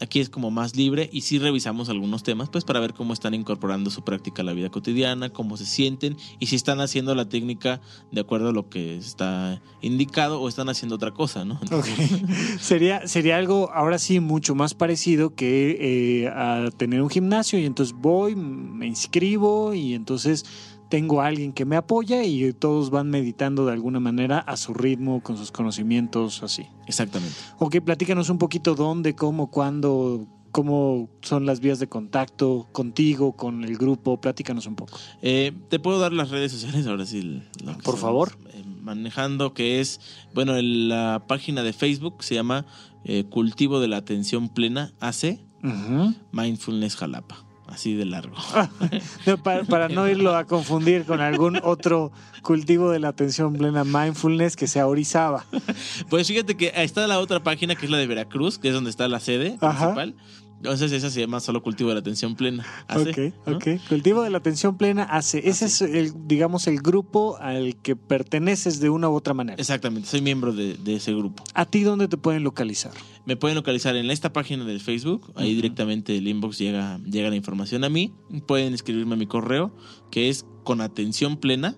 Aquí 0.00 0.20
es 0.20 0.28
como 0.30 0.50
más 0.50 0.76
libre 0.76 1.08
y 1.12 1.22
sí 1.22 1.38
revisamos 1.38 1.88
algunos 1.88 2.22
temas, 2.22 2.48
pues 2.48 2.64
para 2.64 2.80
ver 2.80 2.94
cómo 2.94 3.12
están 3.12 3.34
incorporando 3.34 3.90
su 3.90 4.02
práctica 4.02 4.42
a 4.42 4.44
la 4.44 4.52
vida 4.52 4.70
cotidiana, 4.70 5.30
cómo 5.30 5.56
se 5.56 5.66
sienten 5.66 6.16
y 6.38 6.46
si 6.46 6.56
están 6.56 6.80
haciendo 6.80 7.14
la 7.14 7.28
técnica 7.28 7.80
de 8.12 8.20
acuerdo 8.20 8.50
a 8.50 8.52
lo 8.52 8.68
que 8.68 8.96
está 8.96 9.60
indicado 9.80 10.40
o 10.40 10.48
están 10.48 10.68
haciendo 10.68 10.96
otra 10.96 11.12
cosa, 11.12 11.44
¿no? 11.44 11.60
Sería, 12.60 13.06
sería 13.06 13.36
algo 13.36 13.70
ahora 13.72 13.98
sí 13.98 14.20
mucho 14.20 14.54
más 14.54 14.74
parecido 14.74 15.34
que 15.34 16.24
eh, 16.24 16.28
a 16.28 16.70
tener 16.76 17.02
un 17.02 17.10
gimnasio 17.10 17.58
y 17.58 17.64
entonces 17.64 17.94
voy, 17.94 18.36
me 18.36 18.86
inscribo 18.86 19.74
y 19.74 19.94
entonces 19.94 20.44
tengo 20.88 21.20
a 21.20 21.26
alguien 21.26 21.52
que 21.52 21.64
me 21.64 21.76
apoya 21.76 22.22
y 22.24 22.52
todos 22.54 22.90
van 22.90 23.10
meditando 23.10 23.66
de 23.66 23.72
alguna 23.72 24.00
manera 24.00 24.38
a 24.38 24.56
su 24.56 24.72
ritmo, 24.74 25.22
con 25.22 25.36
sus 25.36 25.52
conocimientos, 25.52 26.42
así. 26.42 26.66
Exactamente. 26.86 27.34
Ok, 27.58 27.76
platícanos 27.84 28.30
un 28.30 28.38
poquito 28.38 28.74
dónde, 28.74 29.14
cómo, 29.14 29.50
cuándo, 29.50 30.26
cómo 30.50 31.10
son 31.20 31.44
las 31.44 31.60
vías 31.60 31.78
de 31.78 31.88
contacto 31.88 32.66
contigo, 32.72 33.32
con 33.36 33.64
el 33.64 33.76
grupo, 33.76 34.18
platícanos 34.20 34.66
un 34.66 34.76
poco. 34.76 34.96
Eh, 35.20 35.52
Te 35.68 35.78
puedo 35.78 35.98
dar 35.98 36.12
las 36.14 36.30
redes 36.30 36.52
sociales 36.52 36.86
ahora 36.86 37.04
sí. 37.04 37.20
lo 37.22 37.40
que 37.76 37.82
Por 37.82 37.94
estamos, 37.96 38.00
favor. 38.00 38.38
eh, 38.54 38.64
manejando, 38.80 39.52
que 39.52 39.80
es, 39.80 40.00
bueno, 40.34 40.56
el- 40.56 40.88
la 40.88 41.22
página 41.28 41.62
de 41.62 41.72
Facebook 41.74 42.24
se 42.24 42.34
llama 42.34 42.64
eh, 43.04 43.24
Cultivo 43.24 43.78
de 43.80 43.88
la 43.88 43.98
Atención 43.98 44.48
Plena 44.48 44.92
AC. 45.00 45.38
Mindfulness 46.32 46.96
Jalapa. 46.96 47.44
Así 47.68 47.94
de 47.94 48.04
largo. 48.06 48.34
No, 49.26 49.36
para, 49.42 49.64
para 49.64 49.88
no 49.88 50.08
irlo 50.08 50.34
a 50.34 50.44
confundir 50.44 51.04
con 51.04 51.20
algún 51.20 51.60
otro 51.62 52.10
cultivo 52.42 52.90
de 52.90 52.98
la 52.98 53.08
atención 53.08 53.52
plena 53.54 53.84
mindfulness 53.84 54.56
que 54.56 54.66
sea 54.66 54.86
Orizaba. 54.86 55.44
Pues 56.08 56.26
fíjate 56.28 56.56
que 56.56 56.72
está 56.74 57.06
la 57.06 57.18
otra 57.18 57.42
página 57.42 57.74
que 57.74 57.84
es 57.84 57.90
la 57.92 57.98
de 57.98 58.06
Veracruz, 58.06 58.58
que 58.58 58.68
es 58.68 58.74
donde 58.74 58.88
está 58.90 59.06
la 59.06 59.20
sede 59.20 59.58
Ajá. 59.60 59.94
principal. 59.94 60.14
Entonces 60.58 60.90
esa 60.90 61.08
se 61.08 61.20
llama 61.20 61.38
solo 61.38 61.62
cultivo 61.62 61.88
de 61.90 61.94
la 61.94 62.00
atención 62.00 62.34
plena. 62.34 62.66
AC, 62.88 63.08
Ok, 63.08 63.18
¿no? 63.46 63.56
ok. 63.56 63.66
Cultivo 63.88 64.22
de 64.22 64.30
la 64.30 64.38
atención 64.38 64.76
plena 64.76 65.04
hace. 65.04 65.48
Ese 65.48 65.66
es, 65.66 65.80
el, 65.82 66.12
digamos, 66.26 66.66
el 66.66 66.78
grupo 66.80 67.36
al 67.38 67.76
que 67.80 67.94
perteneces 67.94 68.80
de 68.80 68.90
una 68.90 69.08
u 69.08 69.14
otra 69.14 69.34
manera. 69.34 69.56
Exactamente, 69.60 70.08
soy 70.08 70.20
miembro 70.20 70.52
de, 70.52 70.74
de 70.74 70.96
ese 70.96 71.14
grupo. 71.14 71.44
¿A 71.54 71.64
ti 71.64 71.84
dónde 71.84 72.08
te 72.08 72.16
pueden 72.16 72.42
localizar? 72.42 72.90
Me 73.24 73.36
pueden 73.36 73.54
localizar 73.54 73.94
en 73.94 74.10
esta 74.10 74.32
página 74.32 74.64
del 74.64 74.80
Facebook, 74.80 75.32
ahí 75.36 75.54
directamente 75.54 76.16
el 76.16 76.26
inbox 76.26 76.58
llega, 76.58 76.98
llega 77.04 77.30
la 77.30 77.36
información 77.36 77.84
a 77.84 77.88
mí. 77.88 78.12
Pueden 78.46 78.74
escribirme 78.74 79.14
a 79.14 79.18
mi 79.18 79.26
correo, 79.26 79.72
que 80.10 80.28
es 80.28 80.44
con 80.64 80.80
atención 80.80 81.36
plena 81.36 81.76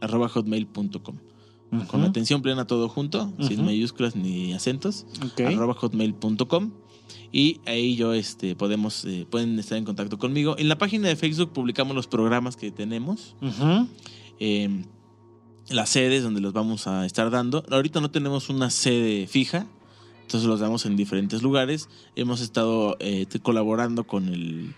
arroba 0.00 0.28
hotmail.com. 0.28 1.16
Con 1.88 2.02
atención 2.04 2.42
plena 2.42 2.66
todo 2.66 2.88
junto, 2.88 3.32
sin 3.40 3.64
mayúsculas 3.64 4.14
ni 4.14 4.52
acentos. 4.52 5.06
Ok. 5.24 5.40
arroba 5.40 5.74
hotmail.com 5.74 6.72
y 7.32 7.60
ahí 7.66 7.96
yo 7.96 8.12
este 8.12 8.54
podemos 8.56 9.04
eh, 9.04 9.26
pueden 9.28 9.58
estar 9.58 9.78
en 9.78 9.84
contacto 9.84 10.18
conmigo 10.18 10.56
en 10.58 10.68
la 10.68 10.78
página 10.78 11.08
de 11.08 11.16
Facebook 11.16 11.52
publicamos 11.52 11.94
los 11.94 12.06
programas 12.06 12.56
que 12.56 12.70
tenemos 12.70 13.34
eh, 14.40 14.84
las 15.68 15.88
sedes 15.88 16.22
donde 16.22 16.40
los 16.40 16.52
vamos 16.52 16.86
a 16.86 17.06
estar 17.06 17.30
dando 17.30 17.64
ahorita 17.70 18.00
no 18.00 18.10
tenemos 18.10 18.48
una 18.48 18.70
sede 18.70 19.26
fija 19.26 19.66
entonces 20.22 20.48
los 20.48 20.60
damos 20.60 20.86
en 20.86 20.96
diferentes 20.96 21.42
lugares 21.42 21.88
hemos 22.14 22.40
estado 22.40 22.96
eh, 23.00 23.26
colaborando 23.42 24.04
con 24.04 24.28
el 24.28 24.74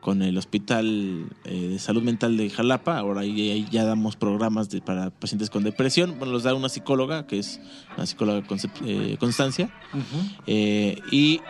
con 0.00 0.22
el 0.22 0.38
Hospital 0.38 1.26
eh, 1.44 1.68
de 1.68 1.78
Salud 1.78 2.02
Mental 2.02 2.36
de 2.36 2.50
Jalapa. 2.50 2.98
Ahora 2.98 3.22
ahí, 3.22 3.66
ya 3.70 3.84
damos 3.84 4.16
programas 4.16 4.70
de, 4.70 4.80
para 4.80 5.10
pacientes 5.10 5.50
con 5.50 5.64
depresión. 5.64 6.18
Bueno, 6.18 6.32
los 6.32 6.44
da 6.44 6.54
una 6.54 6.68
psicóloga, 6.68 7.26
que 7.26 7.38
es 7.38 7.60
la 7.96 8.06
psicóloga 8.06 8.46
Constancia. 9.18 9.70
Eh, 10.46 11.00
y 11.10 11.40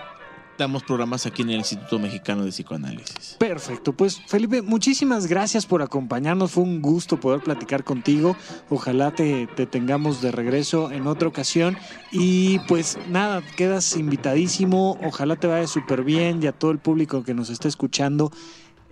damos 0.59 0.82
programas 0.82 1.24
aquí 1.24 1.42
en 1.42 1.50
el 1.50 1.59
Instituto 1.59 1.98
Mexicano 1.98 2.44
de 2.44 2.50
Psicoanálisis. 2.50 3.36
Perfecto, 3.38 3.92
pues 3.92 4.20
Felipe, 4.26 4.61
muchísimas 4.61 5.26
gracias 5.26 5.64
por 5.64 5.82
acompañarnos, 5.82 6.50
fue 6.50 6.64
un 6.64 6.82
gusto 6.82 7.18
poder 7.20 7.40
platicar 7.40 7.84
contigo, 7.84 8.36
ojalá 8.68 9.12
te, 9.12 9.46
te 9.46 9.66
tengamos 9.66 10.20
de 10.20 10.32
regreso 10.32 10.90
en 10.90 11.06
otra 11.06 11.28
ocasión. 11.28 11.78
Y 12.11 12.59
pues 12.61 12.98
nada, 13.09 13.42
quedas 13.56 13.96
invitadísimo, 13.96 14.98
ojalá 15.04 15.36
te 15.36 15.46
vaya 15.46 15.66
súper 15.66 16.02
bien 16.02 16.42
y 16.42 16.46
a 16.46 16.52
todo 16.52 16.72
el 16.72 16.78
público 16.78 17.22
que 17.22 17.34
nos 17.34 17.50
está 17.50 17.68
escuchando, 17.68 18.32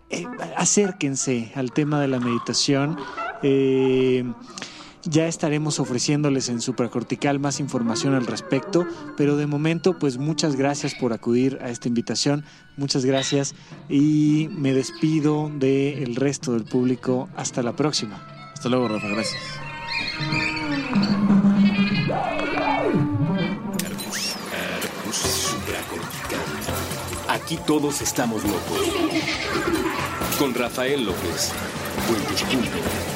eh, 0.08 0.24
acérquense 0.56 1.52
al 1.56 1.72
tema 1.72 2.00
de 2.00 2.08
la 2.08 2.20
meditación. 2.20 2.96
eh, 3.42 4.24
ya 5.06 5.26
estaremos 5.26 5.80
ofreciéndoles 5.80 6.48
en 6.48 6.60
Supracortical 6.60 7.38
más 7.38 7.60
información 7.60 8.14
al 8.14 8.26
respecto, 8.26 8.86
pero 9.16 9.36
de 9.36 9.46
momento 9.46 9.98
pues 9.98 10.18
muchas 10.18 10.56
gracias 10.56 10.94
por 10.94 11.12
acudir 11.12 11.58
a 11.62 11.70
esta 11.70 11.88
invitación, 11.88 12.44
muchas 12.76 13.04
gracias 13.04 13.54
y 13.88 14.48
me 14.52 14.72
despido 14.72 15.50
del 15.54 16.16
resto 16.16 16.52
del 16.52 16.64
público. 16.64 17.28
Hasta 17.36 17.62
la 17.62 17.74
próxima. 17.74 18.26
Hasta 18.52 18.68
luego, 18.68 18.88
Rafa. 18.88 19.08
Gracias. 19.08 19.42
Aquí 27.28 27.58
todos 27.66 28.00
estamos 28.02 28.42
locos. 28.44 28.80
Con 30.38 30.54
Rafael 30.54 31.04
López. 31.04 31.52
Puentes.mx. 32.08 33.15